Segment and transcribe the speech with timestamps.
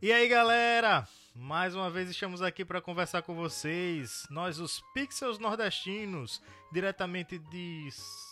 [0.00, 1.08] E aí, galera?
[1.34, 4.24] Mais uma vez estamos aqui para conversar com vocês.
[4.30, 6.40] Nós, os Pixels Nordestinos,
[6.70, 7.88] diretamente de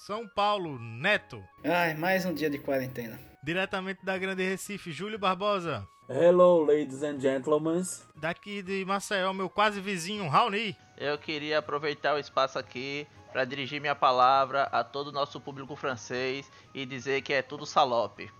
[0.06, 1.42] São Paulo, Neto.
[1.64, 3.18] Ai, mais um dia de quarentena.
[3.42, 5.84] Diretamente da Grande Recife, Júlio Barbosa.
[6.09, 7.83] Hello, ladies and gentlemen.
[8.14, 10.77] Daqui de Maceió, meu quase vizinho, Raoni.
[10.96, 15.75] Eu queria aproveitar o espaço aqui para dirigir minha palavra a todo o nosso público
[15.75, 18.30] francês e dizer que é tudo salope.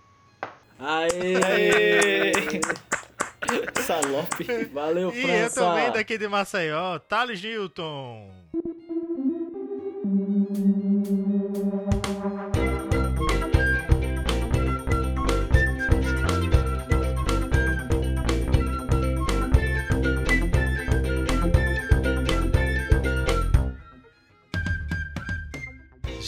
[0.79, 1.35] Aê!
[1.43, 2.31] Aê!
[3.81, 4.65] Salope.
[4.73, 5.59] Valeu, E França!
[5.61, 8.29] eu também daqui de Maceió, Thales Gilton.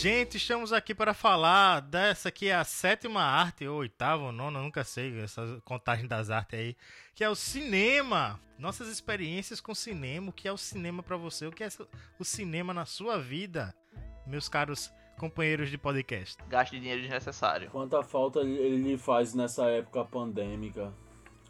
[0.01, 4.61] Gente, estamos aqui para falar dessa que é a sétima arte, ou oitava, ou nona,
[4.61, 6.77] nunca sei, essa contagem das artes aí,
[7.13, 8.39] que é o cinema.
[8.57, 11.69] Nossas experiências com cinema, o que é o cinema para você, o que é
[12.17, 13.75] o cinema na sua vida,
[14.25, 16.37] meus caros companheiros de podcast.
[16.47, 17.69] Gaste dinheiro desnecessário.
[17.69, 20.93] Quanta falta ele- ele lhe faz nessa época pandêmica?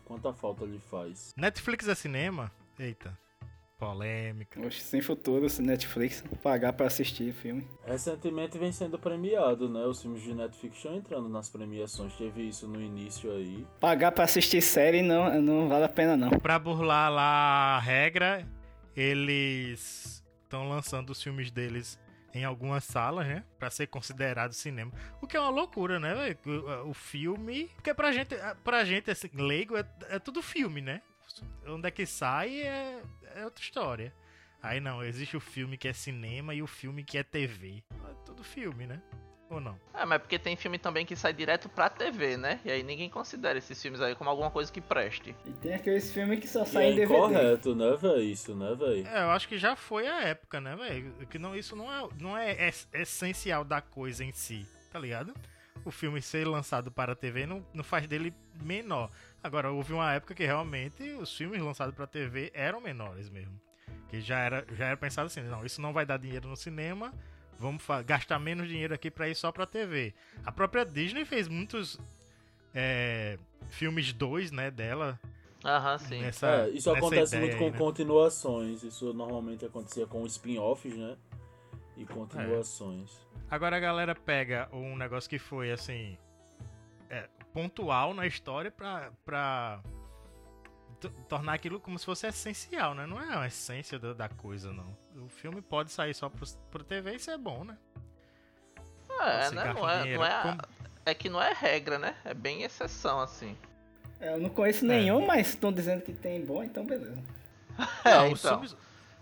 [0.06, 1.34] Quanta falta lhe faz?
[1.38, 2.52] Netflix é cinema?
[2.80, 3.16] Eita,
[3.80, 4.60] polêmica.
[4.60, 7.66] Oxe, sem futuro, se Netflix pagar pra assistir filme.
[7.86, 9.86] Recentemente vem sendo premiado, né?
[9.86, 12.14] Os filmes de Netflix estão entrando nas premiações.
[12.16, 13.66] Teve isso no início aí.
[13.80, 16.30] Pagar pra assistir série não, não vale a pena não.
[16.30, 18.46] Pra burlar lá a regra,
[18.96, 21.98] eles estão lançando os filmes deles
[22.34, 23.44] em algumas salas, né?
[23.58, 24.92] Pra ser considerado cinema.
[25.22, 26.38] O que é uma loucura, né, velho?
[26.86, 27.70] O, o filme.
[27.76, 31.02] Porque pra gente, pra gente assim, leigo, é, é tudo filme, né?
[31.68, 33.02] Onde é que sai é,
[33.36, 34.14] é outra história.
[34.62, 37.84] Aí não, existe o filme que é cinema e o filme que é TV.
[37.92, 39.02] É tudo filme, né?
[39.50, 39.80] Ou não?
[39.96, 42.60] É, mas porque tem filme também que sai direto pra TV, né?
[42.64, 45.36] E aí ninguém considera esses filmes aí como alguma coisa que preste.
[45.46, 47.16] E tem aqueles filmes que só saem é em DVD.
[47.16, 48.22] incorreto, né, velho?
[48.22, 49.08] Isso, né, velho?
[49.08, 51.14] É, eu acho que já foi a época, né, velho?
[51.28, 55.34] Que não, isso não é, não é es- essencial da coisa em si, tá ligado?
[55.86, 59.10] O filme ser lançado para a TV não, não faz dele menor.
[59.42, 63.60] Agora, houve uma época que realmente os filmes lançados para a TV eram menores mesmo.
[64.10, 67.14] Que já era, já era pensado assim, não, isso não vai dar dinheiro no cinema,
[67.58, 70.14] vamos gastar menos dinheiro aqui para ir só pra TV.
[70.44, 72.00] A própria Disney fez muitos
[72.74, 73.38] é,
[73.70, 75.20] filmes 2, né, dela.
[75.64, 76.22] Aham, sim.
[76.22, 77.78] Nessa, É, isso acontece muito aí, com né?
[77.78, 78.84] continuações.
[78.84, 81.18] Isso normalmente acontecia com spin-offs, né?
[81.98, 83.12] E continuações.
[83.50, 86.18] Agora a galera pega um negócio que foi assim.
[87.10, 89.82] é, pontual na história pra, pra
[91.28, 93.06] tornar aquilo como se fosse essencial, né?
[93.08, 94.96] Não é a essência da, da coisa, não.
[95.24, 97.78] O filme pode sair só pro, pro TV e isso é bom, né?
[99.20, 99.74] É, né?
[99.74, 100.62] Não é, não é, como-
[101.06, 102.16] é que não é regra, né?
[102.24, 103.58] É bem exceção, assim.
[104.20, 107.22] É, Eu não conheço nenhum, mas estão dizendo que tem bom, então beleza.
[108.06, 108.62] É, não, então.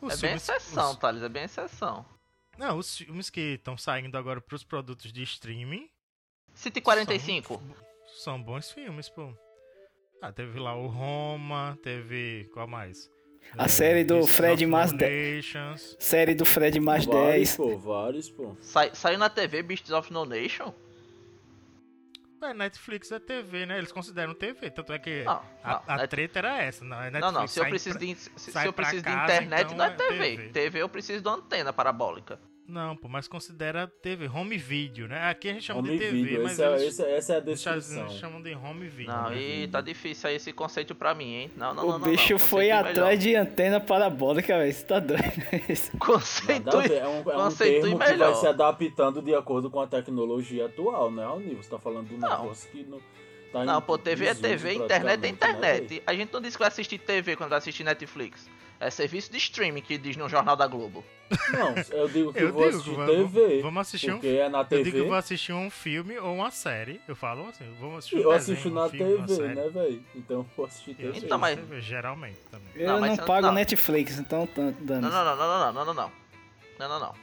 [0.10, 2.06] É bem exceção, os- Thales, é bem exceção.
[2.58, 5.90] Não, os filmes que estão saindo agora pros produtos de streaming
[6.54, 7.62] City 45.
[8.24, 9.32] são bons filmes, pô.
[10.22, 12.50] Ah, teve lá o Roma, teve.
[12.54, 13.10] Qual mais?
[13.58, 15.96] A É, série do Fred mais No de- Nations.
[16.00, 17.58] Série do Fred mais vários, 10.
[17.58, 18.58] pô, vários, pô.
[18.60, 20.74] Sai, saiu na TV Beasts of No Nation?
[22.42, 23.78] É, Netflix é TV, né?
[23.78, 24.70] Eles consideram TV.
[24.70, 26.86] Tanto é que Não, a, não, a Net- treta era essa.
[26.86, 29.04] Não, é Netflix Não, não, se eu preciso pra- de, se, se eu preciso de
[29.04, 30.18] casa, internet, então não é é TV.
[30.38, 30.50] TV.
[30.50, 32.40] TV eu preciso de uma antena parabólica.
[32.68, 35.30] Não, pô, mas considera TV, home video, né?
[35.30, 37.36] Aqui a gente chama Home de TV, video, mas esse é- eles, esse- essa é
[37.38, 38.42] a eles chamam- descrição.
[38.42, 39.14] de home video.
[39.16, 39.38] Não, né?
[39.42, 41.52] e tá difícil aí esse conceito pra mim, hein?
[41.56, 42.10] Não, não, o não, não.
[42.10, 42.40] bicho não.
[42.40, 43.18] foi atrás melhor.
[43.18, 44.74] de antena parabólica, velho.
[44.74, 45.24] Você tá doido?
[45.70, 45.92] Isso.
[45.98, 46.70] Conceito.
[46.70, 48.32] É um, é um conceito termo que melhor.
[48.34, 51.56] vai se adaptando de acordo com a tecnologia atual, né, Alnil?
[51.64, 52.30] Você tá falando de um Não.
[52.42, 53.00] negócio que não
[53.54, 56.04] tá Não, em pô, TV é TV, internet é né, internet.
[56.06, 58.50] A gente não diz que vai assistir TV quando vai assistir Netflix.
[58.80, 61.04] É serviço de streaming que diz no Jornal da Globo.
[61.52, 63.62] Não, eu digo que Eu eu vou digo, assistir vamos- TV.
[63.62, 64.84] vamos assistir um Porque é na Eu TV.
[64.84, 67.02] digo que vou assistir um filme ou uma série.
[67.08, 70.04] Eu falo assim, vamos assistir um Eu desenho, assisto um na filme, TV, né, velho?
[70.16, 71.26] Então eu vou assistir Eu TV.
[71.26, 72.70] Então, mas- TV, geralmente também.
[72.76, 73.54] Eu Não, não, pago não.
[73.54, 75.02] Netflix, então tá dando.
[75.02, 76.12] Não, não, não, não, não, não, não, não.
[76.80, 77.16] Não, não, não.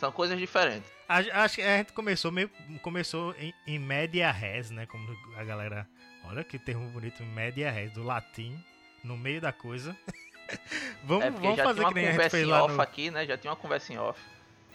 [0.00, 0.90] São coisas diferentes.
[1.08, 2.50] A- Acho que a gente começou meio.
[2.82, 4.84] Começou em, em média res, né?
[4.86, 5.88] Como a galera.
[6.24, 8.58] Olha que termo bonito, média res, do latim,
[9.04, 9.96] no meio da coisa.
[11.04, 12.64] vamos É vamos já fazer tinha uma que nem a gente conversa fez em lá
[12.64, 12.80] off no.
[12.82, 13.26] aqui, né?
[13.26, 14.20] Já tinha uma conversa em off.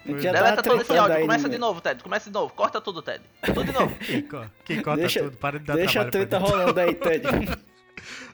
[0.03, 2.01] A já Deleta todo esse áudio, começa no de novo, Ted.
[2.03, 2.53] Começa de novo.
[2.55, 3.23] Corta tudo, Ted.
[3.45, 3.95] Tudo de novo.
[4.01, 6.49] Que, co- que corta Deixa- tudo, para de dar Deixa a trabalho pra treta gente.
[6.51, 7.27] rolando aí, Ted.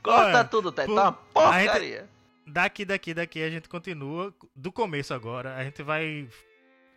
[0.02, 0.88] Corta Olha, tudo, Ted.
[0.88, 2.10] por- Tá uma a gente- porcaria.
[2.46, 4.34] Daqui, daqui, daqui a gente continua.
[4.56, 6.30] Do começo agora, a gente vai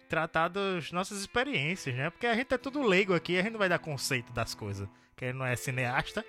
[0.09, 2.09] tratar das nossas experiências, né?
[2.11, 4.89] Porque a gente é tudo leigo aqui, a gente não vai dar conceito das coisas.
[5.17, 6.25] Que a gente não é cineasta.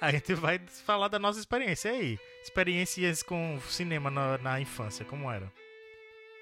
[0.00, 2.18] A gente vai falar da nossa experiência aí.
[2.42, 5.50] Experiências com cinema na, na infância, como era?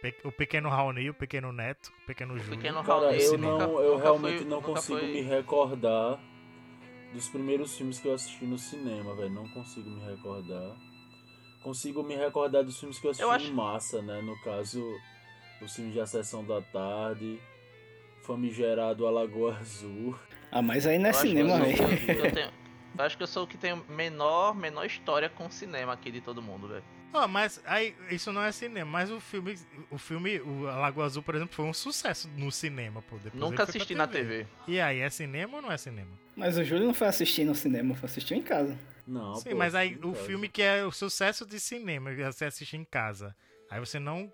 [0.03, 2.57] Pe- O pequeno Raoni, o pequeno Neto, o pequeno Júlio.
[2.59, 3.59] pequeno Cara, Raoni, eu, cinema.
[3.59, 6.21] não, nunca- eu realmente fui- não consigo fui- me recordar
[7.13, 9.31] dos primeiros filmes que eu assisti no cinema, velho.
[9.31, 10.77] Não consigo me recordar.
[11.63, 14.21] Consigo me recordar dos filmes que eu assisti Eu acho- em massa, né?
[14.21, 14.85] No caso,
[15.63, 17.41] os filmes de A Sessão da Tarde,
[18.27, 20.15] Famigerado A Lagoa Azul.
[20.51, 22.53] Ah, mas aí não é Eu cinema, eu velho.
[22.97, 26.21] Eu- acho que eu sou o que tem menor, menor história com cinema aqui de
[26.21, 26.85] todo mundo, velho.
[27.13, 29.57] Ah, mas aí isso não é cinema, mas o filme,
[29.89, 33.17] o filme, o Lagoa Azul, por exemplo, foi um sucesso no cinema, pô.
[33.19, 34.47] Depois Nunca assisti na TV.
[34.67, 36.11] E aí, é cinema ou não é cinema?
[36.37, 38.77] Mas o Júlio não foi assistir no cinema, foi assistir em casa.
[39.07, 40.25] Não, Sim, pô, mas aí o casa.
[40.27, 43.37] filme que é o sucesso de cinema, você assiste em casa.
[43.71, 44.33] Aí você não.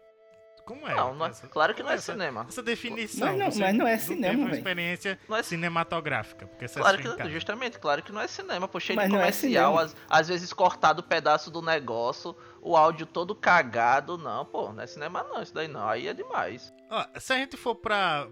[0.71, 0.95] Como é?
[0.95, 2.47] Não, não é- claro que não é essa- cinema.
[2.49, 3.27] Essa definição.
[3.27, 4.57] Mas não- você mas não é cinema, uma velho.
[4.59, 6.47] experiência Não é- cinematográfica.
[6.47, 9.07] Porque você Claro assistiu em que, justamente, claro que não é cinema, pô, cheio Mas
[9.07, 9.83] de não é comercial, cinema.
[10.09, 14.87] às, às vezes cortado pedaço do negócio, o áudio todo cagado, não, pô, não é
[14.87, 16.73] cinema não, isso daí não, aí é demais.
[16.89, 18.29] Ó, se a gente for pra,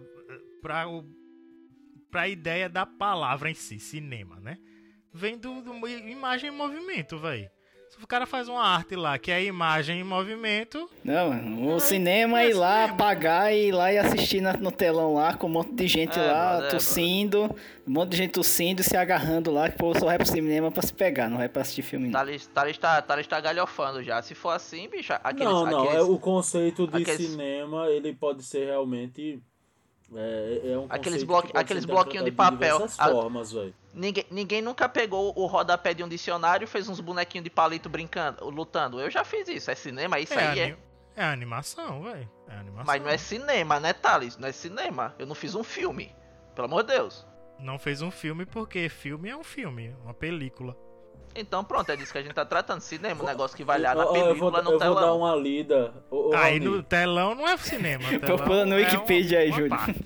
[0.63, 1.05] pra, o,
[2.11, 4.59] pra ideia da palavra em si, cinema, né?
[5.13, 7.51] Vem do, do imagem em movimento, velho.
[8.03, 12.33] O cara faz uma arte lá que é imagem em movimento, Não, mano, o cinema
[12.33, 12.97] não é ir lá, cinema.
[12.97, 16.19] pagar e ir lá e assistir na- no telão lá, com um monte de gente
[16.19, 17.45] É, lá, brother, é, tossindo,
[17.87, 20.27] um monte de gente tossindo e se agarrando lá, que o povo só vai pro
[20.27, 22.13] cinema pra se pegar, não vai pra assistir filme não.
[22.13, 25.45] Thales, Thales, tá, Thales tá galhofando já, se for assim, bicho, aqueles...
[25.53, 29.41] não, não, aqueles, é, o conceito de aqueles- cinema, ele pode ser realmente...
[30.15, 32.85] É, é um Aqueles pode aqueles bloquinhos de papel.
[32.97, 33.75] A- formas, velho.
[33.93, 37.89] Ninguém, ninguém nunca pegou o rodapé de um dicionário e fez uns bonequinhos de palito
[37.89, 39.01] brincando, lutando.
[39.01, 40.77] Eu já fiz isso, é cinema, isso é, aí é...
[41.17, 42.31] é animação, velho.
[42.49, 42.87] É animação.
[42.87, 44.39] Mas não é cinema, né, Thales?
[44.39, 45.15] Não é cinema.
[45.19, 46.15] Eu não fiz um filme.
[46.55, 47.27] Pelo amor de Deus.
[47.59, 50.77] Não fez um filme porque filme é um filme, uma película.
[51.41, 52.81] Então pronto, é disso que a gente tá tratando.
[52.81, 55.01] Cinema, um negócio que vai lá na ó, eu vou, película, no eu vou dar
[55.01, 55.19] telão.
[55.19, 55.95] uma lida.
[56.11, 58.05] Ô, ô, Aí no telão não é cinema.
[58.21, 59.71] Procura no é Wikipedia aí, uma Júlio.
[59.71, 60.05] parte.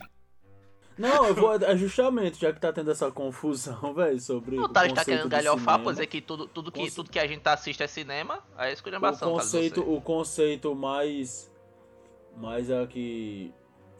[0.99, 1.55] Não, eu vou.
[1.55, 4.58] É justamente, já que tá tendo essa confusão, velho, sobre.
[4.58, 7.19] O Thales tá conceito querendo galhofar, por dizer que tudo, tudo, que, Conce- tudo que
[7.19, 8.40] a gente assiste é cinema.
[8.56, 11.50] Aí é o esculhambação, Thales, conceito, o conceito mais
[12.37, 13.52] mais aqui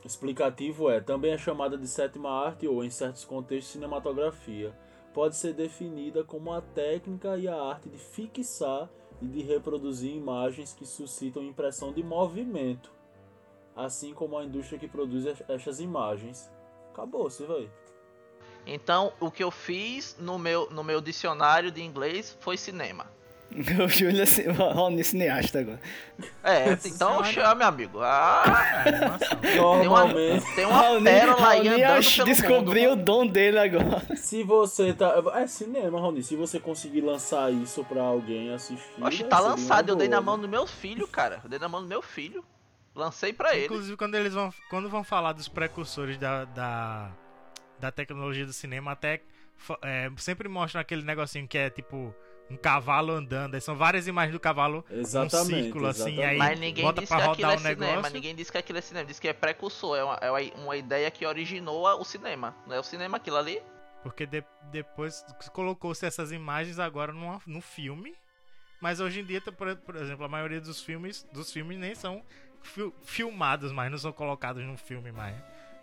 [0.05, 4.73] explicativo é também é chamada de sétima arte ou em certos contextos cinematografia.
[5.13, 8.89] Pode ser definida como a técnica e a arte de fixar
[9.21, 12.91] e de reproduzir imagens que suscitam impressão de movimento,
[13.77, 16.51] assim como a indústria que produz es- estas imagens.
[16.93, 17.71] Acabou, você vai.
[18.67, 23.07] Então, o que eu fiz no meu, no meu dicionário de inglês foi cinema.
[23.85, 25.81] O Júlio é Raoni cineasta agora.
[26.43, 28.01] É, então chame, amigo.
[28.01, 29.39] Ah, animação.
[29.41, 29.59] tem
[29.89, 30.09] uma,
[30.55, 33.01] tem uma Raoni, pérola aí Raoni andando ach- pelo descobriu mundo.
[33.01, 34.17] o dom dele agora.
[34.17, 35.15] se você tá.
[35.35, 36.23] É cinema, Rony.
[36.23, 38.85] Se você conseguir lançar isso pra alguém assistir.
[39.03, 39.91] Oxe, tá lançado.
[39.91, 41.41] Eu dei na mão do meu filho, cara.
[41.45, 42.45] Eu dei na mão do meu filho.
[42.95, 43.65] Lancei pra ele.
[43.67, 47.11] Inclusive, quando eles vão, quando vão falar dos precursores da, da,
[47.81, 49.21] da tecnologia do cinema, até
[49.83, 52.15] é, sempre mostram aquele negocinho que é tipo
[52.53, 53.55] um cavalo andando.
[53.55, 56.25] Aí são várias imagens do cavalo Exatamente, num círculo assim, exatamente.
[56.31, 57.87] aí Mas ninguém bota pra que aquilo rodar é o cinema.
[57.97, 58.13] negócio.
[58.15, 59.07] Ninguém disse que aquilo é cinema.
[59.07, 59.97] Disse que é precursor.
[59.97, 62.55] É uma, é uma- ideia que originou o cinema.
[62.67, 63.61] Não é o cinema aquilo ali?
[64.03, 68.15] Porque de- depois colocou-se essas imagens agora numa, no filme.
[68.81, 71.95] Mas hoje em dia, tá, por, por exemplo, a maioria dos filmes, dos filmes nem
[71.95, 72.21] são
[72.63, 75.37] fil- filmados mais, não são colocados num filme mais.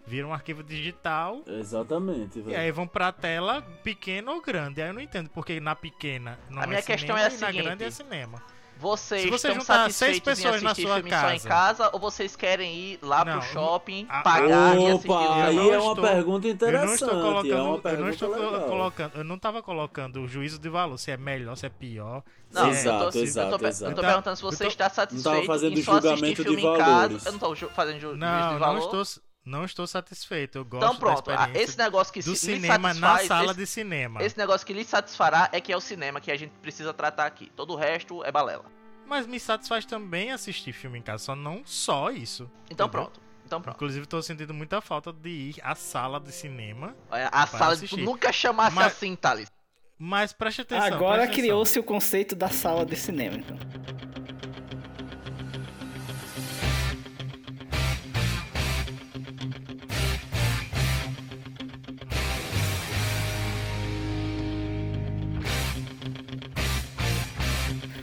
[0.09, 2.59] Viram um arquivo digital Exatamente, e velho.
[2.59, 4.81] aí vão pra tela pequena ou grande.
[4.81, 7.27] Aí eu não entendo porque na pequena não A é minha cinema questão é a
[7.27, 7.63] e na seguinte.
[7.63, 8.41] grande é cinema.
[8.81, 11.39] Vocês Se você estão juntar seis satisfeitos em pessoas na assistir sua filme só em
[11.39, 15.11] casa- casa ou vocês querem ir lá Não, pro shopping, a- pagar e assistir o
[15.13, 16.85] Opa, Eu aí não é uma estou- pergunta Eu interessante.
[16.87, 18.61] não estou é colocando, eu não estou legal.
[18.69, 22.23] colocando, eu não tava colocando o juízo de valor, se é melhor, se é pior.
[22.53, 23.91] Não, é- Exato, eu tô, exato, eu tô, exato.
[23.91, 26.43] eu tô Eu perguntando se você eu tô- está satisfeito fazendo em só assistir julgamento
[26.43, 27.27] filme de em casa.
[27.27, 28.79] Eu não tô ju- fazendo ju juízo Não, de não valor.
[28.79, 29.03] estou,
[29.49, 30.57] não estou satisfeito.
[30.59, 33.27] Eu gosto Então pronto, da ah, esse negócio que do se, lhe cinema na satisfaz,
[33.27, 34.23] sala esse, de cinema.
[34.23, 37.25] esse negócio que lhe satisfará é que é o cinema que a gente precisa tratar
[37.25, 37.51] aqui.
[37.55, 38.65] Todo o resto é balela.
[39.05, 42.43] Mas me satisfaz também assistir filme em casa, só não só isso.
[42.69, 42.89] Então Entendeu?
[42.89, 43.21] pronto.
[43.45, 43.75] Então pronto.
[43.75, 46.95] Inclusive, estou sentindo muita falta de ir à sala de cinema.
[47.11, 49.51] É, A sala de tu nunca chamasse Mas- assim, Thales.
[49.97, 50.85] Mas preste atenção.
[50.87, 53.37] Agora criou-se o conceito da sala de cinema.
[53.37, 53.57] Então.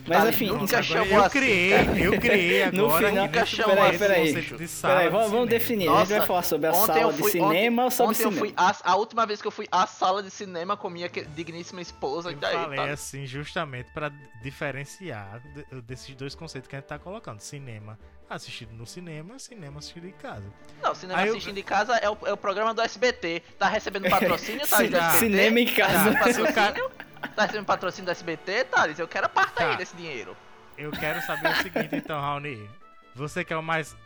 [0.06, 1.98] Mas Thales enfim, nunca chamou eu assim, criei, cara.
[1.98, 3.08] eu criei No agora.
[3.08, 4.32] final- aqui nesse Peraí, peraí.
[4.56, 5.88] de sala Peraí, vamos, vamos definir.
[5.88, 8.10] a gente vai Nossa, falar sobre a Ontem sala eu de fui- cinema ou sobre
[8.12, 8.46] Ontem eu cinema?
[8.46, 11.80] fui a, a última vez que eu fui à sala de cinema com minha digníssima
[11.80, 12.28] esposa.
[12.28, 12.92] Eu e daí, falei tá?
[12.92, 14.10] assim justamente pra
[14.42, 17.40] diferenciar de- desses dois conceitos que a gente tá colocando.
[17.40, 17.98] Cinema
[18.28, 20.44] assistido no cinema, cinema assistido em casa.
[20.82, 23.42] Não, cinema Aí eu- assistindo em casa é o, é o programa do SBT.
[23.58, 25.18] Tá recebendo patrocínio, SBT?
[25.18, 26.12] cinema em casa.
[26.14, 26.72] Tá,
[27.16, 27.37] Se o cara- patrocínio?
[27.37, 28.99] Tá recebendo patrocínio do SBT, Thales?
[28.99, 29.70] Eu quero a parte Tá.
[29.70, 30.37] aí desse dinheiro.
[30.76, 32.68] Eu quero saber o seguinte então, Raoni.
[33.14, 33.96] Você que é o mais.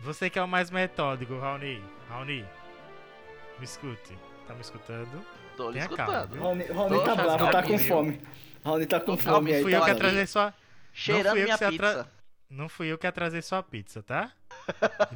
[0.00, 1.82] Você que é o mais metódico, Raoni.
[2.08, 2.46] Raoni.
[3.58, 4.16] Me escute.
[4.46, 5.24] Tá me escutando?
[5.56, 6.32] Tô lhe Tenha calma, escutando.
[6.32, 6.42] viu?
[6.42, 8.22] Raoni, Raoni tá bravo, tá com fome.
[8.64, 9.62] Raoni tá com fome aí.
[9.62, 10.54] Fui tá eu que atrasei sua.
[10.92, 12.08] Cheirando fui eu minha pizza.
[12.48, 14.30] Não fui eu que atrasei sua pizza, tá?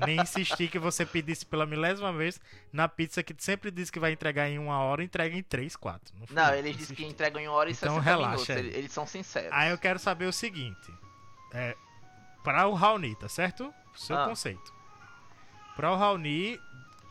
[0.07, 2.41] Nem insisti que você pedisse pela milésima vez
[2.73, 6.15] na pizza que sempre diz que vai entregar em uma hora, entrega em três, quatro.
[6.31, 8.77] Não, Não, eles dizem que entregam em uma hora e Então 60 relaxa minutos.
[8.79, 9.51] eles são sinceros.
[9.53, 10.93] Aí eu quero saber o seguinte.
[11.53, 11.77] É,
[12.45, 13.73] para o Raoni, tá certo?
[13.97, 14.27] Seu Ah.
[14.29, 14.73] conceito.
[15.77, 16.61] Para o Raoni,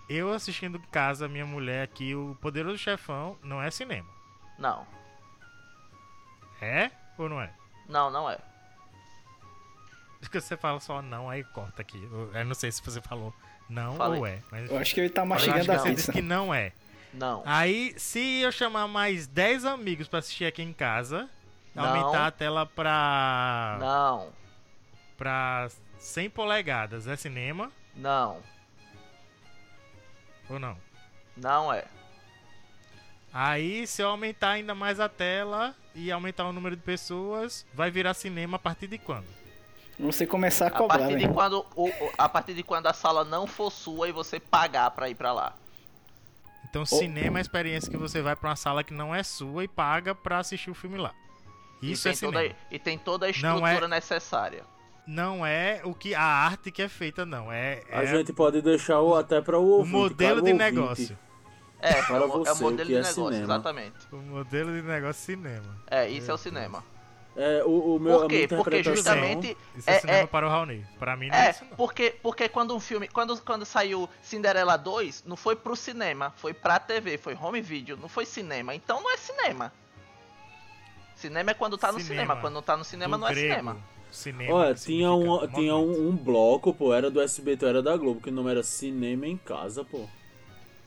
[0.08, 4.10] eu assistindo em casa, minha mulher aqui, o Poderoso Chefão, não é cinema.
[4.58, 4.86] Não,
[6.62, 7.53] É ou não é?
[7.88, 8.38] não, não é.
[10.19, 12.01] Porque você fala só não, aí corta aqui.
[12.33, 13.33] Eu, não sei se você falou
[13.69, 14.19] não Falei.
[14.19, 14.39] ou é.
[14.51, 15.95] Mas Eu acho que ele tá mastigando que a você não.
[15.95, 16.11] disse pizza.
[16.11, 16.71] que não é.
[17.13, 17.41] Não.
[17.45, 21.29] Aí, se eu chamar mais 10 amigos pra assistir aqui em casa,
[21.73, 21.85] Não.
[21.85, 24.29] aumentar a tela pra, Não,
[25.17, 28.41] pra 100 polegadas, é cinema não,
[30.49, 30.77] ou não?
[31.35, 31.85] não é.
[33.31, 37.91] Aí, se eu aumentar ainda mais a tela e aumentar o número de pessoas, vai
[37.91, 39.27] virar cinema a partir de quando?
[39.99, 41.33] Você começar a A cobrar, partir, de velho.
[41.33, 44.89] quando, o- o- a partir de quando a sala não for sua e você pagar
[44.91, 45.53] pra ir pra lá.
[46.69, 49.63] Então, cinema é a experiência que você vai pra uma sala que não é sua
[49.63, 51.11] e paga pra assistir o filme lá.
[51.81, 52.55] Isso é tem toda, cinema.
[52.71, 54.63] E tem toda a Não é- estrutura necessária.
[55.07, 57.51] Não é o que a arte que é feita, não.
[57.51, 60.57] É, A é gente pode deixar o, até para o o ouvinte, modelo de ouvinte.
[60.71, 61.19] negócio.
[61.81, 63.43] É, Para é, o, é o você, modelo o que de é negócio, cinema.
[63.43, 63.95] exatamente.
[64.11, 65.77] O modelo de negócio cinema.
[65.89, 66.83] É, isso é o cinema.
[67.41, 68.48] É, o, o meu, Por quê?
[68.50, 69.55] Porque justamente.
[69.74, 70.86] Isso é, É- cinema é- para o Raoni.
[71.00, 71.77] Pra mim não é, É, isso não.
[71.77, 73.08] porque, porque quando um filme.
[73.08, 77.96] Quando, quando saiu Cinderela 2, não foi pro cinema, foi pra TV, foi home video,
[77.96, 78.75] não foi cinema.
[78.75, 79.72] Então não é cinema.
[81.15, 82.22] Cinema é quando tá no Cinema.
[82.24, 83.77] cinema, quando não tá no cinema Do não é grego, cinema.
[84.12, 84.53] Cinema.
[84.53, 88.29] Olha, tinha, um, tinha um, um bloco, pô, era do SBT, era da Globo, que
[88.29, 90.08] o nome era Cinema em Casa, pô.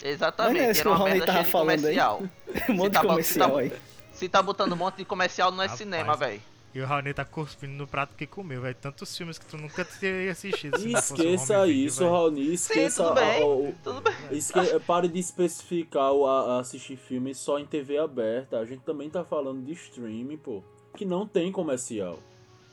[0.03, 1.81] Exatamente, Mas não é isso era que o uma merda tava cheia de falando aí?
[1.81, 2.23] comercial.
[2.69, 3.59] Um monte de tá bom, comercial tá bom.
[3.61, 3.73] aí.
[4.23, 5.79] Se tá botando um monte de comercial, não é Rapaz.
[5.79, 6.41] cinema, velho.
[6.73, 8.75] E o Raoni tá cuspindo no prato que comeu, velho.
[8.81, 10.79] Tantos filmes que tu nunca teria assistido.
[10.79, 12.11] se não fosse o Esqueça isso, velho.
[12.13, 13.03] Raoni, esqueça...
[13.05, 13.43] tudo bem.
[13.43, 14.15] o- Tudo bem.
[14.31, 18.59] esque- pare de especificar o a, a assistir filmes só em TV aberta.
[18.61, 20.63] A gente também tá falando de streaming, pô.
[20.97, 22.19] Que não tem comercial.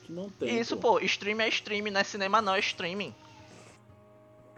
[0.03, 3.13] Que não tem, Isso, pô, stream é stream, não é cinema não, é streaming.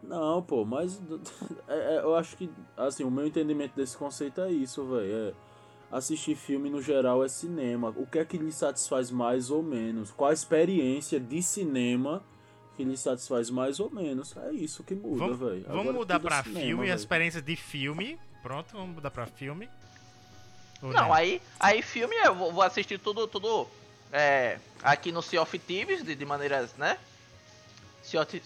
[0.03, 1.00] Não, pô, mas
[1.67, 5.13] é- é, eu acho que, assim, o meu entendimento desse conceito é isso, velho.
[5.29, 5.33] É,
[5.91, 7.89] assistir filme no geral é cinema.
[7.98, 10.12] O que é que lhe satisfaz mais ou menos?
[10.12, 12.24] Qual a experiência de cinema
[12.77, 14.36] que lhe satisfaz mais ou menos?
[14.38, 15.63] É isso que muda, Vamos, velho.
[15.67, 16.93] vamos Agora mudar é pra cinema, filme, velho.
[16.93, 18.19] as experiências de filme.
[18.41, 19.69] Pronto, vamos mudar pra filme.
[20.81, 23.67] Ou Não, aí, aí filme eu vou, vou assistir tudo, tudo
[24.12, 26.98] é, aqui no Sea of Thieves, de, de maneiras, né?
[28.01, 28.41] Sea of-.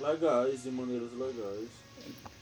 [0.00, 1.68] Legais, de maneiras legais.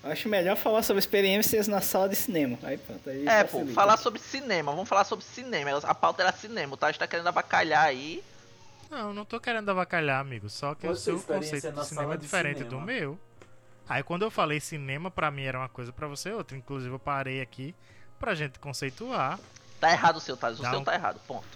[0.03, 2.59] Acho melhor falar sobre experiências na sala de cinema.
[2.63, 5.77] Aí pronto, aí É, pô, falar sobre cinema, vamos falar sobre cinema.
[5.83, 6.87] A pauta era cinema, tá?
[6.87, 8.25] A gente tá querendo abacalhar aí.
[8.91, 10.49] Não, não tô querendo avacalhar, amigo.
[10.49, 12.81] Só que Pode o seu conceito de cinema é diferente cinema.
[12.81, 13.19] do meu.
[13.89, 16.57] Aí quando eu falei cinema, pra mim era uma coisa, pra você outra.
[16.57, 17.75] Inclusive eu parei aqui
[18.19, 19.39] pra gente conceituar.
[19.79, 20.59] Tá errado o seu, Thales.
[20.61, 21.47] O seu tá errado, ponto.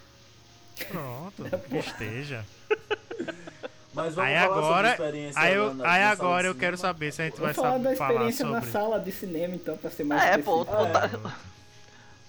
[0.89, 2.45] Pronto, que esteja.
[3.95, 7.21] Mas Aí falar sobre agora, experiência aí, eu, na- aí agora eu quero saber se
[7.21, 8.71] a gente vai Vamos falar da saber falar experiência na sobre.
[8.71, 10.83] sala de cinema, então, pra ser mais É, pô, específico.
[10.83, 11.35] o Ta-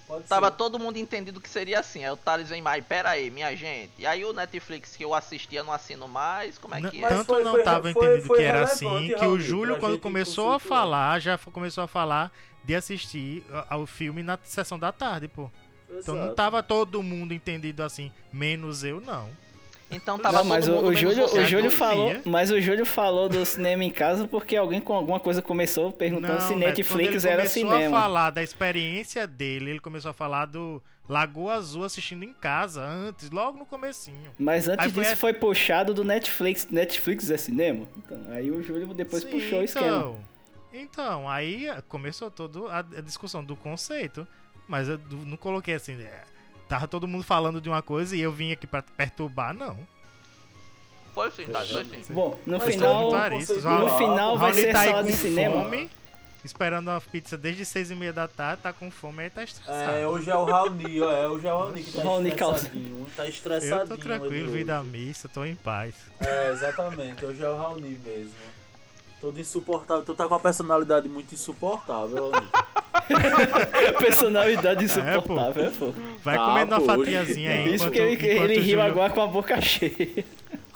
[0.07, 0.57] Pode tava ser.
[0.57, 2.05] todo mundo entendido que seria assim.
[2.05, 3.91] Aí o Thales vem mais, pera aí, minha gente.
[3.99, 7.15] E aí o Netflix que eu assistia não assino mais, como é que Mas é?
[7.17, 9.99] Tanto foi- não foi- tava foi- entendido foi que era assim, que o Júlio, quando
[9.99, 12.31] começou a falar, já começou a falar
[12.63, 15.51] de assistir ao filme na sessão da tarde, pô.
[15.91, 16.37] Então não Exato.
[16.37, 19.29] tava todo mundo entendido assim, menos eu não.
[19.91, 22.61] Então tava Não, mas todo o, mundo o Júlio, o Júlio não falou, mas o
[22.61, 26.59] Júlio falou do cinema em casa porque alguém com alguma coisa começou perguntando se Neto,
[26.59, 27.97] quando Netflix ele era começou cinema.
[27.97, 32.83] a falar da experiência dele, ele começou a falar do Lagoa Azul assistindo em casa,
[32.85, 34.33] antes, logo no comecinho.
[34.37, 36.67] Mas antes Aí foi disso a- foi puxado do Netflix.
[36.69, 37.87] Netflix é cinema?
[37.97, 39.87] Então, aí o Júlio depois Sim, puxou o esquema.
[39.87, 40.19] então,
[40.75, 44.27] Então, aí começou toda a discussão do conceito,
[44.67, 46.23] mas eu não coloquei assim, é,
[46.69, 49.77] tava todo mundo falando de uma coisa e eu vim aqui pra perturbar, não.
[51.15, 52.13] Foi sim, tá, foi sim.
[52.13, 55.63] Bom, no Mas final, no final vai ser tá aí sala com de cinema.
[55.63, 55.91] fome,
[56.45, 59.93] esperando a pizza desde seis e meia da tarde, tá com fome aí tá estressado.
[59.97, 63.07] É, hoje é o Raoni, ó, é, hoje é o Raoni que tá Raoni estressadinho.
[63.17, 63.81] Tá estressadinho.
[63.81, 65.95] eu tô tranquilo, vim da missa, tô em paz.
[66.21, 68.33] É, exatamente, hoje é o Raoni mesmo.
[69.27, 72.31] Todo insuportável, tu tá com uma personalidade muito insuportável,
[73.99, 75.93] personalidade insuportável, é, pô.
[76.23, 77.75] Vai Tá, comendo uma pô, fatiazinha aí.
[77.75, 80.25] Isso enquanto, porque ele, ele riu agora com a boca cheia.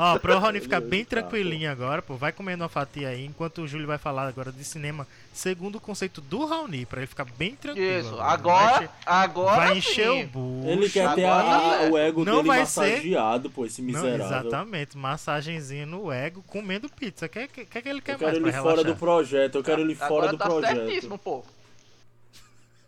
[0.03, 3.59] Ó, pro Rony ficar bem Tá, tranquilinho agora, pô, vai comendo uma fatia aí, enquanto
[3.61, 7.27] o Júlio vai falar agora de cinema segundo o conceito do Raoni, pra ele ficar
[7.37, 8.01] bem tranquilo.
[8.01, 10.25] Isso, agora, encher- agora vai encher sim.
[10.25, 10.69] o bucho.
[10.69, 13.83] Ele quer ter Agora a- tá o ego Não dele vai ser- massageado, pô, esse
[13.83, 14.25] Não, miserável.
[14.27, 17.27] exatamente, massagenzinha no ego, comendo pizza.
[17.27, 19.83] O que, que, que, que ele quer eu quero ele fora do projeto, eu quero
[19.83, 20.77] ele fora Agora do tá projeto.
[20.77, 21.45] certíssimo, pô.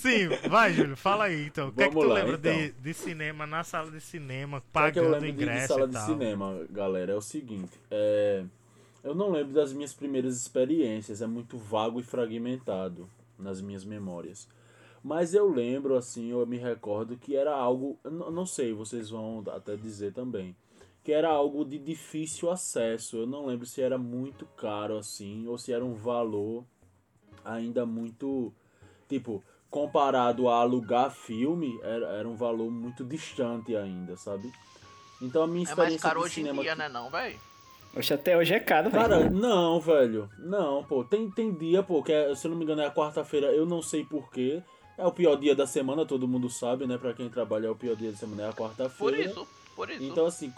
[0.02, 1.68] Sim, vai, Júlio, fala aí então.
[1.68, 2.82] O que é que tu lá, lembra de, então.
[2.82, 5.68] de cinema na sala de cinema, O que que pagando eu lembro de, de ingresso
[5.68, 7.12] sala de cinema, galera?
[7.12, 8.44] É o seguinte, é...
[9.04, 14.48] eu não lembro das minhas primeiras experiências, é muito vago e fragmentado nas minhas memórias.
[15.04, 19.76] Mas eu lembro, assim, eu me recordo que era algo, não sei, vocês vão até
[19.76, 20.56] dizer também,
[21.04, 23.18] que era algo de difícil acesso.
[23.18, 26.64] Eu não lembro se era muito caro assim, ou se era um valor
[27.44, 28.52] ainda muito,
[29.08, 29.42] tipo,
[29.72, 34.52] comparado a alugar filme, era, era um valor muito distante ainda, sabe?
[35.20, 37.40] Então a minha É mais experiência caro hoje em cinema dia, né não, velho?
[37.96, 39.02] Oxe, até hoje é caro, velho.
[39.02, 40.28] Cara, não, velho.
[40.38, 41.02] Não, pô.
[41.02, 43.64] Tem, tem dia, pô, que é, se eu não me engano é a quarta-feira, eu
[43.64, 44.62] não sei porquê.
[44.98, 46.98] É o pior dia da semana, todo mundo sabe, né?
[46.98, 49.22] Pra quem trabalha é o pior dia da semana, é a Por quarta-feira.
[49.22, 50.04] isso, por isso.
[50.04, 50.52] Então, assim,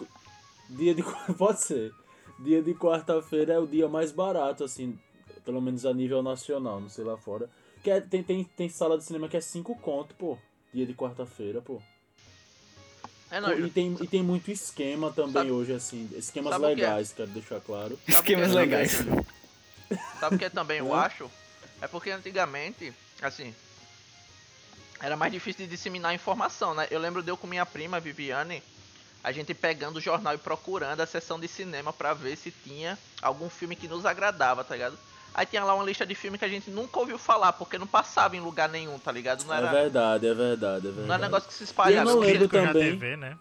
[0.69, 1.03] dia de.
[1.37, 1.93] Pode ser.
[2.39, 4.99] Dia de quarta-feira é o dia mais barato, assim,
[5.45, 7.49] pelo menos a nível nacional, não sei lá fora.
[7.85, 10.39] Que é, tem, tem, tem sala de cinema que é 5 conto, pô.
[10.73, 11.79] Dia de quarta-feira, pô.
[13.29, 16.09] é não, e, tem, e tem muito esquema também Sabe- hoje, assim.
[16.17, 16.67] Esquemas que é?
[16.67, 17.99] legais, quero deixar claro.
[18.07, 18.61] Esquemas Sabe é?
[18.61, 18.91] legais.
[20.19, 21.29] Sabe o que também eu acho?
[21.79, 23.53] É porque antigamente, assim,
[24.99, 26.87] era mais difícil de disseminar informação, né?
[26.89, 28.63] Eu lembro de eu com minha prima, Viviane,
[29.23, 32.97] a gente pegando o jornal e procurando a sessão de cinema pra ver se tinha
[33.21, 34.97] algum filme que nos agradava, tá ligado?
[35.37, 37.85] Aí tinha lá uma lista de filmes que a gente nunca ouviu falar, porque não
[37.85, 39.43] passava em lugar nenhum, tá ligado?
[39.43, 41.07] Não É era, verdade, é verdade, é verdade.
[41.07, 42.09] não era negócio que se espalhava.
[42.09, 42.91] Eu não lembro também.
[42.97, 43.37] TV, né?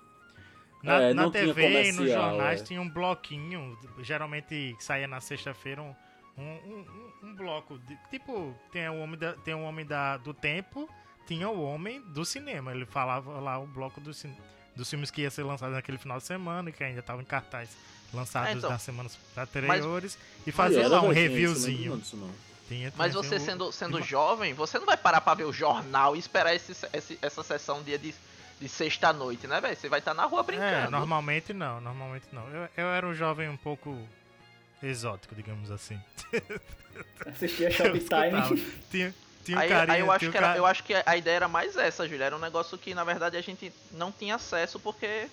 [0.83, 2.65] Na, É, na TV e nos comercial, jornais é.
[2.65, 5.95] tinha um bloquinho, geralmente saía na sexta-feira um,
[6.37, 7.79] um, um, um- bloco.
[7.79, 10.89] de- tipo, tem o homem, da, tem o homem da, do tempo,
[11.27, 12.73] tinha o homem do cinema.
[12.73, 14.37] Ele falava lá o bloco do, cin-
[14.77, 17.25] dos filmes que ia ser lançado naquele final de semana e que ainda estavam em
[17.25, 17.71] cartaz
[18.13, 18.71] lançados É, então.
[18.71, 20.17] nas semanas anteriores.
[20.47, 22.03] e Ah, fazia era, lá um tinha isso, reviewzinho.
[22.13, 22.31] não não.
[22.69, 25.35] Tinha, Mas tinha, você tinha o- sendo, sendo uma- jovem, você não vai parar pra
[25.35, 28.15] ver o jornal e esperar esse, esse- essa sessão dia de,
[28.61, 29.77] de sexta-noite, né, velho?
[29.77, 30.87] Você vai estar na rua brincando.
[30.87, 32.49] É, normalmente não, normalmente não.
[32.49, 33.99] Eu, eu era um jovem um pouco
[34.83, 36.01] exótico, digamos assim.
[37.27, 38.63] Assistia Shoptime.
[38.91, 41.37] Tinha, tinha aí, carinha, aí eu, acho tinha que era- eu acho que a ideia
[41.37, 42.25] era mais essa, Júlia.
[42.25, 45.29] Era um negócio que, na verdade, a gente não tinha acesso porque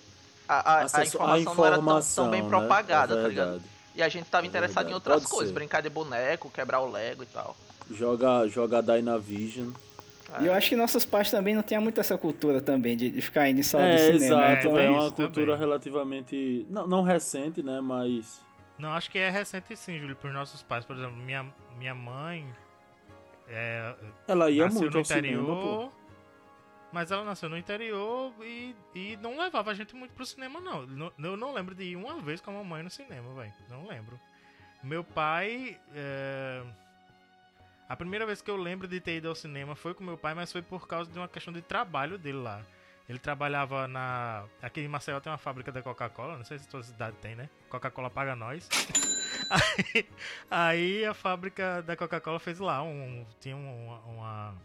[0.48, 2.50] a, a- a Acesso informação, à não era tão, informação, tão bem né?
[2.50, 3.62] propagada, É tá ligado?
[3.96, 5.54] E a gente tava É interessado em outras pode coisas, ser.
[5.54, 7.56] brincar de boneco, quebrar o Lego e tal.
[7.90, 9.70] Joga, joga Dynavision.
[10.40, 13.22] E eu acho que nossos pais também não tinham muito essa cultura também de, de
[13.22, 14.46] ficar indo em sala É, de cinema.
[14.54, 15.60] exato, então, é, é uma cultura também.
[15.60, 16.66] relativamente.
[16.70, 17.82] Não, não recente, né?
[17.82, 18.40] Mas.
[18.80, 20.86] Não, acho que é recente sim, Júlio, por nossos pais.
[20.86, 21.46] Por exemplo, minha,
[21.78, 22.48] minha mãe
[23.52, 23.96] é,
[24.28, 25.92] Ela ia muito ao cinema, interior,
[26.92, 30.86] mas ela nasceu no interior e, e não levava a gente muito pro cinema, não.
[30.86, 33.54] Não- Eu não lembro de ir uma vez com a mamãe no cinema, velho.
[33.70, 34.20] Não lembro.
[34.84, 35.80] Meu pai.
[35.94, 36.64] é,
[37.88, 40.34] A primeira vez que eu lembro de ter ido ao cinema foi com meu pai,
[40.34, 42.62] mas foi por causa de uma questão de trabalho dele lá.
[43.10, 44.46] Ele trabalhava na.
[44.62, 47.50] Aqui em Maceió tem uma fábrica da Coca-Cola, não sei se toda cidade tem, né?
[47.70, 48.68] Coca-Cola paga nós.
[49.50, 50.06] Aí,
[50.50, 53.26] aí a fábrica da Coca-Cola fez lá um.
[53.40, 54.56] Tinha uma, uma.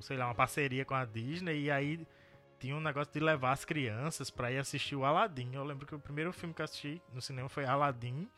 [0.00, 2.06] Sei lá, uma parceria com a Disney e aí
[2.58, 5.50] tinha um negócio de levar as crianças pra ir assistir o Aladdin.
[5.54, 8.28] Eu lembro que o primeiro filme que eu assisti no cinema foi Aladdin.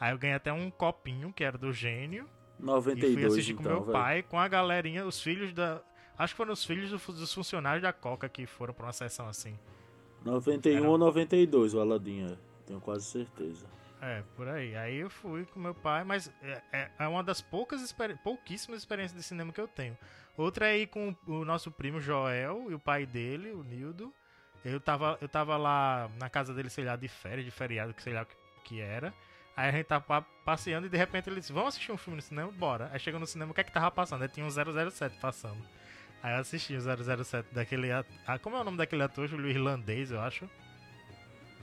[0.00, 2.24] Aí eu ganhei até um copinho que era do gênio.
[2.58, 3.92] E fui 92, assistir então, com meu velho.
[3.92, 5.80] pai, com a galerinha, os filhos da.
[6.18, 9.26] Acho que foram os filhos do- dos funcionários da Coca que foram pra uma sessão
[9.28, 9.58] assim.
[10.24, 12.36] 91 Era- ou 92, o Aladdin, é.
[12.66, 13.66] Tenho quase certeza.
[14.06, 14.76] É, por aí.
[14.76, 17.80] Aí eu fui com meu pai, mas é, é- é uma das poucas
[18.22, 19.96] pouquíssimas experiências de cinema que eu tenho.
[20.36, 24.12] Outra é ir com o nosso primo Joel e o pai dele, o Nildo.
[24.62, 28.02] Eu tava, eu tava lá na casa dele, sei lá, de férias, de feriado, que
[28.02, 29.14] sei lá o que, que era.
[29.56, 32.16] Aí a gente tava pa- passeando e de repente ele disse, vamos assistir um filme
[32.16, 32.50] no cinema?
[32.50, 32.90] Bora.
[32.92, 34.22] Aí chegou no cinema, o que é que tava passando?
[34.22, 35.64] Aí tinha um 007 passando.
[36.22, 37.90] Aí eu assisti o 007 daquele.
[37.92, 39.26] Ah, como é o nome daquele ator?
[39.28, 40.48] Júlio Irlandês, eu acho.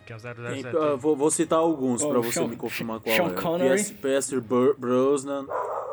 [0.06, 0.64] Que é o 007.
[0.64, 3.34] Tem- ah, vou, vou citar alguns Oh, pra você Sean- me confirmar qual Sean é.
[3.34, 3.70] Connery.
[3.70, 5.46] Pierce, Pierce Br- Brosnan.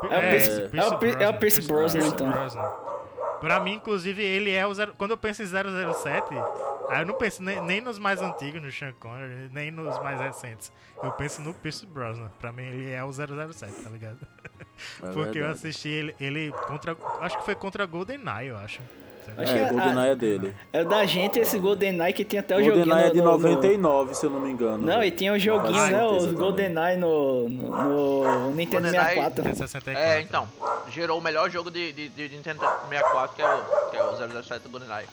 [0.03, 2.33] É o Pierce- é o Pierce- é o Pierce Brosnan, então.
[3.40, 4.75] Pra mim, inclusive, ele é o.
[4.75, 4.94] Zero...
[4.99, 6.35] Quando eu penso em 007,
[6.88, 10.21] aí eu não penso nem, nem nos mais antigos, no Sean Connery, nem nos mais
[10.21, 10.73] recentes.
[11.01, 12.31] Eu penso no Pierce Brosnan.
[12.40, 14.18] Pra mim, ele é o 007, tá ligado?
[15.03, 15.53] É Porque eu verdade.
[15.53, 16.97] assisti ele, ele contra.
[17.21, 18.81] Acho que foi contra GoldenEye, eu acho.
[19.36, 20.54] Acho que É, a- GoldenEye é dele.
[20.72, 22.84] É da gente esse GoldenEye que tinha até o joguinho.
[22.86, 24.78] GoldenEye é de no- no- 99, se eu não me engano.
[24.86, 26.04] Não, e tinha o joguinho, Ah, né?
[26.06, 26.32] Os.
[26.32, 29.42] GoldenEye no, no, no Nintendo GoldenEye 64.
[29.44, 30.02] Tem 64.
[30.02, 30.48] É, então,
[30.90, 34.42] gerou o melhor jogo de, de, de Nintendo 64, que é o, que é o
[34.42, 35.06] 007 do GoldenEye.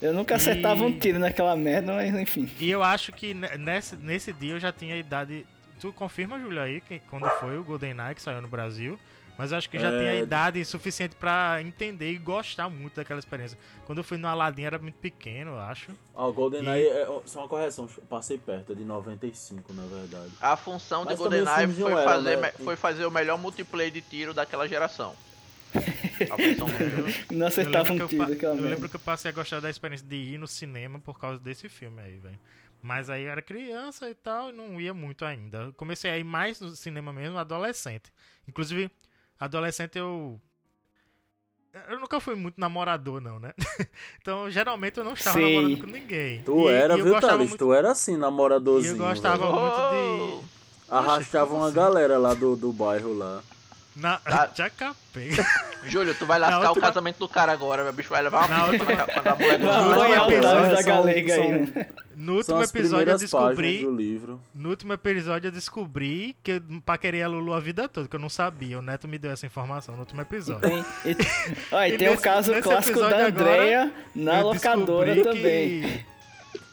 [0.00, 2.48] Eu nunca acertava E- um tiro naquela merda, mas enfim.
[2.60, 5.44] E eu acho que ne- nesse, nesse dia eu já tinha idade.
[5.80, 8.98] Tu confirma, Júlio, aí, que, quando foi o GoldenEye que saiu no Brasil?
[9.38, 9.98] Mas eu acho que já É.
[9.98, 13.56] tinha idade suficiente pra entender e gostar muito daquela experiência.
[13.86, 15.92] Quando eu fui no Aladdin era muito pequeno, eu acho.
[16.12, 20.32] Ah, o GoldenEye é só uma correção, passei perto, é de 95 na verdade.
[20.40, 22.52] A função de Mas os GoldenEye foi, eram, fazer, né?
[22.52, 25.14] foi fazer o melhor multiplayer de tiro daquela geração.
[26.30, 27.32] A.
[27.34, 30.16] Não acertava um tiro eu, eu lembro que eu passei a gostar da experiência de
[30.16, 32.38] ir no cinema por causa desse filme aí, velho.
[32.82, 35.58] Mas aí eu era criança e tal, e não ia muito ainda.
[35.58, 38.10] Eu comecei a ir mais no cinema mesmo, adolescente.
[38.48, 38.90] Inclusive,
[39.38, 40.40] adolescente eu.
[41.88, 43.52] Eu nunca fui muito namorador, não, né?
[44.20, 45.54] então, geralmente eu não estava Sei.
[45.56, 46.42] namorando com ninguém.
[46.42, 47.48] Tu E- era, e viu, Thales?
[47.50, 48.94] muito- Tu era assim, E namoradorzinho.
[48.96, 49.52] eu gostava velho.
[49.52, 50.48] muito de.
[50.90, 51.76] Arrastava como uma assim?
[51.76, 53.42] galera lá do, do bairro lá.
[54.00, 54.20] Na...
[54.24, 54.48] Ah.
[54.54, 55.30] Já capei.
[55.86, 58.46] Júlio, tu vai lascar Na o outra- casamento do cara agora, meu bicho vai levar
[58.46, 61.86] uma outra- quando a- quando a mulher do No último episódio, galega aí, são- né?
[62.16, 63.78] No último episódio eu descobri.
[63.84, 64.40] do livro.
[64.54, 68.20] No último episódio eu descobri que eu paquerei a Lulu a vida toda, que eu
[68.20, 68.78] não sabia.
[68.78, 70.60] O Neto me deu essa informação no último episódio.
[70.60, 71.16] Tem, e,
[71.72, 75.82] ó, e E tem o nesse- caso nesse clássico da Andrea na locadora também.
[75.82, 76.04] que-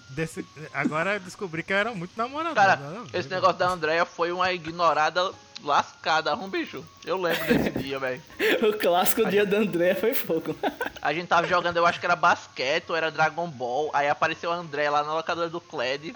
[0.10, 2.56] desse- Agora eu descobri que eu era muito namorador.
[2.56, 2.80] Cara,
[3.14, 5.32] esse negócio da Andrea foi uma ignorada
[5.64, 6.84] lascada, um bicho.
[7.06, 8.22] Eu lembro desse dia, velho.
[8.68, 10.56] O clássico dia da Andrea foi fogo.
[11.02, 13.90] A gente tava jogando, eu acho que era basquete ou era Dragon Ball.
[13.94, 16.16] Aí apareceu a André lá na locadora do Cled.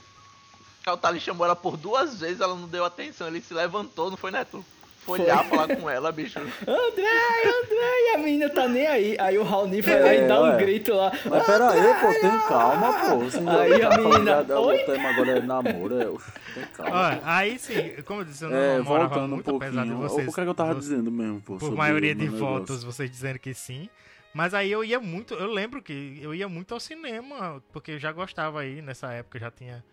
[0.87, 3.27] O Thales chamou ela por duas vezes, ela não deu atenção.
[3.27, 4.65] Ele se levantou, não foi, Neto?
[5.09, 5.25] Foi Foi.
[5.25, 6.39] olhar, falar com ela, bicho.
[6.39, 9.15] André, André, e a menina tá nem aí.
[9.19, 11.11] Aí o Raoni vai lá e É, dá um grito lá.
[11.29, 13.49] Mas pera aí, pô, tem calma, pô.
[13.59, 16.05] Aí a tá menina, da- tema agora é namoro, é...
[16.53, 16.95] Tem calma.
[16.95, 19.89] Olha, aí sim, como eu disse, eu não É, namorava voltando um muito, apesar de
[19.89, 19.97] pouquinho.
[20.09, 20.27] vocês.
[20.27, 21.57] o que é que eu tava dizendo mesmo, pô?
[21.57, 23.89] por maioria de votos, vocês dizendo que sim.
[24.33, 27.99] Mas aí eu ia muito, eu lembro que eu ia muito ao cinema, porque eu
[27.99, 29.83] já gostava aí nessa época, já tinha.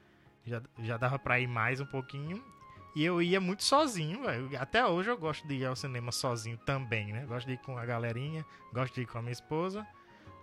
[0.47, 2.41] Já, já dava pra ir mais um pouquinho.
[2.97, 4.49] E eu ia muito sozinho, velho.
[4.59, 7.27] Até hoje eu gosto de ir ao cinema sozinho também, né?
[7.27, 9.87] Gosto de ir com a galerinha, gosto de ir com a minha esposa,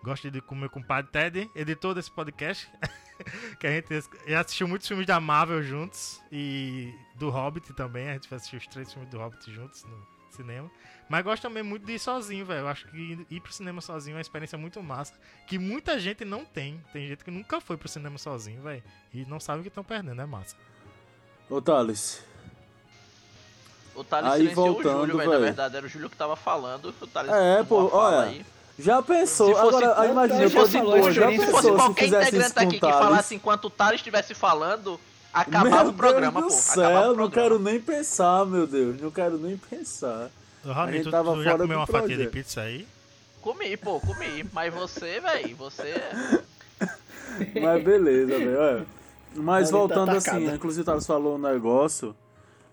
[0.04, 2.72] gosto de ir com o meu compadre Ted, editor desse podcast.
[3.60, 3.92] que a gente
[4.38, 8.08] assistiu muitos filmes da Marvel juntos e do Hobbit também.
[8.08, 10.70] A gente assistiu os três filmes do Hobbit juntos no cinema.
[11.10, 12.60] Mas gosto também muito de ir sozinho, velho.
[12.60, 15.20] Eu acho que ir pro cinema sozinho é uma experiência muito massa.
[15.48, 16.80] Que muita gente não tem.
[16.94, 18.84] Tem gente que nunca foi pro cinema sozinho, velho.
[19.12, 20.56] E não sabe o que estão perdendo, é massa.
[21.50, 22.24] Ô, Thales,
[23.96, 25.32] O Thales Aí, silenciou o voltando, Júlio, velho.
[25.32, 26.94] Na verdade, era o Júlio que tava falando.
[27.02, 28.46] O Thales É, pô, olha, aí.
[28.80, 29.48] já pensou?
[29.54, 32.80] Se fosse- Agora, imagina, Se fosse já Se pensou fosse se qualquer fizesse integrante aqui
[32.80, 35.00] que falasse enquanto o Thales estivesse falando,
[35.32, 36.60] acabava Meu o programa, Deus pô.
[36.76, 37.32] do Acabava céu, o não programa.
[37.32, 40.30] quero nem pensar, meu Deus, não quero nem pensar.
[40.92, 42.88] Gente tu, tava tu já comeu uma fatia de pizza aí?
[43.42, 44.46] Comi, pô, comi.
[44.54, 46.02] Mas você, velho, você.
[47.62, 48.60] Mas beleza, velho.
[48.60, 48.86] olha.
[49.36, 50.38] Mas tá voltando atacada.
[50.38, 52.16] assim, inclusive o Thales falou um negócio.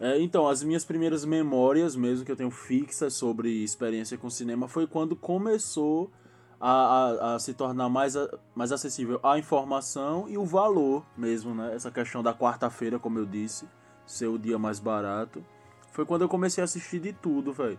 [0.01, 4.67] É, então, as minhas primeiras memórias mesmo que eu tenho fixas sobre experiência com cinema
[4.67, 6.11] foi quando começou
[6.59, 8.15] a, a, a se tornar mais,
[8.55, 11.75] mais acessível a informação e o valor mesmo, né?
[11.75, 13.69] Essa questão da quarta-feira, como eu disse,
[14.07, 15.45] ser o dia mais barato.
[15.93, 17.79] Foi quando eu comecei a assistir de tudo, velho.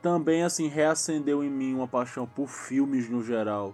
[0.00, 3.72] Também, assim, reacendeu em mim uma paixão por filmes no geral.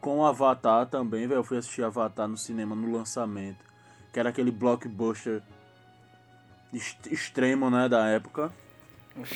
[0.00, 1.40] Com Avatar também, velho.
[1.40, 3.64] Eu fui assistir Avatar no cinema no lançamento.
[4.12, 5.42] Que era aquele blockbuster
[7.10, 8.52] extremo, né, da época.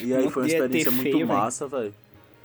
[0.01, 1.95] E aí foi uma experiência muito feio, massa, velho.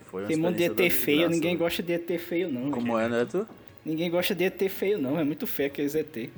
[0.06, 1.60] Foi uma Tem um monte de experiência ET feio, desgraça, ninguém velho.
[1.60, 2.72] gosta de ET feio, não.
[2.72, 3.48] Como é, Neto?
[3.86, 5.20] Ninguém gosta de ET feio, não.
[5.20, 6.30] É muito feio aqueles ET.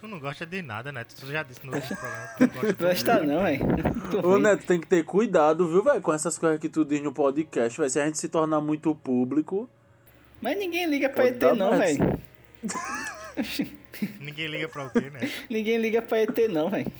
[0.00, 1.04] Tu não gosta de nada, né?
[1.04, 3.66] Tu já disse no outro programa tu não gosta não, velho.
[3.66, 4.38] Muito Ô.
[4.38, 7.76] Neto, tem que ter cuidado, viu, velho, com essas coisas que tu diz no podcast,
[7.78, 7.90] velho.
[7.90, 9.68] Se a gente se tornar muito público,
[10.40, 12.18] Mas ninguém liga pra ET, não, velho.
[14.20, 15.30] Ninguém liga pra o quê, né?
[15.50, 16.90] Ninguém liga pra ET, não, velho.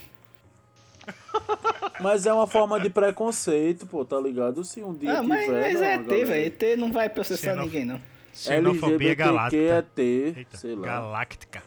[2.00, 4.64] Mas é uma forma de preconceito, pô, tá ligado?
[4.64, 5.60] Se um dia Ah, mas, tiver.
[5.60, 6.46] mas não, é ET, velho.
[6.46, 8.00] ET não vai processar Xenof- ninguém, não.
[8.32, 9.62] Xenofobia LGBTQ galáctica.
[9.62, 10.02] é T,
[10.36, 10.86] Eita, sei lá.
[10.86, 11.62] galáctica.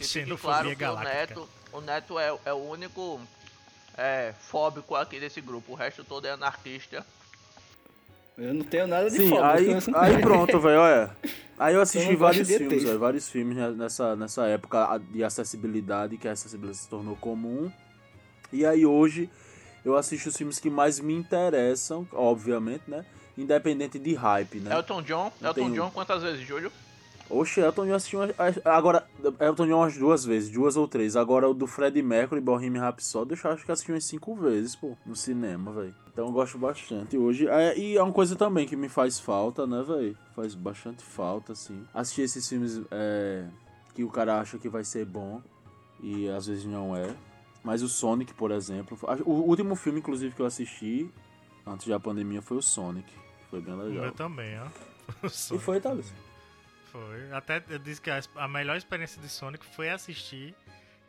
[0.00, 1.16] Xenofobia claro que o galáctica.
[1.18, 3.20] Neto, o Neto é, é o único
[3.96, 5.72] é, fóbico aqui desse grupo.
[5.72, 7.06] O resto todo é anarquista.
[8.36, 11.16] Eu não tenho nada de Sim, aí, eu sou- aí pronto, velho, olha.
[11.58, 15.22] Aí eu Eu assisti gosto vários filmes, velho, vários filmes ne- nessa, nessa época de
[15.22, 17.70] acessibilidade, que a acessibilidade se tornou comum.
[18.52, 19.30] E aí hoje
[19.84, 23.04] eu assisto os filmes que mais me interessam, obviamente, né?
[23.36, 24.74] Independente de hype, né?
[24.74, 26.70] Elton John, Não Elton tem- John quantas vezes, Júlio?
[27.30, 28.30] Oxe, Elton John assisti umas,
[28.62, 29.06] agora,
[29.40, 31.16] Elton John umas duas vezes, duas ou três.
[31.16, 34.94] Agora o do Freddie Mercury, Bohemian Rhapsody, eu acho que assisti umas cinco vezes, pô,
[35.06, 35.94] no cinema, velho.
[36.12, 37.16] Então eu gosto bastante.
[37.16, 40.14] Hoje, é, e é uma coisa também que me faz falta, né, velho?
[40.36, 41.82] Faz bastante falta, assim.
[41.94, 43.46] Assistir esses filmes é,
[43.94, 45.40] que o cara acha que vai ser bom
[46.02, 47.08] e às vezes não é.
[47.62, 51.08] Mas o Sonic, por exemplo, o último filme, inclusive, que eu assisti
[51.66, 53.12] antes da pandemia foi o Sonic.
[53.48, 54.04] Foi bem legal.
[54.04, 54.66] meu também, ó.
[55.54, 56.12] E foi, Thales?
[56.90, 57.32] Foi.
[57.32, 60.54] Até eu disse que a, a melhor experiência de Sonic foi assistir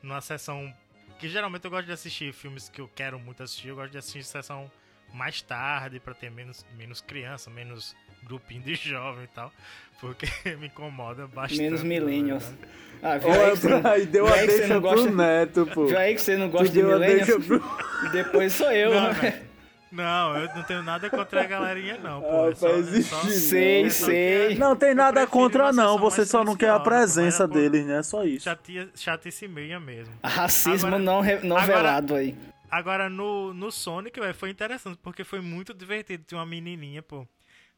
[0.01, 0.73] numa sessão.
[1.19, 3.69] Que geralmente eu gosto de assistir filmes que eu quero muito assistir.
[3.69, 4.69] Eu gosto de assistir sessão
[5.13, 9.51] mais tarde pra ter menos, menos criança, menos grupinho de jovem e tal.
[9.99, 10.25] Porque
[10.59, 11.62] me incomoda bastante.
[11.62, 12.43] Menos na millennials.
[12.43, 12.83] verdade.
[13.05, 15.88] Ah, viu aí, você Aí deu a deixa pro gosta- neto, pô.
[15.88, 17.27] viu aí que você não gosta Tu de millennials?
[17.27, 18.09] deixa pro...
[18.12, 19.43] Depois sou eu, Não, né?
[19.91, 22.45] Não, eu não tenho nada contra a galerinha, não, pô.
[22.45, 24.47] Ah, É só, faz é só- Sei, é só sei.
[24.49, 25.97] que Não tem nada contra, não.
[25.99, 28.01] Você só não quer a presença é por deles, né?
[28.03, 28.45] Só isso.
[28.45, 30.13] Chatia, chatice meia mesmo.
[30.23, 32.36] Racismo Agora- não, re- não agora- velado aí.
[32.71, 36.23] Agora, no, no Sonic, velho, foi interessante, porque foi muito divertido.
[36.27, 37.27] Tinha uma menininha, pô,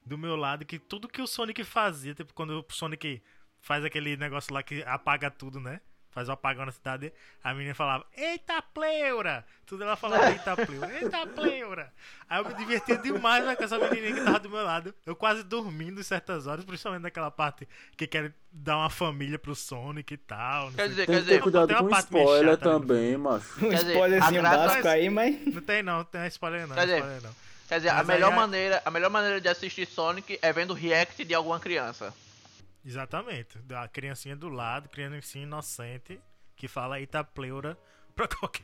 [0.05, 3.21] do meu lado, que tudo que o Sonic fazia, tipo, quando o Sonic
[3.59, 5.81] faz aquele negócio lá que apaga tudo, né?
[6.11, 7.11] Faz o apagão na cidade,
[7.43, 9.45] a menina falava, eita pleura!
[9.65, 11.91] Tudo ela falava, eita pleura, eita pleura!
[12.29, 14.95] Aí eu me divertia demais né, com essa menininha que tava do meu lado.
[15.05, 19.53] Eu quase dormindo em certas horas, principalmente naquela parte que quer dar uma família pro
[19.53, 20.71] Sonic e tal.
[20.71, 23.65] Quer dizer, o quer dizer, cuidado tem uma com parte meio spoiler chata também, macho.
[23.65, 25.53] Um spoilerzinho básico aí, mas.
[25.53, 27.44] Não tem não, não tem spoiler não, Quer dizer, spoiler não.
[27.67, 31.23] Quer dizer, a melhor, aí- maneira, a melhor maneira de assistir Sonic é vendo react
[31.23, 32.13] de alguma criança.
[32.85, 33.57] Exatamente.
[33.59, 36.19] Da criancinha do lado, criancinha inocente,
[36.55, 37.77] que fala eita pleura
[38.15, 38.63] pra qualquer,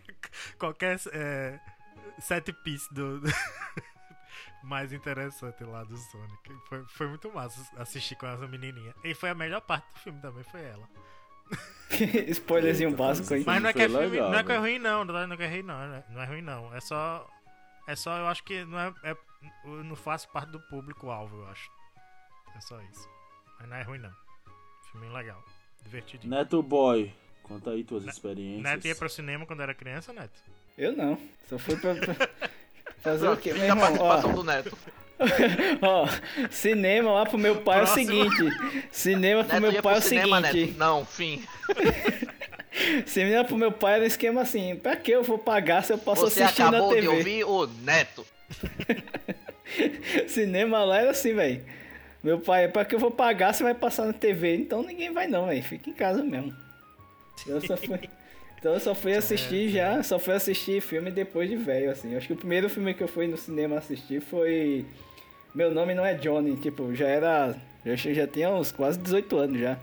[0.60, 1.60] qualquer é,
[2.20, 3.28] set piece do, do-
[4.64, 6.52] mais interessante lá do Sonic.
[6.70, 8.94] Foi, foi muito massa assistir com essa menininha.
[9.04, 10.88] E foi a melhor parte do filme também, foi ela.
[12.30, 13.44] Spoilerzinho básico aí.
[13.46, 14.60] Mas não é que é filme, legal, não é que é né?
[14.60, 16.04] ruim não, não é não é que é ruim não, né?
[16.10, 16.74] não é ruim não.
[16.76, 17.28] É só
[17.88, 19.16] é só eu acho que não é, é
[19.66, 21.70] eu não faço parte do público alvo, eu acho.
[22.56, 23.08] É só isso.
[23.60, 24.12] Mas não é ruim não.
[24.92, 25.44] Filme legal,
[25.84, 26.30] divertidinho.
[26.34, 27.14] Neto Boy,
[27.44, 28.64] conta aí tuas experiências.
[28.64, 30.40] Neto ia pro cinema quando era criança, Neto?
[30.78, 31.18] Eu não.
[31.48, 31.96] Só fui pra.
[31.96, 32.30] pra-
[33.02, 33.52] Fazer o quê?
[33.54, 34.78] Meu irmão, participação ó, do Neto.
[35.82, 36.06] ó,
[36.52, 38.12] cinema lá pro meu pai Próximo.
[38.12, 38.88] é o seguinte.
[38.92, 40.68] Cinema pro Neto meu pai é pro o cinema, seguinte.
[40.68, 40.78] Neto.
[40.80, 41.44] Não, fim.
[43.06, 44.76] Cinema pro meu pai era um esquema assim.
[44.76, 47.08] Pra que eu vou pagar se eu posso Você assistir na acabou de TV?
[47.08, 48.26] ouvir o Neto.
[50.28, 51.64] Cinema lá era assim, velho.
[52.24, 54.56] Meu pai, pra que eu vou pagar se vai passar na TV?
[54.56, 55.64] Então ninguém vai não, velho.
[55.64, 56.54] Fica em casa mesmo.
[57.48, 58.00] Eu só fui,
[58.60, 62.16] então eu só fui assistir já, só fui assistir filme depois de velho, assim.
[62.16, 64.86] Acho que o primeiro filme que eu fui no cinema assistir foi
[65.56, 66.56] Meu Nome Não É Johnny.
[66.58, 67.56] Tipo, já era...
[67.84, 69.80] Já, já tinha uns quase 18 anos já.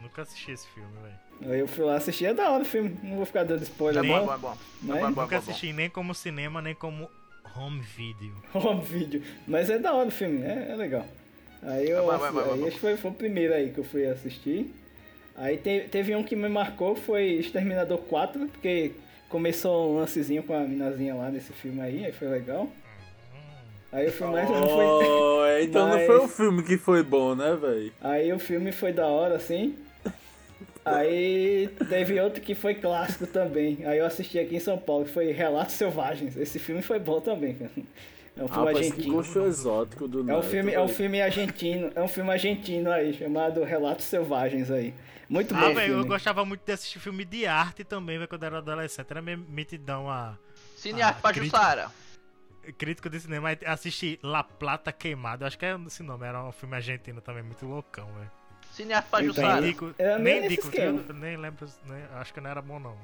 [0.00, 1.27] Nunca assisti esse filme, velho.
[1.42, 2.96] Aí eu fui lá assistir, é da hora o filme.
[3.02, 4.26] Não vou ficar dando É spoiler bom, é não.
[4.26, 4.52] bom, é bom.
[4.52, 5.36] É Mas- bom, é bom, é Nunca bom, é bom.
[5.36, 7.08] assisti nem como cinema, nem como
[7.56, 8.34] home video.
[8.54, 9.22] Home vídeo.
[9.46, 11.06] Mas é da hora o filme, é, é legal.
[11.62, 14.72] Aí eu aí acho que foi, foi o primeiro aí que eu fui assistir.
[15.36, 18.92] Aí te- teve um que me marcou, foi Exterminador 4, porque
[19.28, 22.68] começou um lancezinho com a minazinha lá nesse filme aí, aí foi legal.
[23.90, 24.84] Aí o filme mais não foi.
[24.84, 27.92] Oh, então não Mas- foi o filme que foi bom, né, velho?
[28.00, 29.76] Aí o filme foi da hora, assim.
[30.96, 33.84] Aí teve outro que foi clássico também.
[33.84, 36.36] Aí eu assisti aqui em São Paulo, que foi Relatos Selvagens.
[36.36, 37.70] Esse filme foi bom também, cara.
[38.36, 39.14] É um filme Rapaz, que argentino.
[39.16, 43.12] gosto exótico do É um filme, é um filme argentino, é um filme argentino aí,
[43.12, 44.94] chamado Relatos Selvagens aí.
[45.28, 45.60] Muito bom.
[45.60, 46.08] Ah, velho, eu filme.
[46.08, 49.10] gostava muito de assistir filme de arte também, velho, quando era adolescente.
[49.10, 50.38] Era meio metidão a
[50.76, 51.56] Cinearte Ah, pra crítico.
[51.56, 51.90] Jussara.
[52.78, 53.50] crítico de cinema.
[53.66, 57.66] Assisti La Plata Queimada, acho que é esse nome, era um filme argentino também, muito
[57.66, 58.30] loucão, velho.
[58.86, 59.60] Pra Então, Nem Jussara.
[59.66, 62.78] indico, Era nem meio nesse indico, eu nem lembro, nem- acho que não era bom
[62.78, 62.94] não.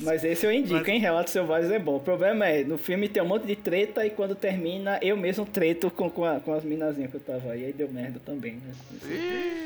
[0.00, 0.98] Mas esse eu indico, Mas- hein?
[0.98, 1.96] Relatos Selvagens é bom.
[1.96, 5.44] O problema é, no filme tem um monte de treta e quando termina, eu mesmo
[5.46, 7.66] treto com, com, a- com as minazinhas que eu tava aí.
[7.66, 8.72] Aí deu merda também, né?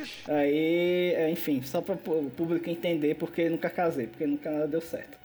[0.03, 0.31] Ixi.
[0.31, 4.81] Aí, é, enfim, só pra o público entender porque nunca casei, porque nunca nada deu
[4.81, 5.16] certo.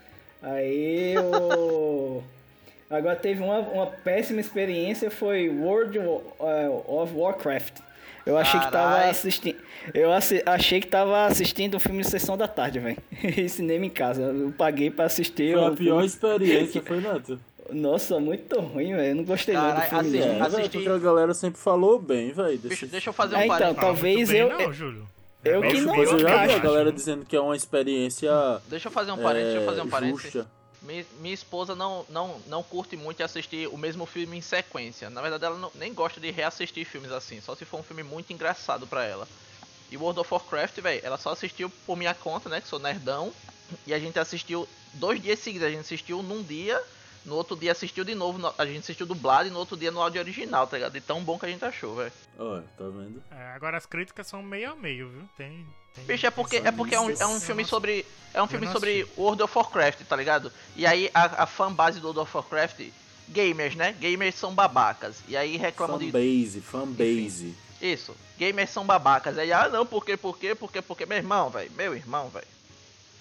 [0.41, 2.23] Aí o.
[2.89, 7.82] Agora teve uma, uma péssima experiência, foi World of Warcraft.
[8.30, 9.10] Eu achei que tava Carai.
[9.10, 9.58] assistindo.
[9.94, 12.98] Eu assi- achei que tava assistindo um filme de sessão da tarde, velho.
[13.50, 14.22] Cinema em casa.
[14.22, 15.54] Eu paguei pra assistir.
[15.56, 16.06] Foi a o pior filme.
[16.06, 17.39] experiência, foi, Neto?
[17.72, 19.10] Nossa, muito ruim, velho.
[19.12, 20.20] Eu não gostei não do Carai, filme.
[20.20, 20.36] assim, não.
[20.36, 22.58] É, assisti- porque a galera sempre falou bem, velho.
[22.58, 25.08] Deixa, deixa eu fazer um É, então, talvez muito bem, eu- Não, Júlio.
[25.46, 28.32] eu bem que não Mas eu já vi a galera dizendo que é uma experiência
[28.68, 30.24] Deixa eu fazer um parênteses, deixa eu fazer um é, parênteses.
[30.32, 30.48] justa.
[30.82, 35.10] Mi- Minha esposa não, não, não curte muito assistir o mesmo filme em sequência.
[35.10, 38.04] Na verdade, ela não- nem gosta de reassistir filmes assim, só se for um filme
[38.04, 39.28] muito engraçado pra ela.
[39.89, 43.36] E World of Warcraft, velho, ela só assistiu por minha conta, né, que sou nerdão.
[43.86, 45.68] E a gente assistiu dois dias seguidos.
[45.68, 46.82] A gente assistiu num dia,
[47.25, 48.38] no outro dia assistiu de novo.
[48.38, 50.93] no- A gente assistiu dublado e no outro dia no áudio original, tá ligado?
[50.93, 52.12] De tão bom que a gente achou, velho.
[52.38, 53.21] Olha, tá vendo?
[53.32, 55.23] É, agora as críticas são meio a meio, viu?
[55.38, 55.65] Tem.
[55.95, 58.05] tem Bicho, é porque, é porque é um, é um filme sobre.
[58.34, 59.08] É um filme sobre.
[59.17, 60.51] World of Warcraft, tá ligado?
[60.75, 62.82] E aí a, a fanbase do World of Warcraft,
[63.27, 63.93] gamers, né?
[63.99, 65.17] Gamers são babacas.
[65.27, 66.05] E aí reclamam de.
[66.12, 67.55] Fanbase, fanbase.
[67.82, 69.38] Isso, gamers são babacas.
[69.38, 71.05] Aí, ah não, por quê, por quê, por quê, por quê?
[71.05, 71.71] Meu irmão, velho.
[71.77, 72.45] Meu irmão, velho.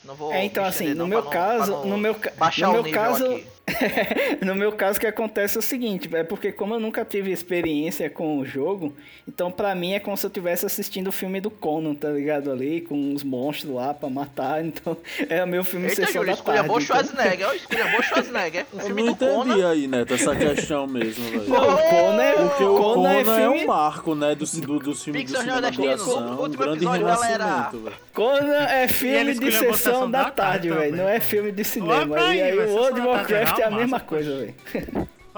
[0.08, 0.32] Não vou.
[0.32, 3.40] É, então assim, no não, meu não- caso, não no meu, no o meu caso,
[4.44, 7.30] no meu caso o que acontece é o seguinte, é porque como eu nunca tive
[7.30, 8.94] experiência com o jogo,
[9.28, 12.50] então pra mim é como se eu estivesse assistindo o filme do Conan, tá ligado
[12.50, 14.96] ali, com os monstros lá pra matar, então
[15.28, 16.64] é o meu filme Eita, sessão Júlio, da tarde.
[16.64, 17.48] então- Schwarzenegger.
[17.48, 18.66] ó, Esculhambou Schwarzenegger.
[18.72, 19.44] Um Eu filme não do Conan.
[19.52, 21.48] entendi aí, Neto, essa questão mesmo, velho.
[21.48, 23.64] Não, o Conan é, Porque o Conan Conan é é, filme...
[23.64, 27.06] um marco, né, do, do, do filme do Pixar cinema de ação, um grande episódio,
[27.06, 27.96] renascimento, velho.
[28.14, 32.06] Conan é filme de esculhambou sessão da tarde, velho, não é filme de cinema.
[32.06, 34.36] pra e aí, aí velho, o World da of Tarde Warcraft é a mesma coisa,
[34.36, 34.54] velho.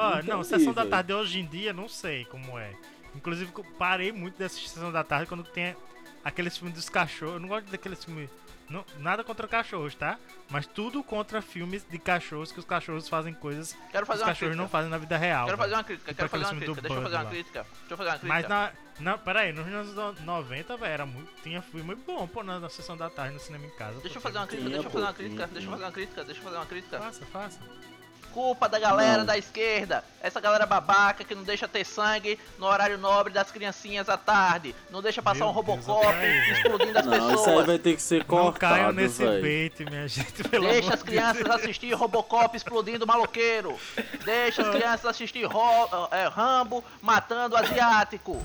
[0.01, 0.87] Entendi, não, Sessão da.
[0.87, 2.71] Tarde hoje em dia, não sei como é.
[3.15, 5.77] Inclusive, parei muito de assistir Sessão da Tarde quando tem
[6.25, 7.35] aqueles filmes dos cachorros.
[7.35, 8.31] Eu não gosto daqueles filmes.
[8.71, 10.17] Não, nada contra cachorros, tá?
[10.49, 14.27] Mas tudo contra filmes de cachorros que os cachorros fazem coisas Quero que os uma
[14.27, 14.57] cachorros crítica.
[14.57, 15.47] não fazem na vida real.
[15.47, 16.81] Quero fazer uma crítica, Tipo quero fazer uma crítica.
[16.81, 17.63] Deixa eu fazer uma crítica.
[17.63, 18.29] Deixa eu fazer uma crítica.
[18.29, 18.73] Mas na.
[19.01, 21.43] Não, peraí, nos anos 90, velho, era muito.
[21.43, 23.99] Tinha filme muito bom, pô, na, na sessão da tarde no cinema em casa.
[24.01, 26.25] Deixa eu fazer uma crítica, deixa eu fazer uma crítica, deixa eu fazer uma crítica,
[26.25, 26.99] deixa eu fazer uma crítica.
[26.99, 27.61] Faça, faça.
[28.33, 29.27] Culpa da galera Não.
[29.27, 34.09] da esquerda, essa galera babaca que não deixa ter sangue no horário nobre das criancinhas
[34.09, 36.53] à tarde, não deixa passar Meu um Deus, Robocop velho.
[36.53, 37.67] explodindo as Não, isso aí pessoas.
[37.67, 39.43] vai ter que ser Não caiam cortado, nesse velho.
[39.43, 43.77] bait, minha gente, pelo Deixa as crianças assistir Robocop explodindo maloqueiro.
[44.25, 48.45] Deixa as crianças assistir Ro- é, Rambo matando asiático.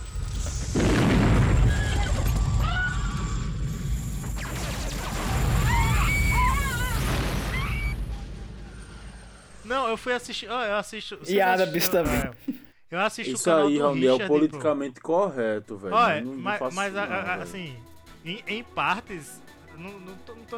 [9.65, 10.49] Não, eu fui assistir.
[10.49, 11.15] ó, eu assisto.
[11.15, 12.19] E vocês árabes assistem- também.
[12.19, 14.34] é, Eu assisto Isso o canal aí, do Raul, é o Richard, pô.
[14.34, 15.95] politicamente correto, velho.
[15.95, 17.41] Olha, Não- não mas, faço mas a- não, a- velho.
[17.41, 17.75] assim,
[18.23, 19.41] em, em partes,
[19.78, 20.58] não, não, tô, não, tô,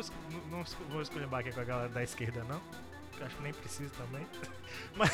[0.52, 2.62] não, não vou escolher aqui com a galera da esquerda, não.
[3.26, 4.28] Acho que nem preciso também.
[4.96, 5.12] Mas,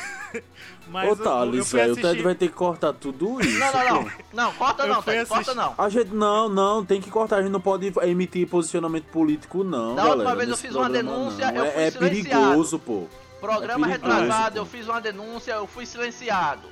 [0.88, 2.22] mas Ô, Thales, fui velho, o Ted assistir.
[2.24, 3.58] vai ter que cortar tudo isso.
[3.58, 4.10] Não, não, não.
[4.32, 5.74] Não, corta Eu não, Ted, corta assistir- não.
[5.78, 7.36] A gente, não, não, tem que cortar.
[7.36, 9.94] A gente não pode emitir posicionamento político, não.
[9.94, 11.64] Da galera, última vez eu fiz uma denúncia, não.
[11.64, 13.06] eu fui é, é perigoso, pô.
[13.46, 16.68] Programa É retrasado, eu fiz uma denúncia, eu fui silenciado.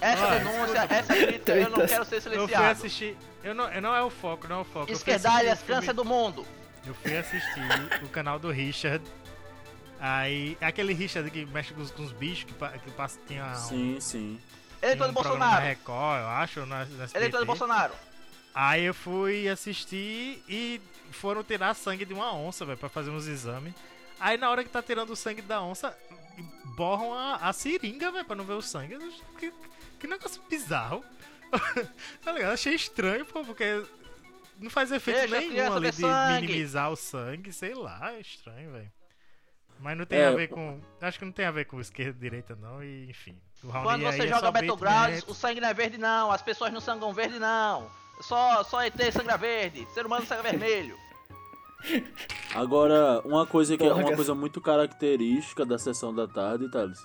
[0.00, 2.64] Essa Ah, denúncia, essa crítica, eu não quero ser Eu fui silenciado.
[2.70, 3.16] assistir.
[3.42, 4.90] Eu não, eu não é o foco, não é o foco.
[4.92, 6.46] Esquerdalhas, filme- câncer do mundo.
[6.86, 7.60] Eu fui assistir
[8.02, 9.04] o canal do Richard.
[10.00, 13.54] Aí, aquele Richard que mexe com os, com os bichos, que, que passa, tinha um,
[13.54, 14.40] Sim, sim.
[14.80, 15.64] Eleitor um do Bolsonaro.
[15.64, 17.16] Record, eu acho, na, na SBT.
[17.18, 17.92] Eleitor do Bolsonaro.
[18.54, 23.26] Aí eu fui assistir e foram tirar sangue de uma onça, velho, pra fazer uns
[23.26, 23.74] exames.
[24.20, 25.96] Aí na hora que tá tirando o sangue da onça,
[26.76, 28.98] borram a, a seringa, velho, pra não ver o sangue.
[29.38, 29.52] Que,
[29.98, 31.04] que negócio bizarro.
[32.22, 32.52] tá ligado?
[32.52, 33.82] Achei estranho, pô, porque
[34.58, 36.46] não faz efeito Deixa nenhum ali de sangue.
[36.46, 38.92] minimizar o sangue, sei lá, é estranho, velho.
[39.80, 40.80] Mas não tem É, a ver com.
[41.00, 43.40] Acho que não tem a ver com esquerda e direita, não, e enfim.
[43.60, 46.80] Quando você é joga Battlegrounds, bait o sangue não é verde não, as pessoas não
[46.80, 47.90] sangam verde não.
[48.20, 50.98] Só, só ET sangra verde, ser humano sangra vermelho.
[52.54, 56.98] Agora, uma coisa que é uma coisa muito característica da sessão da tarde, Thales,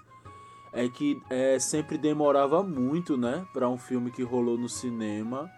[0.72, 5.50] é que é, sempre demorava muito, né, pra um filme que rolou no cinema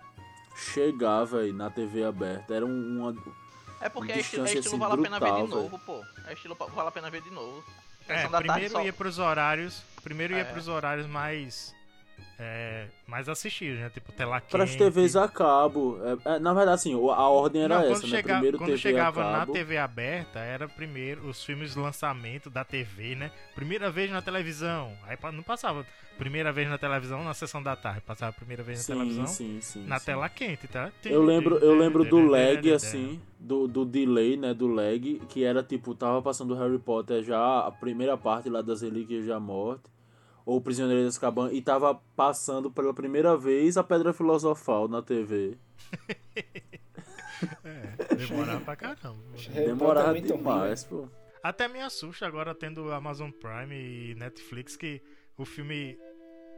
[0.55, 2.53] chegar, velho, na TV aberta.
[2.53, 3.15] Era um, uma
[3.81, 6.01] É porque é estilo, é estilo assim, vale a pena ver de brutal, novo, pô.
[6.27, 7.63] É estilo vale a pena ver de novo.
[8.07, 9.81] É, tarde primeiro só- ia pros horários.
[10.03, 10.43] Primeiro ia É.
[10.43, 11.73] pros horários mais.
[12.37, 13.89] É, mais assistidos, né?
[13.89, 14.51] Tipo, tela quente.
[14.51, 15.97] Pras TVs a cabo.
[16.25, 18.09] É, é, na verdade, assim, a ordem era Não, essa, quando, né?
[18.17, 19.45] chega- Primeiro quando TV chegava na.
[19.45, 23.31] TV aberta, era primeiro os filmes de lançamento da TV, né?
[23.55, 24.91] Primeira vez na televisão.
[25.07, 25.85] Aí não passava
[26.17, 28.01] primeira vez na televisão na sessão da tarde.
[28.01, 29.85] Passava a primeira vez na Sim, televisão sim, sim.
[29.85, 30.91] na tela quente, tá?
[31.05, 35.63] Eu lembro, eu lembro do lag, assim, do, do delay, né, do lag, que era
[35.63, 39.94] tipo, tava passando Harry Potter já, a primeira parte lá das Relíquias da Morte.
[40.45, 45.57] Ou Prisioneiro de Azkaban e tava passando pela primeira vez a Pedra Filosofal na TV.
[47.63, 49.19] É, demorar pra caramba.
[49.53, 51.07] Demorava é demais, pô.
[51.43, 55.01] Até me assusta agora tendo Amazon Prime e Netflix que
[55.37, 55.99] o filme,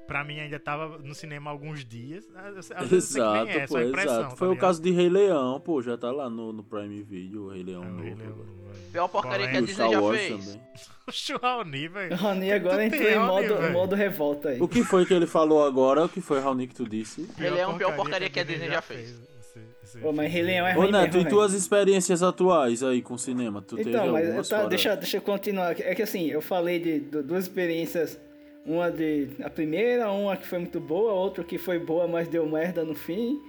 [0.08, 2.26] pra mim, ainda tava no cinema há alguns dias.
[2.34, 4.30] Nem Exato, é, pô, exato.
[4.32, 4.62] tá Foi o ligado?
[4.68, 7.84] caso de Rei Leão, pô, já tá lá no, no Prime Video, o Rei Leão
[7.84, 8.04] É, o novo.
[8.04, 8.58] Rei Leão.
[8.92, 9.66] Pior porcaria que a o.
[9.66, 10.46] Disney Star já Wars fez.
[10.46, 10.62] também.
[11.08, 12.14] O Raoni, velho.
[12.14, 13.74] O Rony agora entrou tem em modo, velho.
[13.74, 14.62] modo revolta aí.
[14.62, 16.04] O que foi que ele falou agora?
[16.04, 17.30] O que foi, Raoni, que tu disse?
[17.38, 19.12] Rei Leão, pior porcaria que a Disney já fez.
[19.40, 21.30] Esse- esse Pô, mas Rei Leão é Ô ruim Neto, mesmo, e velho.
[21.36, 23.62] tuas experiências atuais aí com cinema?
[23.62, 24.70] Tu teve Então, mas tá, fora?
[24.70, 25.80] deixa, deixa eu continuar.
[25.80, 28.20] É que assim, eu falei de, du- duas experiências.
[28.68, 29.30] Uma de.
[29.42, 32.94] A primeira, uma que foi muito boa, outra que foi boa, mas deu merda no
[32.94, 33.42] fim.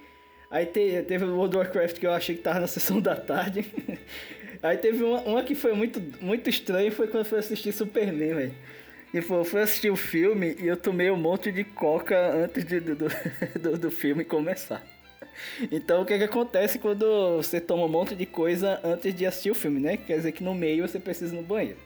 [0.48, 3.16] Aí te- teve o World of Warcraft que eu achei que tava na sessão da
[3.16, 3.66] tarde.
[4.62, 8.34] Aí teve uma, uma que foi muito, muito estranha, foi quando eu fui assistir Superman,
[8.34, 8.54] velho.
[9.10, 12.80] Tipo, eu fui assistir o filme e eu tomei um monte de coca antes de-
[12.80, 13.08] do, do,
[13.78, 14.84] do, filme começar.
[15.72, 19.50] Então, o que que acontece quando você toma um monte de coisa antes de assistir
[19.50, 19.96] o filme, né?
[19.96, 21.78] Quer dizer que no meio você precisa ir no banheiro.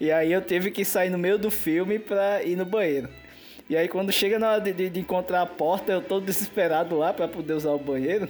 [0.00, 3.08] E aí eu tive que sair no meio do filme pra ir no banheiro.
[3.68, 6.96] E aí quando chega na hora de, de- de encontrar a porta, eu tô desesperado
[6.96, 8.28] lá pra poder usar o banheiro.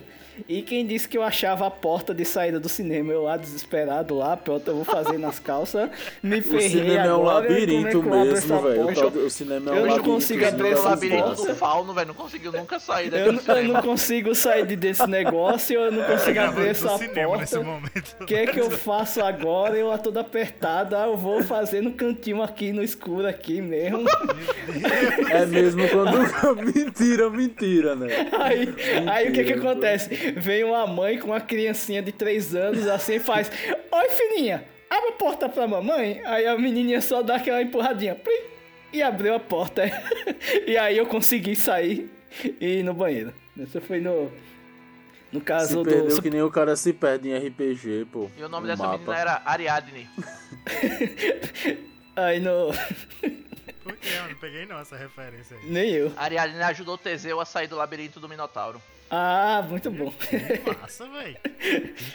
[0.48, 3.12] E quem disse que eu achava a porta de saída do cinema?
[3.12, 5.88] Eu lá desesperado lá, pronto, eu vou fazer nas calças.
[6.22, 8.86] Me O ferrei cinema é um agora, labirinto é que eu abro mesmo, velho.
[9.22, 10.02] O O cinema é um Eu não labirinto.
[10.10, 12.06] consigo isso abrir não o essa labirinto do fauno, velho.
[12.08, 13.82] Não conseguiu nunca sair Eu, daquele não- eu não cinema.
[13.82, 17.60] consigo sair desse negócio, eu não consigo abrir do essa cinema porta.
[18.20, 19.76] O que é que eu faço agora?
[19.76, 24.04] Eu lá toda apertada, eu vou fazer no cantinho aqui, no escuro aqui mesmo.
[25.30, 26.16] É mesmo quando.
[26.74, 28.08] mentira, mentira, né?
[28.38, 28.74] Aí,
[29.08, 30.25] aí o que que Mentira, acontece?
[30.36, 33.50] Vem uma mãe com uma criancinha de 3 anos assim e faz:
[33.92, 36.20] Oi filhinha, abre a porta pra mamãe.
[36.24, 38.40] Aí a menininha só dá aquela empurradinha plim,
[38.92, 39.82] e abriu a porta.
[40.66, 42.10] E aí eu consegui sair
[42.60, 43.32] e ir no banheiro.
[43.56, 44.30] Isso foi no.
[45.32, 46.22] No Se caso perdeu do.
[46.22, 48.30] que nem o cara se perde em RPG, pô.
[48.38, 48.98] E o nome No dessa mapa.
[48.98, 50.08] menina era Ariadne.
[52.16, 52.70] Aí no.
[53.82, 54.08] Por quê?
[54.22, 55.68] Eu não peguei não essa referência aí.
[55.70, 56.12] Nem eu.
[56.16, 58.80] Ariadne ajudou o Teseu a sair do labirinto do Minotauro.
[59.10, 60.12] Ah, muito bom.
[60.80, 61.36] Massa, velho.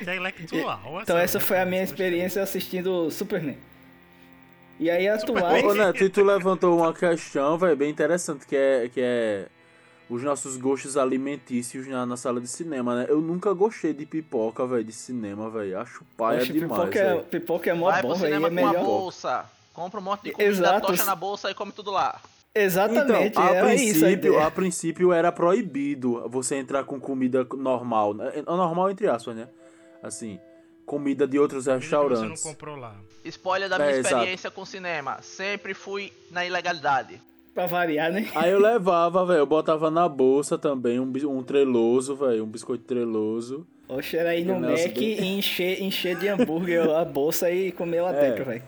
[0.02, 0.82] Intelectual.
[1.04, 3.58] Então essa foi a minha experiência assistindo Superman.
[4.80, 5.64] E aí atuais.
[5.64, 9.45] Ô, Neto, e tu levantou uma questão, velho, bem interessante, que é, que é
[10.10, 13.06] os nossos gostos alimentícios na, na sala de cinema, né?
[13.08, 15.80] Eu nunca gostei de pipoca, velho, de cinema, velho.
[15.80, 17.24] Acho paia Poxa, demais, pipoca, é, velho.
[17.26, 18.26] pipoca é mó Vai bom, velho.
[18.26, 18.84] cinema É melhor.
[18.84, 19.45] bolsa.
[19.82, 20.86] Compra um monte de comida, Exato.
[20.88, 22.21] tocha na bolsa e come tudo lá.
[22.53, 28.13] Exatamente, Então, a era isso a princípio, princípio era proibido você entrar com comida normal,
[28.13, 28.32] né?
[28.36, 29.47] É Normal entre aspas, né?
[30.03, 30.39] Assim,
[30.86, 32.43] comida de outros Você não restaurantes.
[32.43, 32.95] comprou lá.
[33.25, 34.15] Spoiler da É, minha exato.
[34.15, 35.17] experiência com cinema.
[35.23, 37.19] Sempre fui na ilegalidade.
[37.55, 38.29] Pra variar, né?
[38.36, 42.84] Aí eu levava, velho, eu botava na bolsa também um, um treloso, velho, um biscoito
[42.84, 43.65] treloso.
[43.89, 48.01] Oxe, era ir no negócio Mac e encher, encher de hambúrguer a bolsa e comer
[48.01, 48.29] lá É.
[48.29, 48.63] dentro, velho.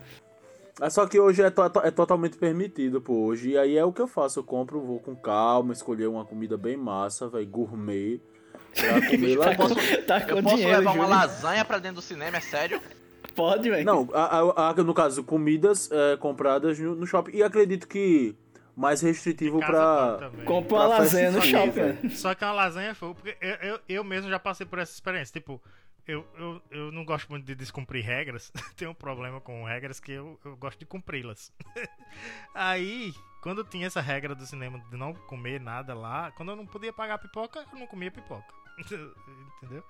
[0.86, 3.26] É só que hoje é, to- é totalmente permitido, pô.
[3.26, 4.40] Hoje, e aí é o que eu faço.
[4.40, 8.20] Eu compro, vou com calma, escolher uma comida bem massa, velho, gourmet.
[8.76, 9.76] Pra comer lá Eu posso,
[10.06, 11.10] Tá eu com posso dinheiro, levar uma Júlio.
[11.10, 12.82] lasanha pra dentro do cinema, é sério?
[13.36, 13.86] Pode, velho.
[13.86, 17.38] Não, a- a- a- no caso, comidas é, compradas no, no shopping.
[17.38, 18.36] E acredito que
[18.76, 20.18] mais restritivo pra.
[20.20, 20.46] pode também.
[20.46, 22.12] Compra uma lasanha no shopping, velho.
[22.12, 24.92] Só que uma lasanha é fogo, porque eu, eu, eu mesmo já passei por essa
[24.94, 25.32] experiência.
[25.34, 25.62] Tipo,
[26.08, 28.52] eu, eu, eu não gosto muito de descumprir regras.
[28.76, 31.52] Tenho um problema com regras que eu, eu gosto de cumpri-las.
[32.54, 36.66] Aí, quando tinha essa regra do cinema de não comer nada lá, quando eu não
[36.66, 38.54] podia pagar pipoca, eu não comia pipoca.
[39.58, 39.84] Entendeu?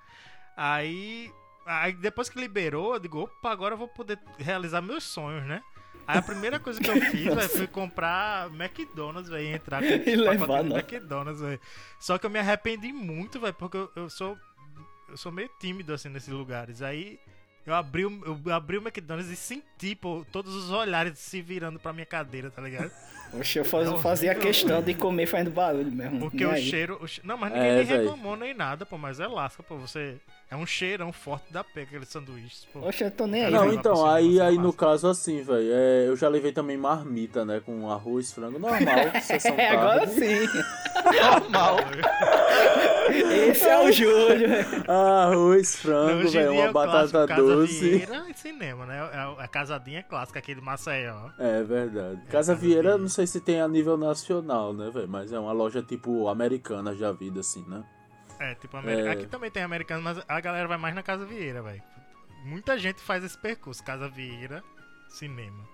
[0.56, 1.32] Aí,
[1.66, 5.64] aí depois que liberou, eu digo, opa, agora eu vou poder realizar meus sonhos, né?
[6.06, 10.16] Aí a primeira coisa que eu fiz véio, foi comprar McDonald's, velho, entrar com E
[10.16, 10.74] levar, de.
[10.74, 11.60] McDonald's, velho.
[11.98, 14.38] Só que eu me arrependi muito, velho, porque eu, eu sou
[15.14, 16.82] eu sou meio tímido assim nesses lugares.
[16.82, 17.20] Aí
[17.66, 21.80] eu abri o, eu abri o McDonald's e senti, pô, todos os olhares se virando
[21.80, 22.92] pra minha cadeira, tá ligado?
[23.40, 26.20] Oxe, eu faz- É fazia horrível, questão de comer fazendo barulho mesmo.
[26.20, 28.98] Porque nem o cheiro, o che- Não, mas ninguém É, nem reclamou nem nada, pô,
[28.98, 30.16] mas é lasca, pô, você
[30.52, 32.80] é um cheirão forte da pé aqueles sanduíches, pô.
[32.88, 35.68] Oxe, eu tô nem aí, Não, então, cinema, aí, é aí no caso assim, velho,
[35.72, 38.80] é, eu já levei também marmita, né, com arroz, frango, normal,
[39.58, 40.14] É, agora tarde.
[40.14, 40.48] sim.
[41.52, 41.78] Normal.
[43.50, 44.92] Esse é o Júlio, velho.
[44.92, 47.90] Arroz, frango, velho, é uma o batata clássico Casa doce.
[47.90, 48.98] Vieira e cinema, né?
[49.14, 51.30] É a- a casadinha clássica aqui de Maceió.
[51.38, 52.18] É verdade.
[52.30, 52.98] Casa Casa Vieira, Vieira.
[52.98, 56.96] não sei se tem a nível nacional, né, velho, mas é uma loja tipo americana
[56.96, 57.84] já vida, assim, né.
[58.40, 59.12] É, tipo, Ameri- É.
[59.12, 61.82] aqui também tem americano, mas a galera vai mais na Casa Vieira, velho.
[62.46, 64.64] Muita gente faz esse percurso, Casa Vieira,
[65.10, 65.72] cinema.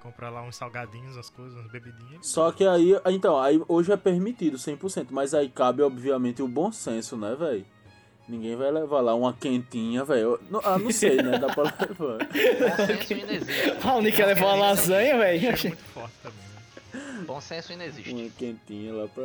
[0.00, 2.24] comprar lá uns salgadinhos, umas coisas, umas bebidinhas.
[2.24, 6.70] Só que aí, então, aí hoje é permitido 100%, mas aí cabe, obviamente, o bom
[6.70, 7.66] senso, né, velho?
[8.28, 10.38] Ninguém vai levar lá uma quentinha, velho.
[10.62, 11.36] Ah, não sei, né?
[11.38, 12.18] Dá pra levar.
[12.18, 13.80] Bom senso.
[13.80, 15.40] Raoni quer levar uma lasanha, velho.
[15.56, 16.47] Cheiro muito forte também?
[17.26, 18.12] Bom senso inexiste.
[18.14, 19.24] Uma quentinha lá pra.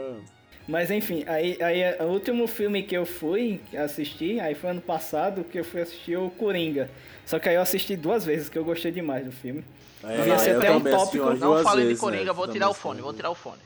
[0.68, 5.44] Mas enfim, aí, aí o último filme que eu fui assistir, aí foi ano passado
[5.44, 6.90] que eu fui assistir o Coringa.
[7.26, 9.64] Só que aí eu assisti duas vezes, que eu gostei demais do filme.
[10.04, 11.26] É, Devia ser até um tópico.
[11.32, 12.34] Não duas falem de vezes, Coringa, né?
[12.34, 13.18] vou tirar o fone, vou vezes.
[13.18, 13.60] tirar o fone.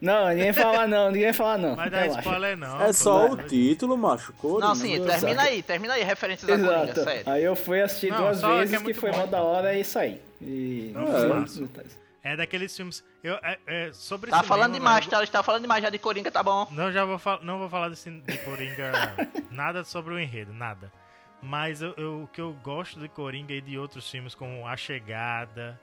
[0.00, 1.76] Não, ninguém fala não, ninguém fala não.
[1.76, 2.82] Vai dar spoiler não.
[2.82, 4.32] É só o título, macho.
[4.32, 4.66] Coringa.
[4.66, 7.22] Não, sim, termina aí, termina aí, referências a Coringa, sério.
[7.26, 9.18] Aí eu fui assistir Não, duas que é vezes, que, muito foi bom.
[9.18, 10.20] mó da hora e saí.
[10.40, 11.06] E Não,
[11.44, 12.02] fiz é.
[12.22, 13.04] É daqueles filmes.
[13.22, 15.32] Eu, é, é, sobre Tá cinema, falando demais, velho, tá?
[15.32, 16.68] Tá falando demais já de Coringa, tá bom.
[16.70, 18.92] Não, já vou não vou falar desse, de Coringa,
[19.50, 20.92] nada sobre o enredo, nada.
[21.42, 24.76] Mas eu, eu- o que eu gosto de Coringa e de outros filmes como A
[24.76, 25.80] Chegada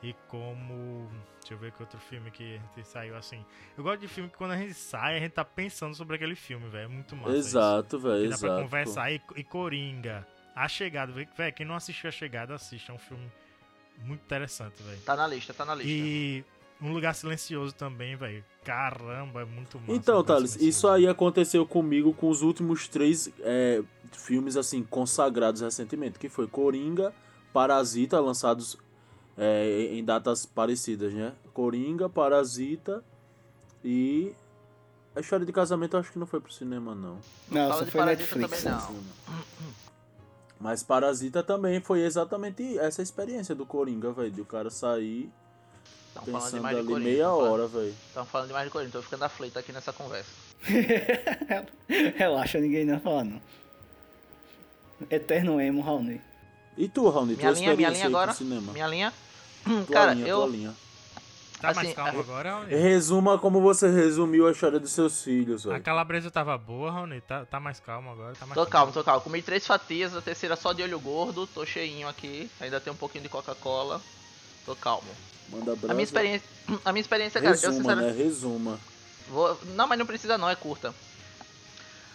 [0.00, 1.10] e como.
[1.40, 3.44] Deixa eu ver que outro filme que a gente saiu assim.
[3.76, 6.36] Eu gosto de filme que quando a gente sai, a gente tá pensando sobre aquele
[6.36, 6.84] filme, velho.
[6.84, 7.36] É muito massa.
[7.36, 8.30] Exato, velho.
[8.30, 8.62] Dá pra Exato.
[8.62, 9.10] conversar.
[9.12, 10.24] E, e Coringa.
[10.54, 11.28] A Chegada, velho.
[11.56, 12.92] Quem não assistiu A Chegada, assista.
[12.92, 13.28] É um filme
[14.04, 15.00] muito interessante, velho.
[15.04, 15.90] Tá na lista, tá na lista.
[15.90, 16.44] E
[16.80, 18.44] Um Lugar Silencioso também, velho.
[18.64, 19.92] Caramba, é muito massa.
[19.92, 20.68] Um Então, Lugar Thales, Silencioso.
[20.78, 23.82] isso aí aconteceu comigo com os últimos três é,
[24.12, 27.12] filmes assim consagrados recentemente, que foi Coringa,
[27.52, 28.76] Parasita, lançados
[29.36, 31.32] é, em datas parecidas, né?
[31.52, 33.04] Coringa, Parasita
[33.84, 34.32] e
[35.14, 37.18] a história de casamento eu acho que não foi pro cinema não.
[37.50, 38.62] Não, fala só de foi Parasita Netflix.
[38.62, 38.94] também não.
[40.60, 45.30] Mas Parasita também foi exatamente essa experiência do Coringa, velho, de o cara sair
[46.12, 47.10] Tão pensando demais de ali Coringa.
[47.10, 47.94] meia hora, velho.
[48.12, 50.30] Tão falando demais de Coringa, tô ficando aflito aqui nessa conversa.
[52.16, 53.40] Relaxa, ninguém não vai falar não.
[55.10, 56.20] Eterno emo, Raoni.
[56.76, 58.32] E tu, Raoni, Minha tua linha, minha linha agora.
[58.34, 58.72] cinema?
[58.72, 59.12] Minha linha.
[59.64, 60.36] Tua Cara, linha, eu.
[60.38, 60.74] tua linha.
[61.60, 62.74] Tá mais assim, calmo a- agora, Raoni?
[62.74, 65.82] Resuma como você resumiu a história dos seus filhos, A velho.
[65.82, 67.20] calabresa tava boa, Raoni?
[67.20, 68.34] Tá, tá mais calmo agora?
[68.34, 69.20] Tá mais Tô calmo, tô calmo.
[69.20, 72.50] Comi três fatias, a terceira só de olho gordo, tô cheinho aqui.
[72.60, 74.00] Ainda tem um pouquinho de Coca-Cola.
[74.64, 75.08] Tô calmo.
[75.50, 75.90] Manda abraço.
[75.90, 76.48] A minha experiência.
[76.84, 78.16] A minha experiência, cara, eu Resuma, sinceramente.
[78.18, 78.24] né?
[78.24, 78.78] Resuma.
[79.28, 79.58] Vou...
[79.74, 80.94] Não, mas não precisa não, é curta.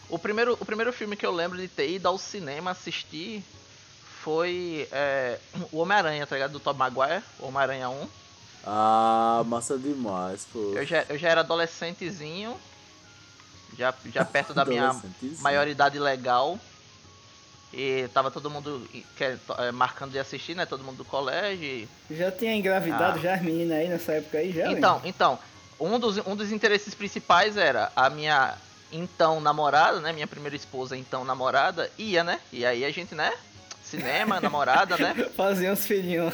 [0.10, 3.43] O primeiro, o primeiro filme que eu lembro de ter ido ao cinema assistir
[4.22, 5.38] foi é,
[5.72, 6.54] o Homem-Aranha, tá ligado?
[6.54, 8.08] Do Tom Maguire, o Homem-Aranha 1.
[8.66, 10.74] Ah, massa demais, pô.
[10.76, 12.55] Eu já, eu já era adolescentezinho,
[13.78, 14.95] já, já perto da minha
[15.39, 16.59] maioridade legal.
[17.74, 18.88] E tava todo mundo
[19.18, 20.66] quer- é, marcando de assistir, né?
[20.66, 21.88] Todo mundo do colégio.
[22.09, 23.22] Já tinha engravidado Ah.
[23.22, 24.72] já as meninas aí nessa época aí já?
[24.72, 25.38] Então, então,
[25.80, 28.55] um dos, um dos interesses principais era a minha
[28.93, 30.13] então namorada, né?
[30.13, 32.39] Minha primeira esposa, então namorada, ia, né?
[32.51, 33.34] E aí a gente, né?
[33.84, 35.13] Cinema, namorada, né?
[35.36, 36.34] Fazia uns filhinhos.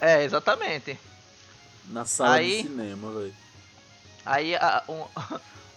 [0.00, 0.98] É, exatamente.
[1.88, 3.34] Na sala Aí- de cinema, velho.
[4.24, 5.04] Aí a- um,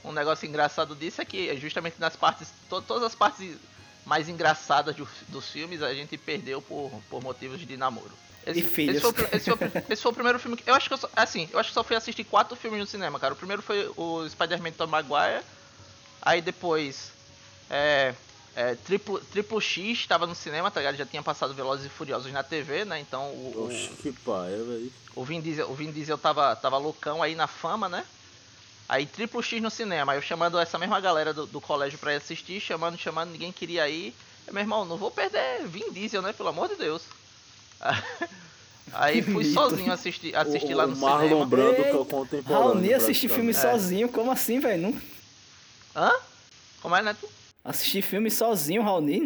[0.09, 3.55] um negócio engraçado disso é que justamente nas partes, to- todas as partes
[4.05, 8.11] mais engraçadas do- dos filmes a gente perdeu por, por motivos de namoro.
[8.45, 8.95] Esse, E filhos.
[9.03, 9.57] esse foi, esse, foi,
[9.89, 10.69] esse foi o primeiro filme que.
[10.69, 12.85] Eu acho que eu só, assim, eu acho que só fui assistir quatro filmes no
[12.87, 13.33] cinema, cara.
[13.33, 15.43] O primeiro foi o Spider-Man Tom Maguire.
[16.21, 17.11] Aí depois.
[17.69, 18.13] É.
[18.59, 20.95] é, Triplo, Triplo X tava no cinema, tá ligado?
[20.97, 22.99] Já tinha passado Velozes e Furiosos na TV, né?
[22.99, 24.91] Então o, o- Oxe, que paia, velho.
[25.15, 28.03] o Vin Diesel, o Vin Diesel tava, tava loucão aí na fama, né?
[28.89, 32.17] Aí triplo X no cinema, eu chamando essa mesma galera do, do colégio pra ir
[32.17, 34.11] assistir, chamando, chamando, ninguém queria ir.
[34.47, 36.33] Eu, meu irmão, não vou perder Vin Diesel, né?
[36.33, 37.03] Pelo amor de Deus.
[38.93, 41.45] Aí fui sozinho assistir, assistir o, lá no o Marlon cinema.
[41.45, 42.67] Brando Eita, contemporâneo.
[42.69, 43.81] Raoni assistir filme praticamente.
[43.81, 44.81] sozinho, como assim, velho?
[44.81, 45.01] Não...
[45.95, 46.11] Hã?
[46.81, 47.29] Como é, Neto?
[47.68, 49.18] Assistir filme sozinho, Raoni?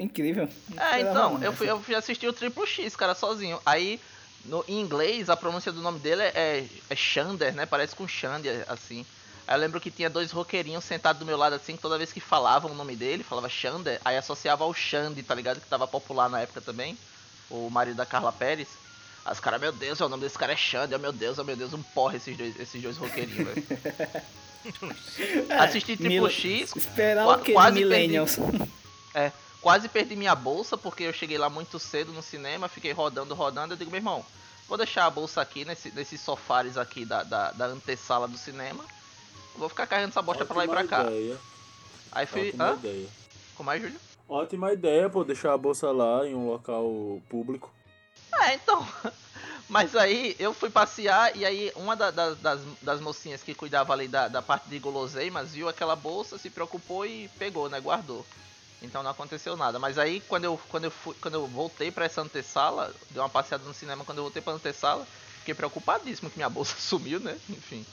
[0.00, 0.48] Incrível.
[0.76, 3.60] É, então, eu fui, eu fui assistir o Triplo X, cara, sozinho.
[3.64, 4.00] Aí,
[4.46, 7.66] no, em inglês, a pronúncia do nome dele é, é Xander, né?
[7.66, 9.06] Parece com Xander, assim.
[9.46, 12.12] Aí eu lembro que tinha dois roqueirinhos sentados do meu lado, assim, que toda vez
[12.12, 15.60] que falavam o nome dele, falava Xander, aí associava ao Xande, tá ligado?
[15.60, 16.98] Que tava popular na época também,
[17.48, 18.70] o marido da Carla Pérez.
[19.24, 21.72] Aí os caras, meu Deus, o nome desse cara é Xander, meu Deus, meu Deus,
[21.72, 23.64] um porra esses dois, esses dois roqueirinhos, velho.
[25.58, 28.36] Assisti Triplo Mil- X, Esperar o que quase Millennials?
[29.14, 33.34] é, quase perdi minha bolsa porque eu cheguei lá muito cedo no cinema, fiquei rodando,
[33.34, 33.74] rodando.
[33.74, 34.24] Eu digo, meu irmão,
[34.68, 38.84] vou deixar a bolsa aqui nesse, nesses sofares aqui da, da, da antessala do cinema.
[39.56, 41.02] Vou ficar carregando essa bosta pra lá e pra cá.
[41.04, 41.36] Ideia.
[42.10, 42.48] Aí fui.
[42.48, 42.74] Ótima Hã?
[42.74, 43.06] ideia.
[43.54, 44.00] Como é, Júlio?
[44.28, 47.72] Ótima ideia, pô, deixar a bolsa lá em um local público.
[48.42, 48.84] É, então.
[49.68, 53.92] Mas aí eu fui passear e aí uma da- da- das, das mocinhas que cuidava
[53.92, 57.80] ali da, da parte de guloseimas viu aquela bolsa, se preocupou e pegou, né?
[57.80, 58.26] Guardou.
[58.82, 59.78] Então não aconteceu nada.
[59.78, 63.30] Mas aí quando eu, quando eu, fui, quando eu voltei pra essa antessala, dei uma
[63.30, 65.06] passeada no cinema, quando eu voltei pra antessala,
[65.38, 67.38] fiquei preocupadíssimo que minha bolsa sumiu, né?
[67.48, 67.86] Enfim.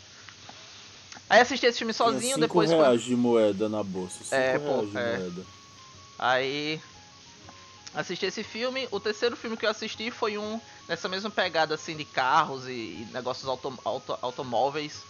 [1.30, 4.18] Aí assisti esse filme sozinho, Tinha cinco depois reais de moeda na bolsa.
[4.26, 5.18] Cinco É, pô, reais de é.
[5.18, 5.46] moeda.
[6.20, 6.82] Aí
[7.94, 8.88] assisti esse filme.
[8.92, 13.02] O terceiro filme que eu assisti foi um nessa mesma pegada assim de carros e,
[13.02, 15.06] e negócios auto, auto- automóveis.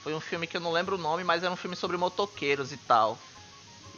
[0.00, 2.72] Foi um filme que eu não lembro o nome, mas era um filme sobre motoqueiros
[2.72, 3.18] e tal.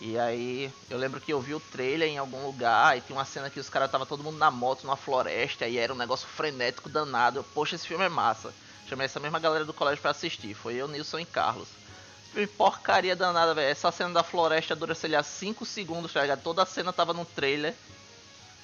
[0.00, 3.24] E aí eu lembro que eu vi o trailer em algum lugar e tinha uma
[3.24, 6.26] cena que os caras tava todo mundo na moto numa floresta e era um negócio
[6.28, 7.38] frenético danado.
[7.40, 8.54] Eu, Poxa, esse filme é massa.
[8.84, 10.54] Chamei essa mesma galera do colégio pra assistir.
[10.54, 11.78] Foi eu, Nilson e Carlos.
[12.30, 13.70] Filme porcaria danada, velho.
[13.70, 16.42] Essa cena da floresta dura, sei lá, 5 segundos, tá ligado?
[16.42, 17.78] Toda a cena tava no trailer.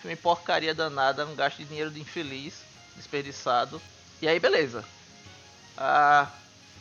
[0.00, 2.62] Filme porcaria danada, um gasto de dinheiro de infeliz,
[2.96, 3.80] desperdiçado.
[4.22, 4.84] E aí, beleza.
[5.76, 6.30] Ah,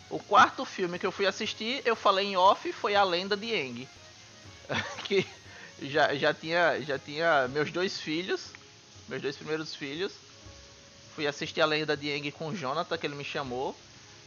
[0.09, 3.53] o quarto filme que eu fui assistir, eu falei em off, foi A Lenda de
[3.53, 3.87] Aang.
[5.05, 5.25] que
[5.81, 8.51] já, já, tinha, já tinha meus dois filhos,
[9.07, 10.13] meus dois primeiros filhos.
[11.15, 13.75] Fui assistir A Lenda de Aang com o Jonathan, que ele me chamou.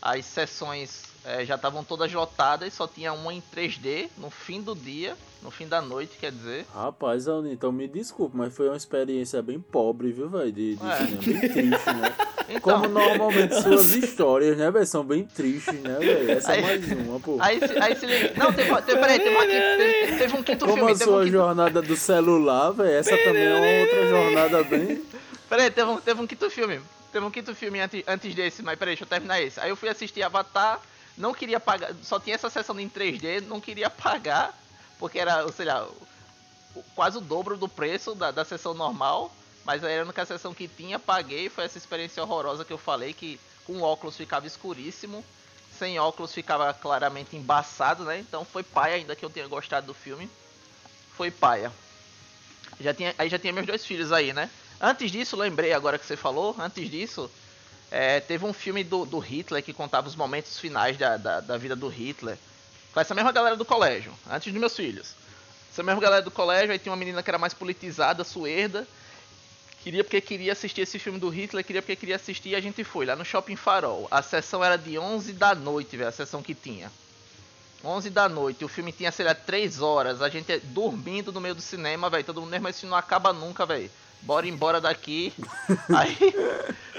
[0.01, 4.75] As sessões eh, já estavam todas lotadas, só tinha uma em 3D no fim do
[4.75, 6.67] dia, no fim da noite, quer dizer.
[6.75, 10.53] Rapaz, então me desculpe, mas foi uma experiência bem pobre, viu, velho?
[10.53, 10.97] De, de É.
[10.97, 12.15] cinema, bem triste, né?
[12.49, 14.85] Então, Como normalmente suas histórias, né, velho?
[14.85, 16.33] São bem tristes, né, velho?
[16.33, 17.39] Essa é Aí- mais uma, pô.
[17.41, 18.33] Aí, aí se liga.
[18.37, 20.93] Não, teve, teve, peraí, teve, uma teve, teve um quinto Como filme.
[20.93, 24.65] a Teve um sua quinto, jornada do celular, velho, essa também é uma outra jornada
[24.65, 25.03] bem.
[25.49, 26.81] peraí, teve um, teve um quinto filme.
[27.11, 29.59] Teve um quinto filme antes, antes desse, mas peraí, deixa eu terminar esse.
[29.61, 30.79] Aí eu fui assistir Avatar,
[31.17, 34.59] não queria pagar, só tinha essa sessão em 3D, não queria pagar,
[34.99, 35.89] porque era, sei lá,
[36.95, 39.31] quase o dobro do preço da, da sessão normal.
[39.65, 41.49] Mas aí era a única sessão que tinha, paguei.
[41.49, 45.25] Foi essa experiência horrorosa que eu falei, que com óculos ficava escuríssimo.
[45.79, 48.19] Sem óculos ficava claramente embaçado, né?
[48.19, 50.29] Então foi paia, ainda que eu tenha gostado do filme.
[51.17, 51.73] Foi paia.
[52.81, 54.51] Já tinha, aí já tinha meus dois filhos aí, né?
[54.81, 57.31] Antes disso, lembrei agora que você falou, antes disso,
[57.93, 61.59] é, teve um filme do, do Hitler que contava os momentos finais da, da, da
[61.59, 62.39] vida do Hitler.
[62.95, 65.15] Com essa mesma galera do colégio, antes dos meus filhos.
[65.71, 68.89] Essa mesma galera do colégio, aí tinha uma menina que era mais politizada, suerda.
[69.83, 72.83] Queria porque queria assistir esse filme do Hitler, queria porque queria assistir e a gente
[72.83, 74.09] foi lá no Shopping Farol.
[74.11, 76.91] A sessão era de 11 da noite, velho, a sessão que tinha.
[77.85, 81.55] 11 da noite, o filme tinha, sei lá, 3 horas, a gente dormindo no meio
[81.55, 83.91] do cinema, velho, todo mundo, mesmo isso não acaba nunca, velho.
[84.23, 85.33] Bora embora daqui.
[85.95, 86.17] Aí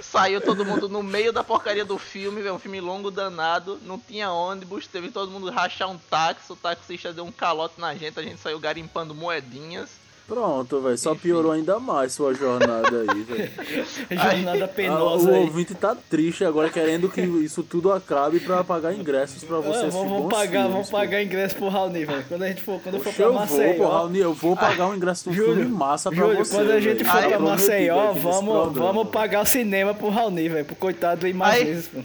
[0.02, 3.98] saiu todo mundo no meio da porcaria do filme, velho, um filme longo danado, não
[3.98, 8.20] tinha ônibus, teve todo mundo rachar um táxi, o taxista deu um calote na gente,
[8.20, 10.03] a gente saiu garimpando moedinhas.
[10.26, 13.52] Pronto, velho, só piorou ainda mais sua jornada aí, velho.
[14.10, 15.42] Jornada Ah, penosa o aí.
[15.42, 19.82] ouvinte tá triste agora, querendo que isso tudo acabe pra pagar ingressos pra você Ah,
[19.82, 20.98] assistir vamos, vamos pagar, filmes, vamos pô.
[20.98, 22.24] pagar ingresso pro Raoni, velho.
[22.30, 23.74] Quando a gente for, quando eu for Poxa, pra eu vou, Maceió.
[23.84, 26.56] pô, Raoni, eu vou pagar um ingresso do Júlio, filme massa pra Júlio, você.
[26.56, 30.66] quando a gente for Aí, pra Maceió, vamos, vamos pagar o cinema pro Raoni, velho.
[30.66, 32.00] Pro coitado do Imagines, pô.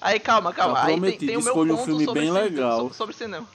[0.00, 0.74] Aí calma, calma.
[0.76, 2.78] Tá aí tem, prometido, tem o meu escolha um ponto filme sobre bem legal.
[2.80, 3.46] Sobre, sobre cinema.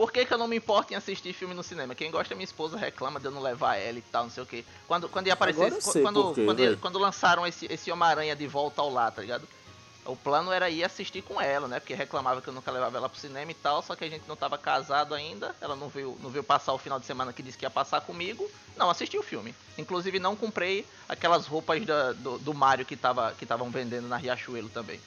[0.00, 1.94] Por que, que eu não me importo em assistir filme no cinema?
[1.94, 4.42] Quem gosta é minha esposa, reclama de eu não levar ela e tal, não sei
[4.42, 4.64] o que.
[4.88, 5.60] Quando, quando ia aparecer.
[6.02, 6.78] Quando, quê, quando, ia- velho.
[6.80, 9.46] quando lançaram esse, esse Homem-Aranha de volta ao lar, tá ligado?
[10.06, 11.78] O plano era ir assistir com ela, né?
[11.80, 14.24] Porque reclamava que eu nunca levava ela pro cinema e tal, só que a gente
[14.26, 15.54] não tava casado ainda.
[15.60, 18.00] Ela não veio, não veio passar o final de semana que disse que ia passar
[18.00, 18.50] comigo.
[18.78, 19.54] Não, assisti o filme.
[19.76, 24.16] Inclusive não comprei aquelas roupas da- do, do Mario que tava que estavam vendendo na
[24.16, 24.98] Riachuelo também.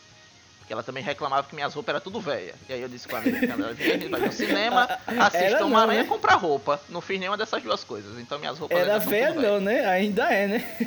[0.63, 2.55] Porque ela também reclamava que minhas roupas eram tudo velha.
[2.69, 4.87] E aí eu disse com a amiga que ela vinha, a gente vai no cinema,
[5.19, 6.05] assista uma aranha né?
[6.05, 6.79] e comprar roupa.
[6.87, 8.17] Não fiz nenhuma dessas duas coisas.
[8.17, 9.85] Então minhas roupas Era velha não, né?
[9.85, 10.77] Ainda é, né?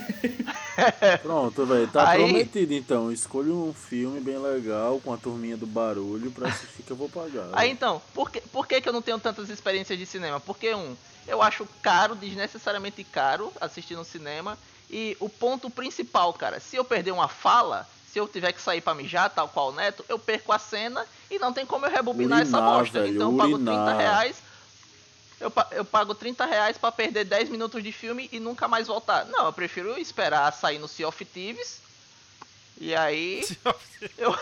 [1.21, 3.13] Pronto, velho, tá Aí- prometido então.
[3.13, 7.11] Escolha um filme bem legal com a turminha do barulho pra assistir que eu vou
[7.11, 7.51] pagar.
[7.53, 10.41] Aí então, por que, por que, que eu não tenho tantas experiências de cinema?
[10.41, 10.97] Porque, um,
[11.29, 14.57] eu acho caro, desnecessariamente caro, assistir no cinema.
[14.91, 17.87] E o ponto principal, cara, se eu perder uma fala,
[18.17, 21.05] se eu tiver que sair pra mijar, tal qual o Neto, eu perco a cena
[21.31, 23.01] e não tem como eu rebobinar essa Urinar, bosta.
[23.03, 23.97] velho, então eu pago 30 urinar.
[23.99, 24.37] reais.
[25.39, 29.27] Eu, eu pago 30 reais pra perder 10 minutos de filme e nunca mais voltar.
[29.27, 31.79] Não, eu prefiro esperar sair no Sea of Thieves.
[32.81, 33.45] E aí.
[34.17, 34.35] eu,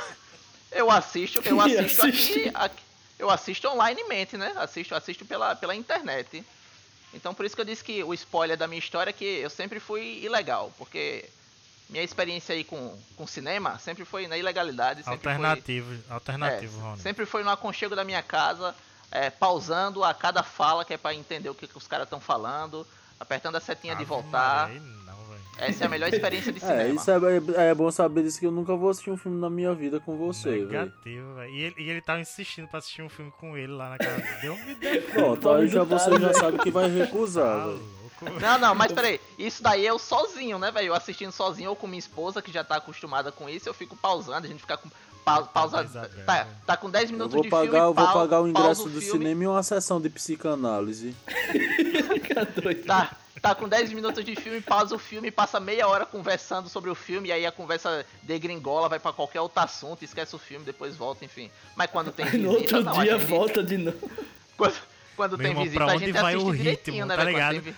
[0.70, 2.82] eu assisto, eu E assisto aqui, aqui-
[3.18, 4.52] eu assisto onlinemente, né?
[4.54, 6.44] Assisto, assisto pela, pela internet.
[7.12, 9.50] Então por isso que eu disse que o spoiler da minha história é que eu
[9.50, 11.24] sempre fui ilegal, porque
[11.88, 16.96] minha experiência aí com, com cinema sempre foi na ilegalidade, sempre foi, Alternativo, alternativo, é,
[16.96, 18.74] sempre foi no aconchego da minha casa,
[19.10, 22.20] é, pausando a cada fala que é pra entender o que, que os caras estão
[22.20, 22.86] falando,
[23.20, 24.68] apertando a setinha de voltar.
[24.70, 25.04] Não.
[25.56, 26.82] Essa é a melhor experiência de cinema.
[26.82, 29.48] É, isso é, é bom saber disso que eu nunca vou assistir um filme na
[29.48, 30.50] minha vida com você.
[30.50, 31.54] Negativo, velho.
[31.54, 34.16] E ele, e ele tava insistindo pra assistir um filme com ele lá na casa
[34.16, 34.64] dele.
[34.64, 38.03] Me deu Pronto, aí já você já sabe que vai recusar, Tá velho.
[38.40, 39.20] Não, não, mas peraí.
[39.38, 40.88] Isso daí é eu sozinho, né, velho?
[40.88, 43.96] Eu assistindo sozinho ou com minha esposa, que já tá acostumada com isso, eu fico
[43.96, 44.88] pausando, a gente fica com.
[45.24, 45.82] Pa, pausa.
[45.84, 47.78] Isabel, Tá, tá com 10 Eu minutos vou de pagar, filme.
[47.78, 51.16] eu vou pagar o pausa ingresso do filme, cinema e uma sessão de psicanálise.
[52.12, 52.84] Fica doido.
[52.84, 53.10] Tá,
[53.40, 56.94] tá com 10 minutos de filme, pausa o filme, passa meia hora conversando sobre o
[56.94, 60.94] filme, e aí a conversa degringola, vai pra qualquer outro assunto, esquece o filme, depois
[60.94, 61.50] volta, enfim.
[61.74, 64.10] Mas quando tem visita, no outro não, a dia gente- volta de novo.
[64.58, 64.74] Quando,
[65.16, 67.16] quando Meu tem irmão, visita, pra a onde gente vai assiste o direitinho, ritmo, né,
[67.16, 67.36] tá velho?
[67.38, 67.64] Quando ligado?
[67.64, 67.74] tem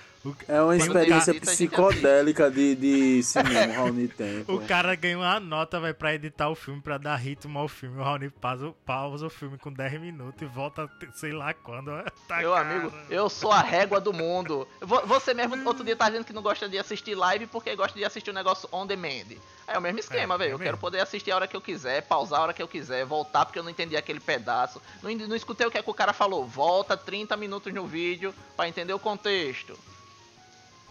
[0.48, 4.44] É uma experiência visita, a gente psicodélica de, de cinema, Raoni tem.
[4.44, 4.54] pô.
[4.54, 7.98] o cara ganha uma nota, vai pra editar o filme, pra dar ritmo ao filme.
[7.98, 11.90] O Raoni pausa, pausa o filme com 10 minutos e volta, sei lá quando.
[12.26, 12.68] Tá Meu cara.
[12.70, 14.66] amigo, eu sou a régua do mundo.
[14.80, 17.96] Vo- Você mesmo, outro dia, tá dizendo que não gosta de assistir live porque gosta
[17.96, 19.36] de assistir o negócio on demand.
[19.68, 20.50] É o mesmo esquema, É, velho.
[20.50, 22.68] é eu quero poder assistir a hora que eu quiser, pausar a hora que eu
[22.68, 24.80] quiser, voltar porque eu não entendi aquele pedaço.
[25.02, 26.44] Não, não escutei o que, é que o cara falou.
[26.46, 29.78] Volta 30 minutos no vídeo pra entender o contexto.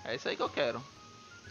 [0.06, 0.82] É isso aí que eu quero.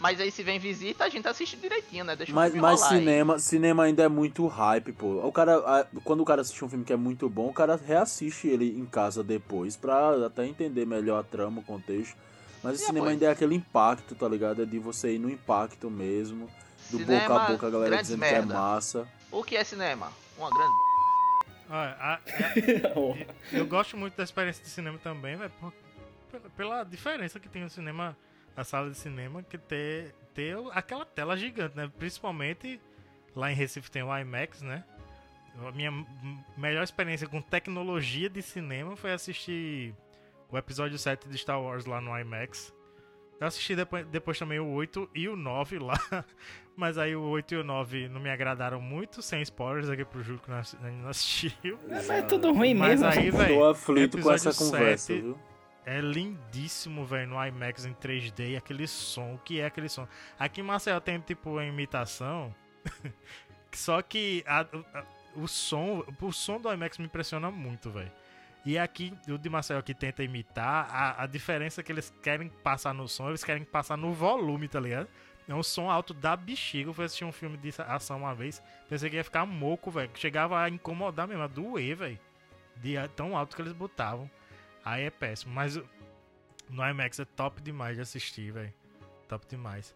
[0.00, 2.16] Mas aí se vem visita, a gente assiste direitinho, né?
[2.16, 2.98] Deixa o Mas, filme mas rolar aí.
[2.98, 5.24] cinema, cinema ainda é muito hype, pô.
[5.26, 7.76] O cara, a- quando o cara assiste um filme que é muito bom, o cara
[7.76, 12.16] reassiste ele em casa depois pra até entender melhor a trama, o contexto.
[12.62, 14.62] Mas o E cinema ainda é aquele impacto, tá ligado?
[14.62, 16.50] É de você ir no impacto mesmo,
[16.90, 18.46] do Cinema, boca a boca, a galera dizendo merda.
[18.46, 19.08] que é massa.
[19.30, 20.10] O que é cinema?
[20.36, 20.74] Uma grande.
[21.70, 22.20] Olha, a- a-
[23.56, 25.52] eu gosto muito da experiência de cinema também, velho,
[26.56, 28.16] pela diferença que tem no cinema,
[28.56, 31.90] na sala de cinema, que ter, ter aquela tela gigante, né?
[31.98, 32.80] Principalmente
[33.34, 34.84] lá em Recife tem o IMAX, né?
[35.66, 35.90] A minha
[36.56, 39.94] melhor experiência com tecnologia de cinema foi assistir
[40.50, 42.72] o episódio 7 de Star Wars lá no IMAX.
[43.40, 45.98] Eu assisti depois, depois também o 8 e o 9 lá.
[46.76, 50.22] Mas aí o 8 e o 9 não me agradaram muito, sem spoilers aqui pro
[50.22, 50.58] Júlio que não
[51.08, 51.78] assistiu.
[51.88, 53.20] É, mas é tudo ruim Mas mesmo.
[53.20, 55.38] aí, velho, Tô aflito com essa conversa, viu?
[55.86, 60.06] É lindíssimo, velho, no IMAX em 3D, e aquele som, o que é aquele som?
[60.38, 62.54] Aqui em Marcel tem, tipo, a imitação,
[63.72, 64.60] só que a-
[64.94, 65.04] a-
[65.36, 68.10] o som, o som do IMAX me impressiona muito, velho.
[68.64, 72.94] E aqui, o de Marcel que tenta imitar, a, a diferença que eles querem passar
[72.94, 75.06] no som, eles querem passar no volume, tá ligado?
[75.46, 76.88] É um som alto da bexiga.
[76.88, 80.10] Eu fui assistir um filme de ação uma vez, pensei que ia ficar moco, velho.
[80.14, 82.18] Chegava a incomodar mesmo, a doer, velho.
[82.76, 84.30] De tão alto que eles botavam.
[84.84, 85.52] Aí é péssimo.
[85.54, 85.76] Mas
[86.68, 88.72] no IMAX é top demais de assistir, velho.
[89.28, 89.94] Top demais.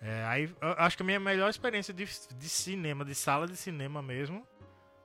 [0.00, 4.00] É, aí acho que a minha melhor experiência de, de cinema, de sala de cinema
[4.00, 4.46] mesmo,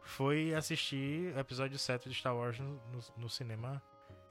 [0.02, 2.80] foi assistir o episódio 7 de Star Wars no,
[3.18, 3.82] no- cinema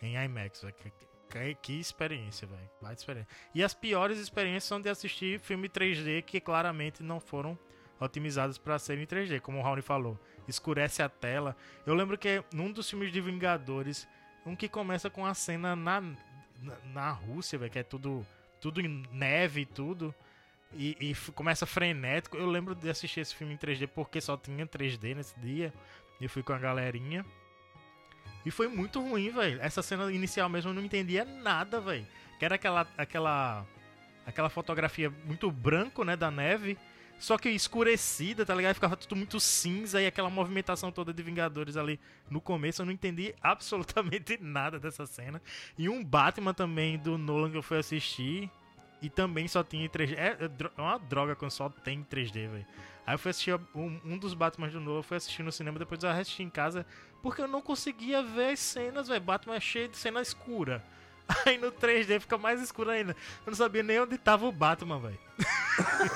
[0.00, 0.64] em IMAX.
[0.78, 0.90] Que,
[1.30, 2.70] que, que experiência, velho.
[2.80, 3.28] Baita experiência.
[3.54, 7.58] E as piores experiências são de assistir filme 3D que claramente não foram
[8.00, 10.18] otimizados para serem 3D, como o Raoni falou.
[10.48, 11.56] Escurece a tela.
[11.84, 14.06] Eu lembro que num dos filmes de Vingadores,
[14.46, 18.26] um que começa com a cena na, na, na Rússia, velho, que é tudo,
[18.60, 20.14] tudo em neve e tudo.
[20.72, 22.36] E, e começa frenético.
[22.36, 25.72] Eu lembro de assistir esse filme em 3D porque só tinha 3D nesse dia.
[26.20, 27.24] Eu fui com a galerinha.
[28.44, 29.60] E foi muito ruim, velho.
[29.62, 32.06] Essa cena inicial mesmo eu não entendia nada, velho.
[32.38, 33.66] Que era aquela, aquela,
[34.26, 36.76] aquela fotografia muito branco, né, da neve.
[37.24, 38.74] Só que escurecida, tá ligado?
[38.74, 41.98] Ficava tudo muito cinza e aquela movimentação toda de Vingadores ali
[42.28, 42.82] no começo.
[42.82, 45.40] Eu não entendi absolutamente nada dessa cena.
[45.78, 48.50] E um Batman também do Nolan que eu fui assistir.
[49.00, 50.18] E também só tinha em 3D.
[50.18, 52.66] É, é é uma droga quando só tem em 3D, velho.
[53.06, 55.78] Aí eu fui assistir um, um dos Batman do Nolan, eu fui assistir no cinema,
[55.78, 56.84] depois eu assisti em casa,
[57.22, 59.22] porque eu não conseguia ver as cenas, velho.
[59.22, 60.84] Batman é cheio de cena escura.
[61.46, 63.12] Aí no 3D fica mais escuro ainda.
[63.46, 65.18] Eu não sabia nem onde tava o Batman, velho.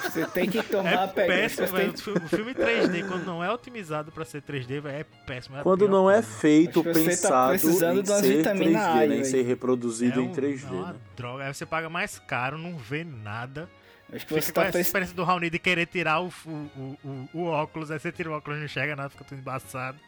[0.02, 1.92] Você tem que tomar É a péssimo, velho.
[1.92, 2.12] tem...
[2.12, 5.56] O fi- O filme 3D, quando não é otimizado pra ser 3D, velho, é péssimo.
[5.56, 9.06] é a Quando pior não é feito, tá pensado precisando em ser vitamina 3D, A
[9.06, 9.16] né?
[9.18, 10.98] Em ser reproduzido é em um- 3D, é uma né?
[11.16, 11.44] droga.
[11.44, 13.68] Aí você paga mais caro, não vê nada.
[14.12, 14.80] Acho que Fica você com tá essa pensando.
[14.86, 18.30] experiência do Raoni de querer tirar o, o, o, o- o óculos, aí você tira
[18.30, 19.98] o óculos e não enxerga nada, fica tudo embaçado.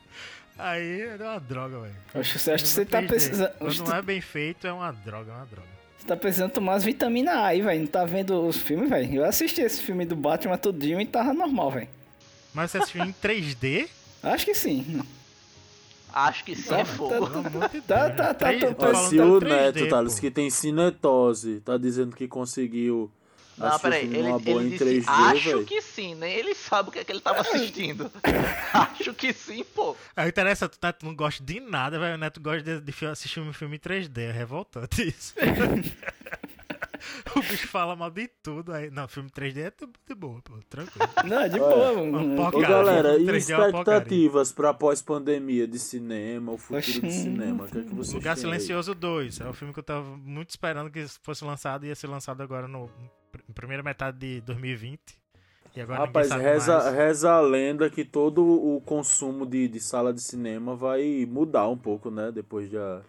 [0.63, 1.95] Aí é uma droga, velho.
[2.15, 3.07] Acho que você acha que você tá 3D.
[3.09, 3.49] precisando.
[3.61, 5.69] acho Quando não é bem feito, é uma droga, é uma droga.
[5.99, 7.81] Você tá precisando tomar as vitaminas A aí, velho.
[7.81, 9.15] Não tá vendo os filmes, velho?
[9.17, 11.89] Eu assisti esse filme do Batman tudinho e tava normal, velho.
[12.55, 13.89] Mas você assistiu em 3D?
[14.23, 15.03] Acho que sim.
[16.13, 17.11] Acho que sim, Tá, é fogo.
[17.11, 17.85] Pelo amor de Deus.
[17.87, 18.15] Tá, né?
[18.15, 20.21] tá, tá, Três- tô tô Ó, falando se de o 3D, Neto, Thales, pô.
[20.21, 23.20] que tem cinetose, tá dizendo que conseguiu Não, assistir o peraí, filme ele,
[23.61, 25.65] numa boa ele em disse, 3D, acho velho.
[25.65, 28.11] que sim, nem ele sabe o que é que ele tava assistindo.
[28.73, 29.97] acho que sim, pô.
[30.17, 32.15] Aí interessa, tu, Neto não gosta de nada, velho.
[32.15, 35.35] O Neto gosta de, de assistir um filme em 3D, é revoltante isso.
[37.37, 38.73] o bicho fala mal de tudo.
[38.73, 40.55] Aí, não, filme 3D é tudo de boa, pô.
[40.69, 41.09] Tranquilo.
[41.25, 42.43] Não, de Olha, boa, mano.
[42.43, 47.01] Ô galera, e 3D é expectativas pra pós-pandemia de cinema, o futuro Oxi.
[47.01, 47.65] do cinema?
[47.65, 48.51] O que é que vocês Lugar têm aí?
[48.59, 49.41] Silencioso 2.
[49.41, 51.87] É o filme que eu tava muito esperando que fosse lançado.
[51.87, 52.91] Ia ser lançado agora no
[53.55, 55.21] primeira metade de 2020.
[55.75, 56.95] E agora Rapaz, reza, mais.
[56.95, 61.79] reza a lenda que todo o consumo de, de sala de cinema vai mudar um
[61.79, 62.33] pouco, né?
[62.33, 63.03] Depois da,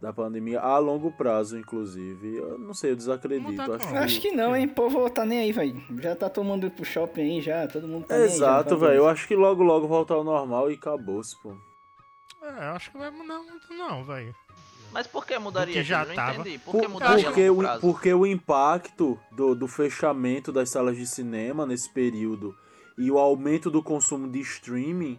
[0.00, 2.36] da pandemia, a longo prazo, inclusive.
[2.36, 3.50] Eu não sei, eu desacredito.
[3.50, 3.88] Mudar Acho?
[3.88, 4.66] Eu Acho que não, hein?
[4.66, 5.82] O povo tá nem aí, velho.
[6.00, 7.66] Já tá todo mundo indo pro shopping aí, já.
[7.68, 8.94] Todo mundo tá Exato, tá velho.
[8.94, 11.54] Eu acho que logo, logo voltar ao normal e acabou-se, pô.
[12.42, 14.34] É, eu acho que vai mudar muito, não, velho.
[14.94, 15.74] Mas por que mudaria?
[15.74, 16.40] Que já tava.
[16.40, 16.58] entendi.
[16.58, 21.06] Por Por- que mudaria porque, o, porque o impacto do, do fechamento das salas de
[21.06, 22.56] cinema nesse período
[22.96, 25.18] e o aumento do consumo de streaming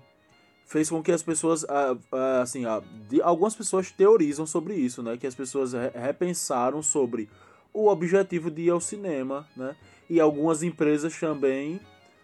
[0.65, 5.03] fez com que as pessoas, ah, ah, assim, ah, de- algumas pessoas teorizam sobre isso,
[5.03, 5.15] né?
[5.17, 7.29] Que as pessoas re- repensaram sobre
[7.73, 9.75] o objetivo de ir ao cinema, né?
[10.09, 11.79] E algumas empresas também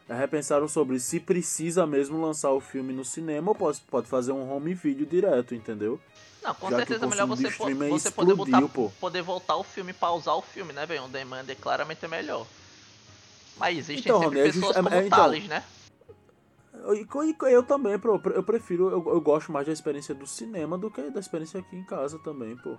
[0.09, 4.49] repensaram sobre se precisa mesmo lançar o filme no cinema ou pode, pode fazer um
[4.51, 5.99] home video direto, entendeu?
[6.41, 8.91] Não, com Já certeza é melhor você, po- você poder, botar, pô.
[8.99, 11.03] poder voltar o filme, pausar o filme, né, velho?
[11.03, 12.47] Um demand é claramente melhor.
[13.57, 15.63] Mas existem Então, sempre pessoas just- é- como é, então, Thales, né?
[16.73, 17.07] Eu, e-
[17.53, 21.11] eu também, pô, eu prefiro, eu, eu gosto mais da experiência do cinema do que
[21.11, 22.75] da experiência aqui em casa também, pô.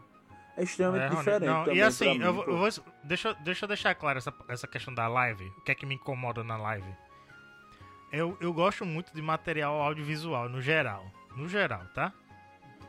[0.57, 2.69] É extremamente É, diferente não, também E assim, mim, eu, vou- eu vou,
[3.05, 5.47] deixa, eu- deixa eu deixar claro essa, essa questão da live.
[5.57, 6.89] O que é que me incomoda na live?
[8.11, 11.07] Eu, eu gosto muito de material audiovisual, no geral.
[11.37, 12.13] No geral, tá?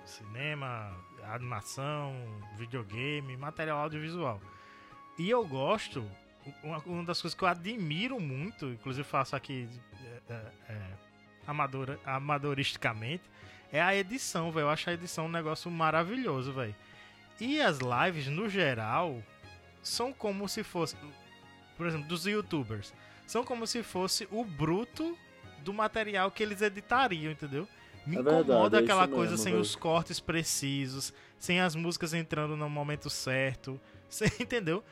[0.05, 2.13] Cinema, animação,
[2.55, 4.41] videogame, material audiovisual.
[5.17, 6.09] E eu gosto,
[6.63, 9.67] uma, uma das coisas que eu admiro muito, inclusive faço aqui
[10.29, 10.93] é, é, é,
[11.47, 13.23] amadora, amadoristicamente,
[13.71, 14.65] é a edição, velho.
[14.65, 16.75] Eu acho a edição um negócio maravilhoso, velho.
[17.39, 19.21] E as lives, no geral,
[19.81, 20.95] são como se fosse,
[21.75, 22.93] por exemplo, dos youtubers,
[23.25, 25.17] são como se fosse o bruto
[25.59, 27.67] do material que eles editariam, entendeu?
[28.05, 29.61] Me É incomoda verdade, é aquela isso coisa mesmo, sem velho.
[29.61, 33.79] os cortes precisos, sem as músicas entrando no momento certo,
[34.09, 34.83] você entendeu?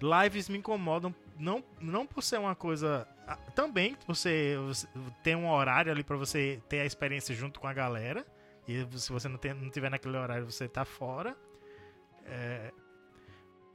[0.00, 3.08] Lives me incomodam não, não por ser uma coisa.
[3.26, 4.86] ah, Também ser, você
[5.22, 8.26] ter um horário ali pra você ter a experiência junto com a galera.
[8.68, 11.34] E se você não, tem, não tiver naquele horário, você tá fora.
[12.26, 12.72] É,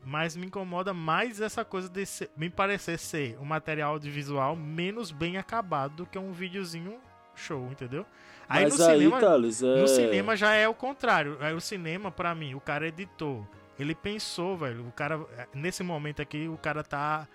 [0.03, 5.11] mas me incomoda mais essa coisa de ser- me parecer ser um material audiovisual menos
[5.11, 6.99] bem acabado do que um videozinho
[7.35, 8.05] show, entendeu?
[8.47, 9.81] Aí Mas no aí, cinema, Thales, é...
[9.81, 11.37] no cinema já é o contrário.
[11.39, 13.47] Aí o cinema, pra mim, o cara editou.
[13.79, 14.87] Ele pensou, velho.
[14.87, 17.27] O cara, nesse momento aqui, o cara tá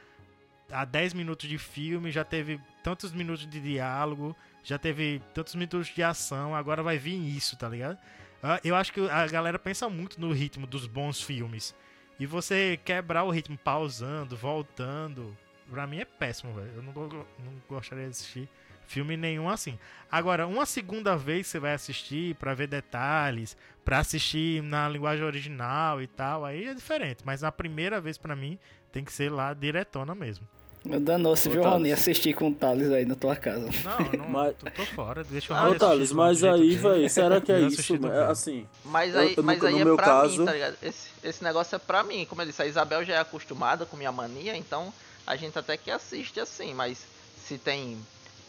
[0.70, 5.88] há 10 minutos de filme, já teve tantos minutos de diálogo, já teve tantos minutos
[5.88, 7.98] de ação, agora vai vir isso, tá ligado?
[8.42, 11.74] Ah, Eu acho que a galera pensa muito no ritmo dos bons filmes.
[12.18, 15.36] E você quebrar o ritmo pausando, voltando,
[15.70, 16.72] pra mim é péssimo, velho.
[16.76, 18.48] Eu não, não gostaria de assistir
[18.86, 19.78] filme nenhum assim.
[20.10, 26.00] Agora, uma segunda vez você vai assistir pra ver detalhes, pra assistir na linguagem original
[26.00, 27.18] e tal, aí é diferente.
[27.24, 28.58] Mas na primeira vez pra mim
[28.92, 30.46] tem que ser lá diretona mesmo.
[31.00, 31.64] Danou-se, viu.
[31.64, 31.90] Rony?
[31.90, 33.68] Assistir com o Thales aí na tua casa.
[33.82, 35.24] Não, eu não Mas- tô, tô fora.
[35.24, 37.96] Deixa eu Ah, Ô, Thales, mas aí, que- velho, será que é Eu isso?
[38.06, 40.44] É, assim, Mas Eu- aí, eu mas no- aí no é meu pra caso- mim,
[40.46, 40.76] tá ligado?
[40.80, 42.24] Esse, esse negócio é pra mim.
[42.26, 44.92] Como eu disse, a Isabel já é acostumada com minha mania, então
[45.26, 47.04] a gente até que assiste assim, mas
[47.36, 47.98] se tem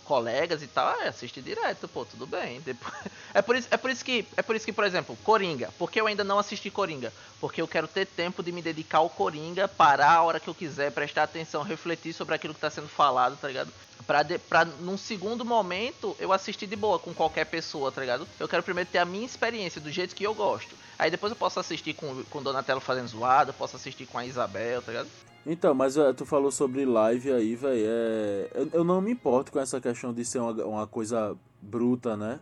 [0.08, 2.62] colegas e tal, é, assiste direto, pô, tudo bem.
[2.62, 2.94] Depois...
[3.34, 5.72] É, por isso, é, por isso que, é por isso que, por exemplo, Coringa.
[5.78, 7.14] Por que eu ainda não assisti Coringa?
[7.40, 10.56] Porque eu quero ter tempo de me dedicar ao Coringa, parar a hora que eu
[10.56, 13.72] quiser, prestar atenção, refletir sobre aquilo que tá sendo falado, tá ligado?
[14.08, 18.28] Pra, de, pra num segundo momento eu assistir de boa com qualquer pessoa, tá ligado?
[18.40, 20.74] Eu quero primeiro ter a minha experiência do jeito que eu gosto.
[20.98, 24.82] Aí depois eu posso assistir com, com Donatello fazendo zoada, posso assistir com a Isabel,
[24.82, 25.10] tá ligado?
[25.50, 27.86] Então, mas é, tu falou sobre live aí, velho.
[27.88, 28.50] É...
[28.54, 32.42] Eu, eu não me importo com essa questão de ser uma, uma coisa bruta, né?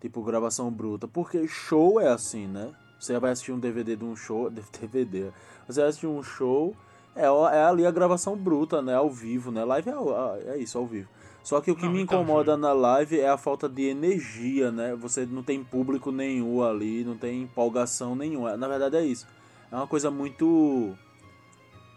[0.00, 1.06] Tipo, gravação bruta.
[1.06, 2.72] Porque show é assim, né?
[2.98, 4.50] Você vai assistir um DVD de um show.
[4.50, 5.30] DVD.
[5.68, 6.74] Você vai assistir um show.
[7.14, 8.96] É, é ali a gravação bruta, né?
[8.96, 9.64] Ao vivo, né?
[9.64, 11.08] Live é, ao- é isso, ao vivo.
[11.44, 12.66] Só que o que Não, me então, incomoda Júlio.
[12.66, 14.96] na live é a falta de energia, né?
[14.96, 18.56] Você não tem público nenhum ali, não tem empolgação nenhuma.
[18.56, 19.28] Na verdade é isso.
[19.70, 20.96] É uma coisa muito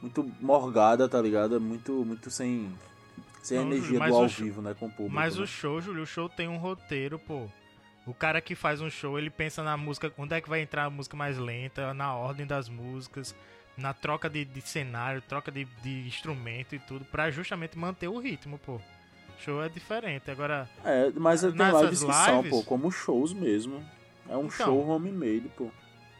[0.02, 1.56] muito morgada, tá ligado?
[1.56, 2.72] É muito, muito sem,
[3.41, 4.76] sem Não, energia do ao show- vivo, né?
[4.78, 5.14] Com o público.
[5.16, 5.43] Mas né?
[5.43, 7.48] o show, Júlio, o show tem um roteiro, pô.
[8.06, 10.86] O cara que faz um show, ele pensa na música, onde é que vai entrar
[10.86, 13.34] a música mais lenta, na ordem das músicas,
[13.76, 18.20] na troca de, de cenário, troca de, de instrumento e tudo, pra justamente manter o
[18.20, 18.80] ritmo, pô.
[19.39, 20.30] Show é diferente.
[20.30, 23.84] Agora, É, mas tem lives que são, pô, como shows mesmo.
[24.30, 24.52] É um Então.
[24.52, 25.70] show homemade, pô.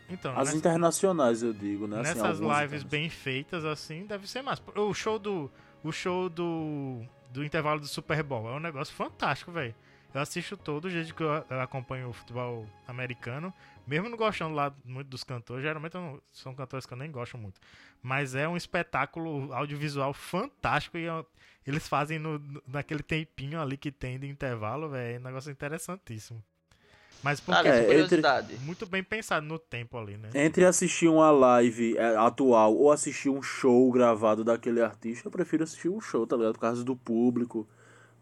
[0.10, 2.00] Então, As nessa- internacionais, eu digo, né?
[2.02, 4.62] Assim, nessas algumas lives bem feitas assim, deve ser massa.
[4.80, 5.50] O show do
[5.84, 7.02] o show do
[7.32, 9.76] do intervalo do Super Bowl é um negócio fantástico, velho.
[10.14, 13.54] Eu assisto todo desde que eu, eu acompanho o futebol americano,
[13.86, 17.12] mesmo não gostando lá muito dos cantores, geralmente eu não- são cantores que eu nem
[17.12, 17.60] gosto muito.
[18.02, 21.26] Mas é um espetáculo audiovisual fantástico e ó,
[21.68, 26.42] eles fazem no- naquele tempinho ali que tem de intervalo, velho, é um negócio interessantíssimo.
[27.24, 28.56] Mas porque Thales, É, entre- curiosidade.
[28.60, 30.30] muito bem pensado no tempo ali, né?
[30.36, 35.64] Entre assistir uma live é, atual ou assistir um show gravado daquele artista, eu prefiro
[35.64, 36.54] assistir um show, tá ligado?
[36.54, 37.68] Por causa do público,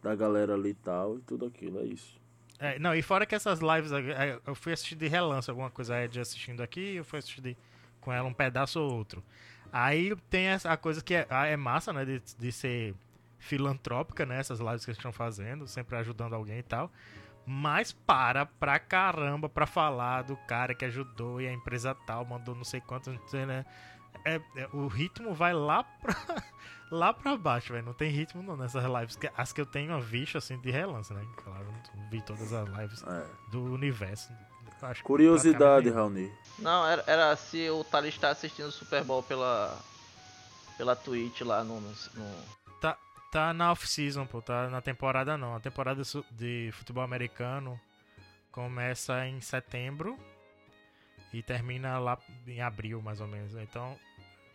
[0.02, 2.18] da galera ali e tal, e tudo aquilo, é isso.
[2.58, 5.96] É, não, e fora que essas lives, é, eu fui assistir de relance alguma coisa,
[5.96, 7.56] a Ed assistindo aqui, eu fui assistir de-
[8.00, 9.22] com ela um pedaço ou outro.
[9.72, 12.94] Aí tem essa a coisa que é, ah, é massa, né, de, de ser
[13.38, 16.90] filantrópica, né, essas lives que eles estão fazendo, sempre ajudando alguém e tal.
[17.46, 22.54] Mas para pra caramba pra falar do cara que ajudou e a empresa tal mandou
[22.54, 23.64] não sei quanto, não sei, né?
[24.24, 26.14] É, é, o ritmo vai lá pra,
[26.90, 27.84] lá pra baixo, velho.
[27.84, 29.16] Não tem ritmo não nessas lives.
[29.16, 31.22] que- As que eu tenho visto, assim, de relance, né?
[31.42, 33.26] Claro, não vi todas as lives É.
[33.50, 34.32] do universo.
[34.82, 36.30] Acho Curiosidade, Raoni.
[36.58, 39.78] Não, era, era se o Thales tá assistindo o Super Bowl pela,
[40.76, 41.80] pela Twitch lá no.
[41.80, 42.63] no, no-
[43.34, 44.40] Tá, na off-season, pô.
[44.40, 45.56] Tá na temporada não.
[45.56, 47.80] A temporada de futebol americano
[48.52, 50.16] começa em setembro
[51.32, 52.16] e termina lá
[52.46, 53.56] em abril, mais ou menos.
[53.56, 53.98] Então,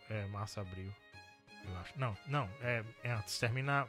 [0.08, 0.90] é março, abril.
[1.68, 1.92] Eu acho.
[1.98, 2.48] Não, não.
[2.62, 3.38] É, é antes.
[3.38, 3.86] Termina...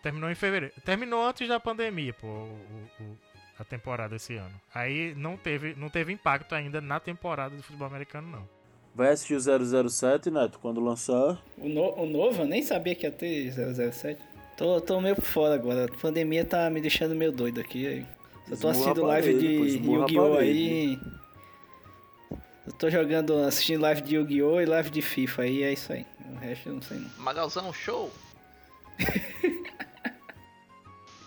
[0.00, 0.72] Terminou em fevereiro.
[0.84, 2.28] Terminou antes da pandemia, pô.
[2.28, 3.18] o- o-
[3.58, 4.58] a temporada esse ano.
[4.72, 8.48] Aí não teve, não teve impacto ainda na temporada do futebol americano, não.
[8.94, 11.38] Vai assistir o 007, Neto, quando lançar.
[11.56, 14.20] O, no- o novo, eu nem sabia que ia ter 007.
[14.56, 15.84] Tô, tô meio por fora agora.
[15.86, 17.86] A pandemia tá me deixando meio doido aqui.
[17.86, 18.06] aí.
[18.50, 20.36] Eu tô assistindo live de Yu-Gi-Oh!
[20.36, 20.98] aí.
[22.66, 24.60] Eu tô jogando, assistindo live de Yu-Gi-Oh!
[24.60, 26.04] e live de FIFA aí, é isso aí.
[26.32, 27.08] O resto eu não sei não.
[27.18, 28.10] Magalzão Show.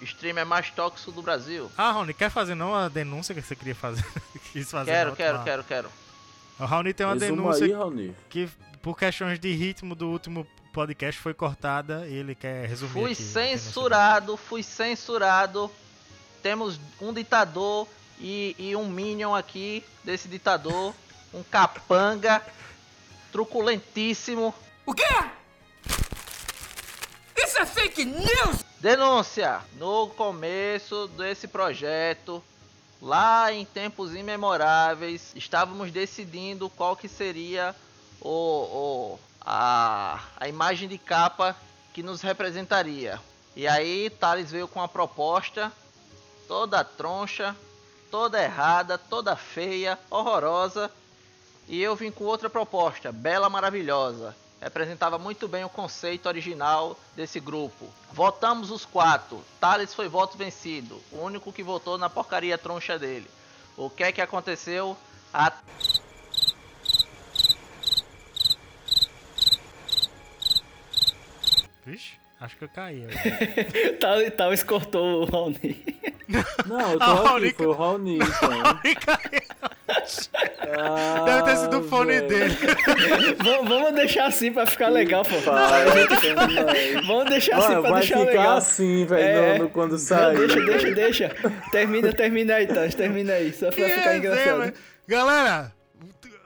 [0.01, 1.71] Streamer mais tóxico do Brasil.
[1.77, 4.03] Ah, Rony, quer fazer não a denúncia que você queria fazer?
[4.51, 5.89] Quis fazer Quero, quero, última- quero, quero.
[6.63, 8.15] O Raoni tem uma Resuma denúncia aí, Raoni.
[8.29, 8.49] que,
[8.81, 12.91] por questões de ritmo do último podcast, foi cortada e ele quer resumir.
[12.93, 15.69] Fui aqui censurado, fui censurado.
[16.41, 17.85] Temos um ditador
[18.17, 20.95] e, e um minion aqui desse ditador.
[21.33, 22.41] Um capanga
[23.29, 24.55] truculentíssimo.
[24.85, 25.03] O quê?
[27.35, 28.63] Isso é fake news!
[28.79, 29.59] Denúncia!
[29.77, 32.41] No começo desse projeto,
[33.03, 37.75] lá em tempos imemoráveis, estávamos decidindo qual que seria
[38.21, 41.53] o, o- a, a imagem de capa
[41.93, 43.19] que nos representaria.
[43.57, 45.69] E aí Thales veio com uma proposta
[46.47, 47.53] toda troncha,
[48.09, 50.89] toda errada, toda feia, horrorosa.
[51.67, 54.33] E eu vim com outra proposta, bela, maravilhosa.
[54.63, 57.89] Representava muito bem o conceito original desse grupo.
[58.13, 59.43] Votamos os quatro.
[59.59, 61.01] Thales foi voto vencido.
[61.11, 63.29] O único que votou na porcaria troncha dele.
[63.75, 64.95] O que é que aconteceu?
[65.33, 65.51] A
[71.85, 73.05] Vixe, acho que eu caí.
[73.99, 75.83] Tal, Talvez cortou o Raoni.
[76.65, 78.79] Não, eu tô Ah, aqui, Raoni- foi o Raoni, então.
[80.79, 82.27] Ah, Deve ter sido o fone velho.
[82.27, 82.55] dele.
[83.43, 85.37] vamos, vamos deixar assim pra ficar legal, pô.
[85.39, 87.01] Vai, vai.
[87.05, 88.57] Vamos deixar assim pra vai deixar ficar legal.
[88.57, 89.57] assim, velho, É.
[89.57, 90.37] no- no- quando Não, sair.
[90.37, 91.35] deixa, deixa, deixa.
[91.71, 92.95] Termina, termina aí, Tans.
[92.95, 93.53] Termina aí.
[93.53, 94.73] Só pra ficar engraçado.
[95.07, 95.71] Galera,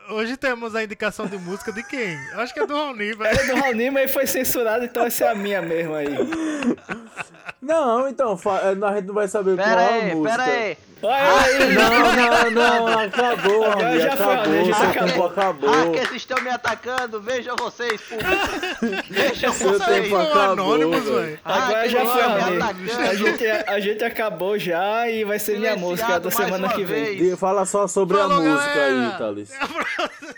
[0.10, 2.18] hoje temos a indicação de música de quem?
[2.34, 3.26] Acho que é do Raoni, velho.
[3.26, 6.08] Era do Raoni, mas foi censurado, então essa é a minha mesmo aí.
[7.60, 10.38] Não, então, é, a gente não vai saber qual Pera é a aí, música.
[10.38, 10.78] pera aí.
[10.99, 15.08] Olha aí, Não, não, não, acabou, Agora Raoni, já foi, acabou, já seu acabou.
[15.10, 15.70] tempo acabou.
[15.72, 17.22] Hackers estão me atacando.
[17.22, 19.03] Vejam vocês, público.
[19.10, 19.86] Vejam Seu vocês.
[19.89, 21.39] tempo São acabou, anônimos, velho.
[21.45, 22.58] Agora já estão foi, me Raoni.
[22.62, 23.01] atacando.
[23.10, 27.03] A gente, a gente acabou já e vai ser minha música da semana que vem.
[27.05, 27.18] vez.
[27.32, 29.12] De- Fala só sobre Falou, a música galera.
[29.14, 29.51] aí, Thales.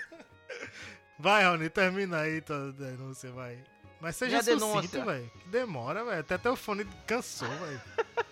[1.21, 3.57] Vai, Raoni, termina aí tua denúncia, vai.
[4.01, 5.05] Mas seja Minha sucinto, denúncia.
[5.05, 5.31] velho.
[5.41, 6.19] Que demora, velho.
[6.21, 7.81] Até teu fone cansou, velho.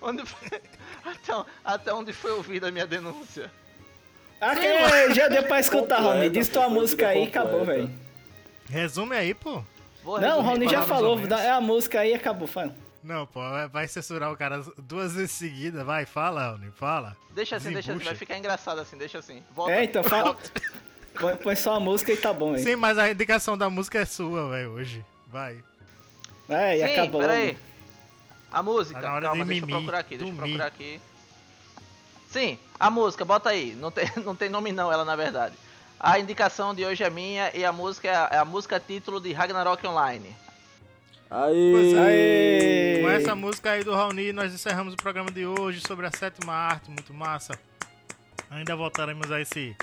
[0.00, 0.60] Onde foi-
[1.04, 3.50] até, até onde foi ouvida a minha denúncia?
[4.40, 6.28] Ah, que é, já deu pra escutar, Raoni.
[6.28, 7.88] Diz tua música aí e acabou, velho.
[8.68, 9.62] Resume aí, pô.
[10.02, 11.16] Vou Não, o Raoni já falou.
[11.36, 12.74] É a música aí e acabou, fala.
[13.04, 15.84] Não, pô, vai- vai censurar o cara duas vezes seguidas.
[15.86, 17.16] Vai, fala, Raoni, fala.
[17.30, 18.10] Deixa assim, deixa assim, Desembucha.
[18.10, 19.42] vai ficar engraçado assim, deixa assim.
[19.52, 20.36] Volta, É, então fala.
[21.18, 22.62] Põe, põe só a música e tá bom aí.
[22.62, 25.04] Sim, mas a indicação da música é sua, velho, hoje.
[25.28, 25.62] Vai.
[26.48, 27.20] É, e Sim, acabou.
[27.20, 27.46] pera aí.
[27.48, 27.58] logo.
[28.52, 30.66] A música, Tá na hora calma, de deixa eu mimir, procurar aqui, deixa eu procurar
[30.66, 31.00] aqui.
[32.30, 33.74] Sim, a música, bota aí.
[33.74, 35.54] Não tem, não tem nome não, ela na verdade.
[35.98, 39.20] A indicação de hoje é minha e a música é a, é a música título
[39.20, 40.34] de Ragnarok Online.
[41.30, 41.94] Aí!
[41.98, 43.00] Aê!
[43.02, 46.52] Com essa música aí do Raoni, nós encerramos o programa de hoje sobre a sétima
[46.52, 47.58] arte, muito massa.
[48.50, 49.74] Ainda voltaremos a esse,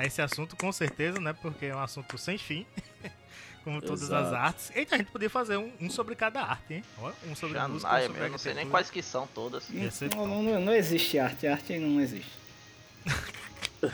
[0.00, 1.34] a esse assunto, com certeza, né?
[1.42, 2.66] Porque é um assunto sem fim,
[3.62, 4.34] como todas as Exato.
[4.34, 4.72] artes.
[4.74, 6.84] Eita, a gente podia fazer um, um sobre cada arte, hein?
[7.28, 9.26] Um sobre Já, música, um ah, eu, sobre eu não sei nem quais que são
[9.26, 9.68] todas.
[9.68, 12.32] Não, não, não, não existe arte, arte não existe.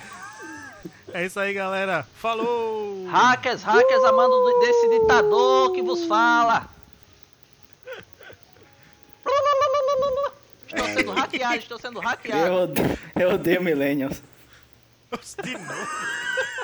[1.15, 2.07] É isso aí, galera.
[2.17, 3.07] Falou!
[3.07, 6.69] Hackers, hackers, amando desse ditador que vos fala.
[10.67, 12.47] Estou sendo hackeado, estou sendo hackeado.
[12.47, 14.21] Eu, odeio- eu odeio Millennials.
[15.43, 15.87] De novo.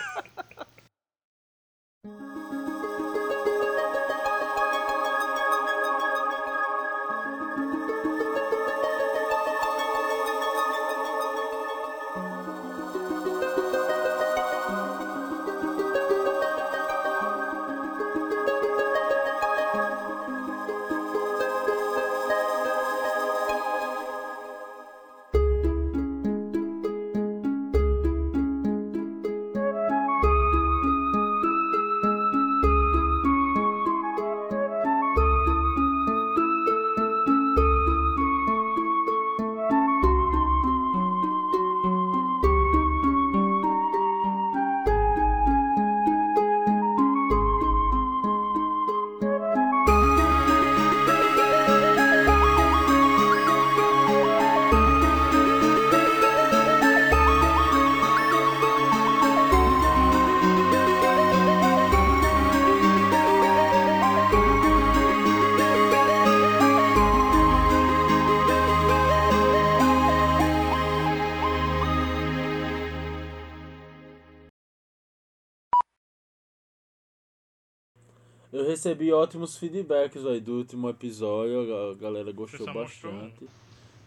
[78.92, 83.48] recebi ótimos feedbacks aí do último episódio, a galera gostou bastante.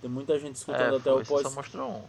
[0.01, 1.41] Tem muita gente É, escutando até foi, o você pós.
[1.43, 2.03] só mostrou um.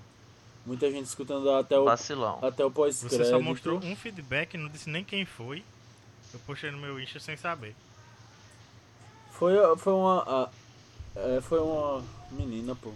[0.66, 2.38] Muita gente escutando até o, Vacilão.
[2.42, 3.28] até o Você pós-crédito.
[3.30, 5.62] só mostrou um feedback, não disse nem quem foi.
[6.34, 7.74] Eu postei no meu Insta sem saber.
[9.30, 10.22] Foi, foi uma.
[10.22, 10.50] a-
[11.14, 12.02] é, foi uma
[12.32, 12.92] menina, pô.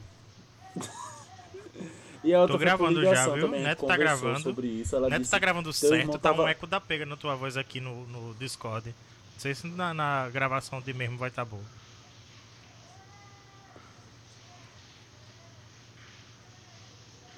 [2.24, 3.46] e a outra Tô gravando já, viu?
[3.46, 4.40] também, Neto tá gravando.
[4.40, 4.96] Sobre isso.
[4.96, 7.16] Ela Neto disse, tá gravando "Teu irmão certo, tá tava- um eco da pega na
[7.16, 8.92] tua voz aqui no, no Discord.
[9.40, 11.64] Não sei se na, na gravação de mesmo vai tá boa.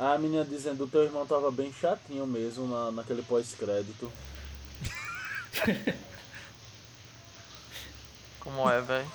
[0.00, 4.12] A menina dizendo o teu irmão tava bem chatinho mesmo na, naquele pós-crédito.
[8.40, 9.08] Como é, velho?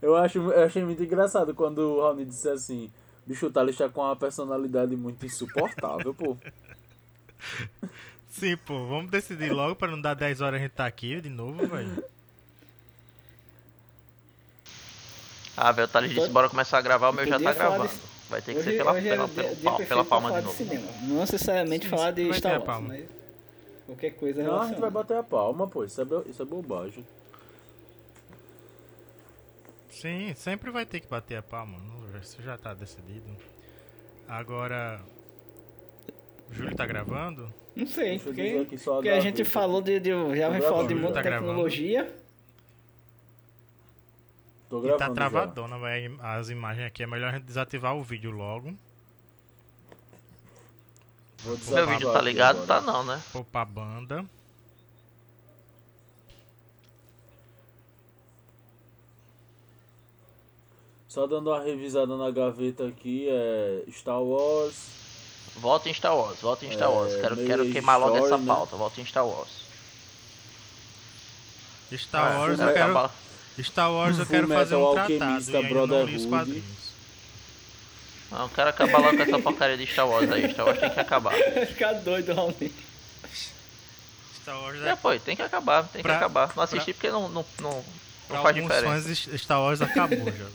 [0.00, 2.90] Eu, acho, eu achei muito engraçado quando o Raoni disse assim:
[3.26, 6.34] Bicho, o Thales tá com uma personalidade muito insuportável, pô.
[8.38, 11.30] Sim, pô, vamos decidir logo pra não dar 10 horas a gente tá aqui de
[11.30, 12.04] novo, velho.
[15.56, 17.90] Ah, velho, Thales disse, bora começar a gravar, o meu já tá gravando.
[18.28, 20.44] Vai ter que Hoje, ser pela, hoje pela, é pela, pela pra palma de de
[20.44, 20.56] novo.
[20.56, 20.86] cinema.
[21.02, 23.08] Não necessariamente Sim, falar de vai Star ter a Wars, mas
[23.86, 25.84] qualquer coisa Não, a gente vai bater a palma, pô.
[25.84, 27.06] Isso é, isso é bobagem.
[29.88, 33.34] Sim, sempre vai ter que bater a palma, não- isso já tá decidido.
[34.28, 35.00] Agora.
[36.50, 37.52] O Júlio tá gravando?
[37.74, 41.22] Não sei, porque, porque a gente falou de, de já Tô falar de muita Tá
[41.22, 41.46] gravando.
[41.48, 42.16] tecnologia.
[44.68, 44.98] Tô E gravando.
[44.98, 45.14] tá já.
[45.14, 46.18] travadona, velho.
[46.22, 48.74] As imagens aqui é melhor a gente desativar o vídeo logo.
[51.44, 52.62] Vou Meu vídeo tá ligado?
[52.62, 52.66] agora.
[52.66, 53.22] Tá não, né?
[53.32, 54.24] Pôr pra banda.
[61.08, 65.05] Só dando uma revisada na gaveta aqui, é Star Wars.
[65.58, 67.14] Volta em Star Wars, volta em Star É, Wars.
[67.14, 68.46] Quero, meio quero queimar logo essa né?
[68.46, 69.48] pauta, volta em Star Wars.
[71.96, 72.84] Star É, Wars eu quero.
[72.84, 73.10] acabar.
[73.62, 76.26] Star Wars eu Full quero fazer um tratado e ainda não li os Brotherhood.
[76.28, 76.86] quadrinhos.
[78.30, 80.52] Não, eu quero acabar logo com essa porcaria de Star Wars aí.
[80.52, 81.30] Star Wars tem que acabar.
[81.32, 82.72] Vai ficar doido, Raoni.
[84.42, 86.52] Star Wars É, é pô, tem que acabar, tem que Pra- acabar.
[86.54, 87.84] Não assisti porque não, não, não, não
[88.28, 88.84] pra faz diferença.
[89.30, 90.52] fãs Star Wars acabou já, velho.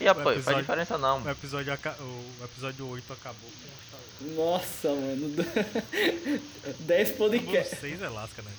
[0.00, 1.22] E apoio, faz episódio- diferença não.
[1.22, 3.50] O episódio, o episódio 8 acabou.
[4.20, 5.34] Nossa, mano.
[6.80, 7.78] 10 Número podcasts.
[7.80, 8.50] 6 é lasca, né?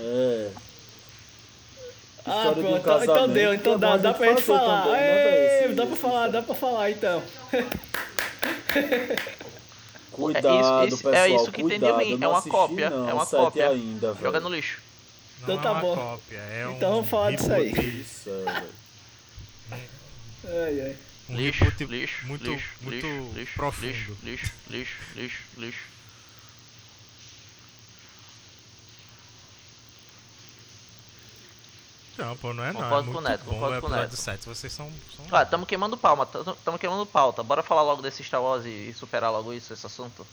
[0.00, 0.50] É.
[2.28, 4.42] Ah, de um pronto, então, então deu, então é dá, bom dá a pra gente
[4.42, 4.82] falar.
[4.82, 5.36] também, né, velho?
[5.36, 7.22] Ê, Esse- dá pra falar, dá pra falar então.
[10.12, 10.46] Cuidado,
[10.82, 11.42] É isso- isso- é pessoal.
[11.42, 11.98] isso que tem de cuidado.
[11.98, 13.68] mim, é não uma cópia, não, é uma cópia.
[13.70, 14.14] ainda.
[14.20, 14.80] Joga no lixo.
[15.42, 15.94] Não Então tá é uma bom.
[15.94, 17.68] cópia, é um Então vamos falar disso aí.
[17.68, 18.00] reboot.
[18.00, 18.66] Isso, é, velho.
[20.46, 20.96] Ai, ai.
[21.28, 23.86] Um lixo, reboot lixo, muito, lixo, muito lixo, lixo, profundo.
[23.86, 25.80] Lixo, lixo, lixo, lixo, lixo.
[32.18, 32.80] Não, pô, não é não.
[32.80, 34.16] Concordo é com o muito Neto, bom concordo o com o Neto.
[34.16, 34.46] 7.
[34.46, 34.90] Vocês são...
[35.14, 35.26] são...
[35.30, 37.42] Ah, tamo queimando palma, tamo tamo queimando pauta.
[37.42, 40.26] Bora falar logo desse Star Wars e, e superar logo isso, esse assunto.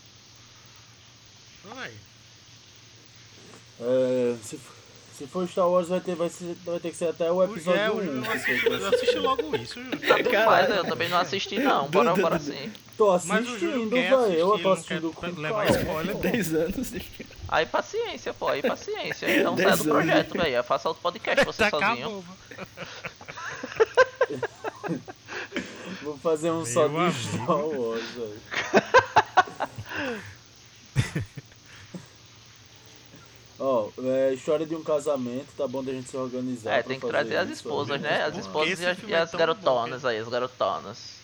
[1.65, 1.91] Vai.
[3.81, 4.82] É, se, f-
[5.17, 7.79] se for Star Wars, vai ter, vai, ser, vai ter que ser até o episódio
[7.79, 8.03] É, o 1.
[8.05, 9.99] Júlio assiste, assiste logo isso, Júlio.
[10.07, 10.73] Mas Caralho.
[10.73, 12.71] eu também não assisti não, bora, bora sim.
[12.97, 14.15] Tô Mas o Júlio assistindo, velho.
[14.15, 16.15] assistir, Eu tô não assistindo quer com levar spoiler.
[16.17, 17.05] 10 anos de
[17.47, 19.27] Aí paciência, pô, aí paciência.
[19.39, 20.63] Então sai do projeto, velho.
[20.63, 22.25] Faça outro podcast você Tá sozinho.
[26.01, 27.13] Vou fazer um Meu só de.
[27.13, 28.41] Star Wars, velho.
[34.05, 36.73] É, história de um casamento, tá bom da gente se organizar.
[36.73, 38.09] É, tem que trazer as esposas, né?
[38.09, 38.23] né?
[38.23, 41.23] As esposas esse e as, e é as garotonas bom, aí, as garotonas.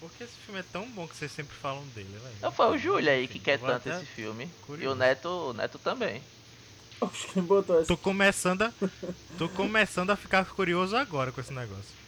[0.00, 2.34] Porque esse filme é tão bom que vocês sempre falam dele, velho.
[2.38, 4.44] Então foi o Júlio aí que quer tanto esse filme.
[4.44, 4.94] E curioso.
[4.94, 6.22] o Neto, o Neto também.
[7.00, 7.88] Oxe, quem botou essa?
[7.88, 8.72] Tô começando a.
[9.36, 12.04] Tô começando a ficar curioso agora com esse negócio.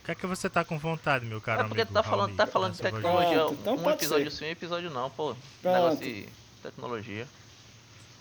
[0.00, 1.92] O que é que você tá com vontade, meu caro é porque amigo?
[1.92, 2.36] tu tá falando, Raoni?
[2.36, 3.34] tá falando de tecnologia.
[3.34, 4.36] Pronto, então um pode episódio ser.
[4.38, 5.36] sim, um episódio não, pô.
[5.62, 5.74] Pronto.
[5.74, 6.28] Negócio de
[6.60, 7.26] tecnologia.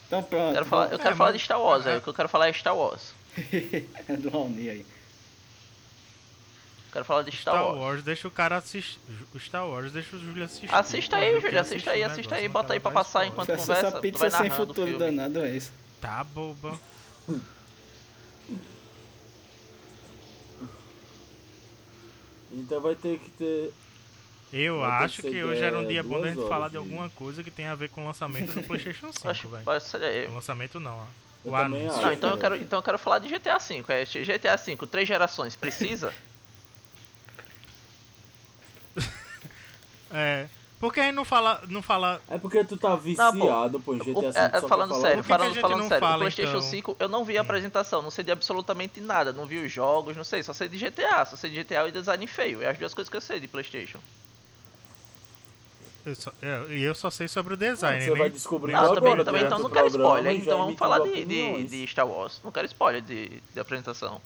[0.07, 0.53] Então pronto.
[0.53, 1.97] Quero falar, eu É, quero falar mas- de Star Wars, é.
[1.97, 3.13] O que eu quero falar é Star Wars.
[4.07, 4.85] É do Raoni aí.
[6.91, 7.79] Quero falar de Star, Star Wars.
[7.79, 8.99] Wars, deixa o cara assistir.
[9.35, 10.73] O Star Wars, deixa o Júlio assistir.
[10.73, 13.87] Assista aí, Júlio, assista aí, assista aí, bota aí pra passar enquanto Essa, conversa.
[13.89, 15.71] essa pizza vai sem futuro danado é isso.
[16.01, 16.79] Tá boba.
[22.51, 23.73] Então vai ter que ter.
[24.51, 26.71] Eu Vai acho que que hoje era um dia bom da gente horas falar de
[26.71, 29.63] de- alguma coisa que tem a ver com o lançamento do PlayStation 5, Acho velho.
[29.63, 30.25] pode ser aí.
[30.27, 31.05] O lançamento não, ó.
[31.45, 31.91] Eu O anúncio.
[31.91, 32.01] acho.
[32.01, 32.39] Não, então eu é.
[32.39, 33.83] quero, então eu quero falar de GTA V.
[33.89, 36.13] É GTA V, três gerações, precisa?
[40.11, 40.47] É.
[40.79, 41.61] Porque aí não fala.
[41.67, 42.19] Não fala.
[42.29, 44.27] É porque tu tá viciado, pô, em GTA O- V.
[44.39, 46.57] é, é, falando sério, Por que que a falando, gente falando sério, fala, o PlayStation
[46.57, 46.61] então?
[46.69, 50.15] 5 eu não vi a apresentação, não sei de absolutamente nada, não vi os jogos,
[50.17, 52.77] não sei, só sei de GTA, só sei de GTA e design feio, é as
[52.79, 53.99] duas coisas que eu sei de PlayStation.
[56.05, 58.17] Eu só- é, E eu só sei sobre o design, Você né?
[58.17, 61.63] vai descobrir Não, agora, também, também então não quero spoiler, então vamos falar de, de,
[61.65, 62.39] de Star Wars.
[62.43, 64.21] Não quero spoiler de, de apresentação.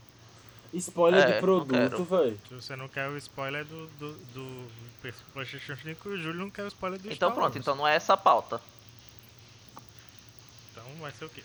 [0.74, 2.40] Spoiler É, de produto, velho.
[2.50, 4.72] Se você não quer o spoiler do, do, do
[5.34, 7.56] PlayStation 5, o Júlio não quer o spoiler do Então Star pronto, Wars.
[7.58, 8.60] então não é essa a pauta.
[10.72, 11.44] Então vai ser o quê?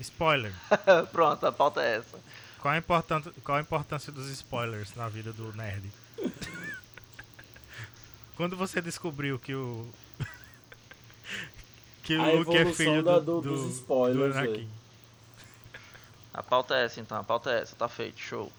[0.00, 0.52] Spoiler.
[1.12, 2.18] pronto, a pauta é essa.
[2.60, 5.90] Qual a, importância, qual a importância dos spoilers na vida do nerd?
[8.38, 9.86] Quando você descobriu que o.
[12.04, 14.68] que A o Luke é evolução filho da- do, do- do, dos spoilers, do Anakin.
[16.32, 18.50] A pauta é essa então, a pauta é essa, tá feito, show.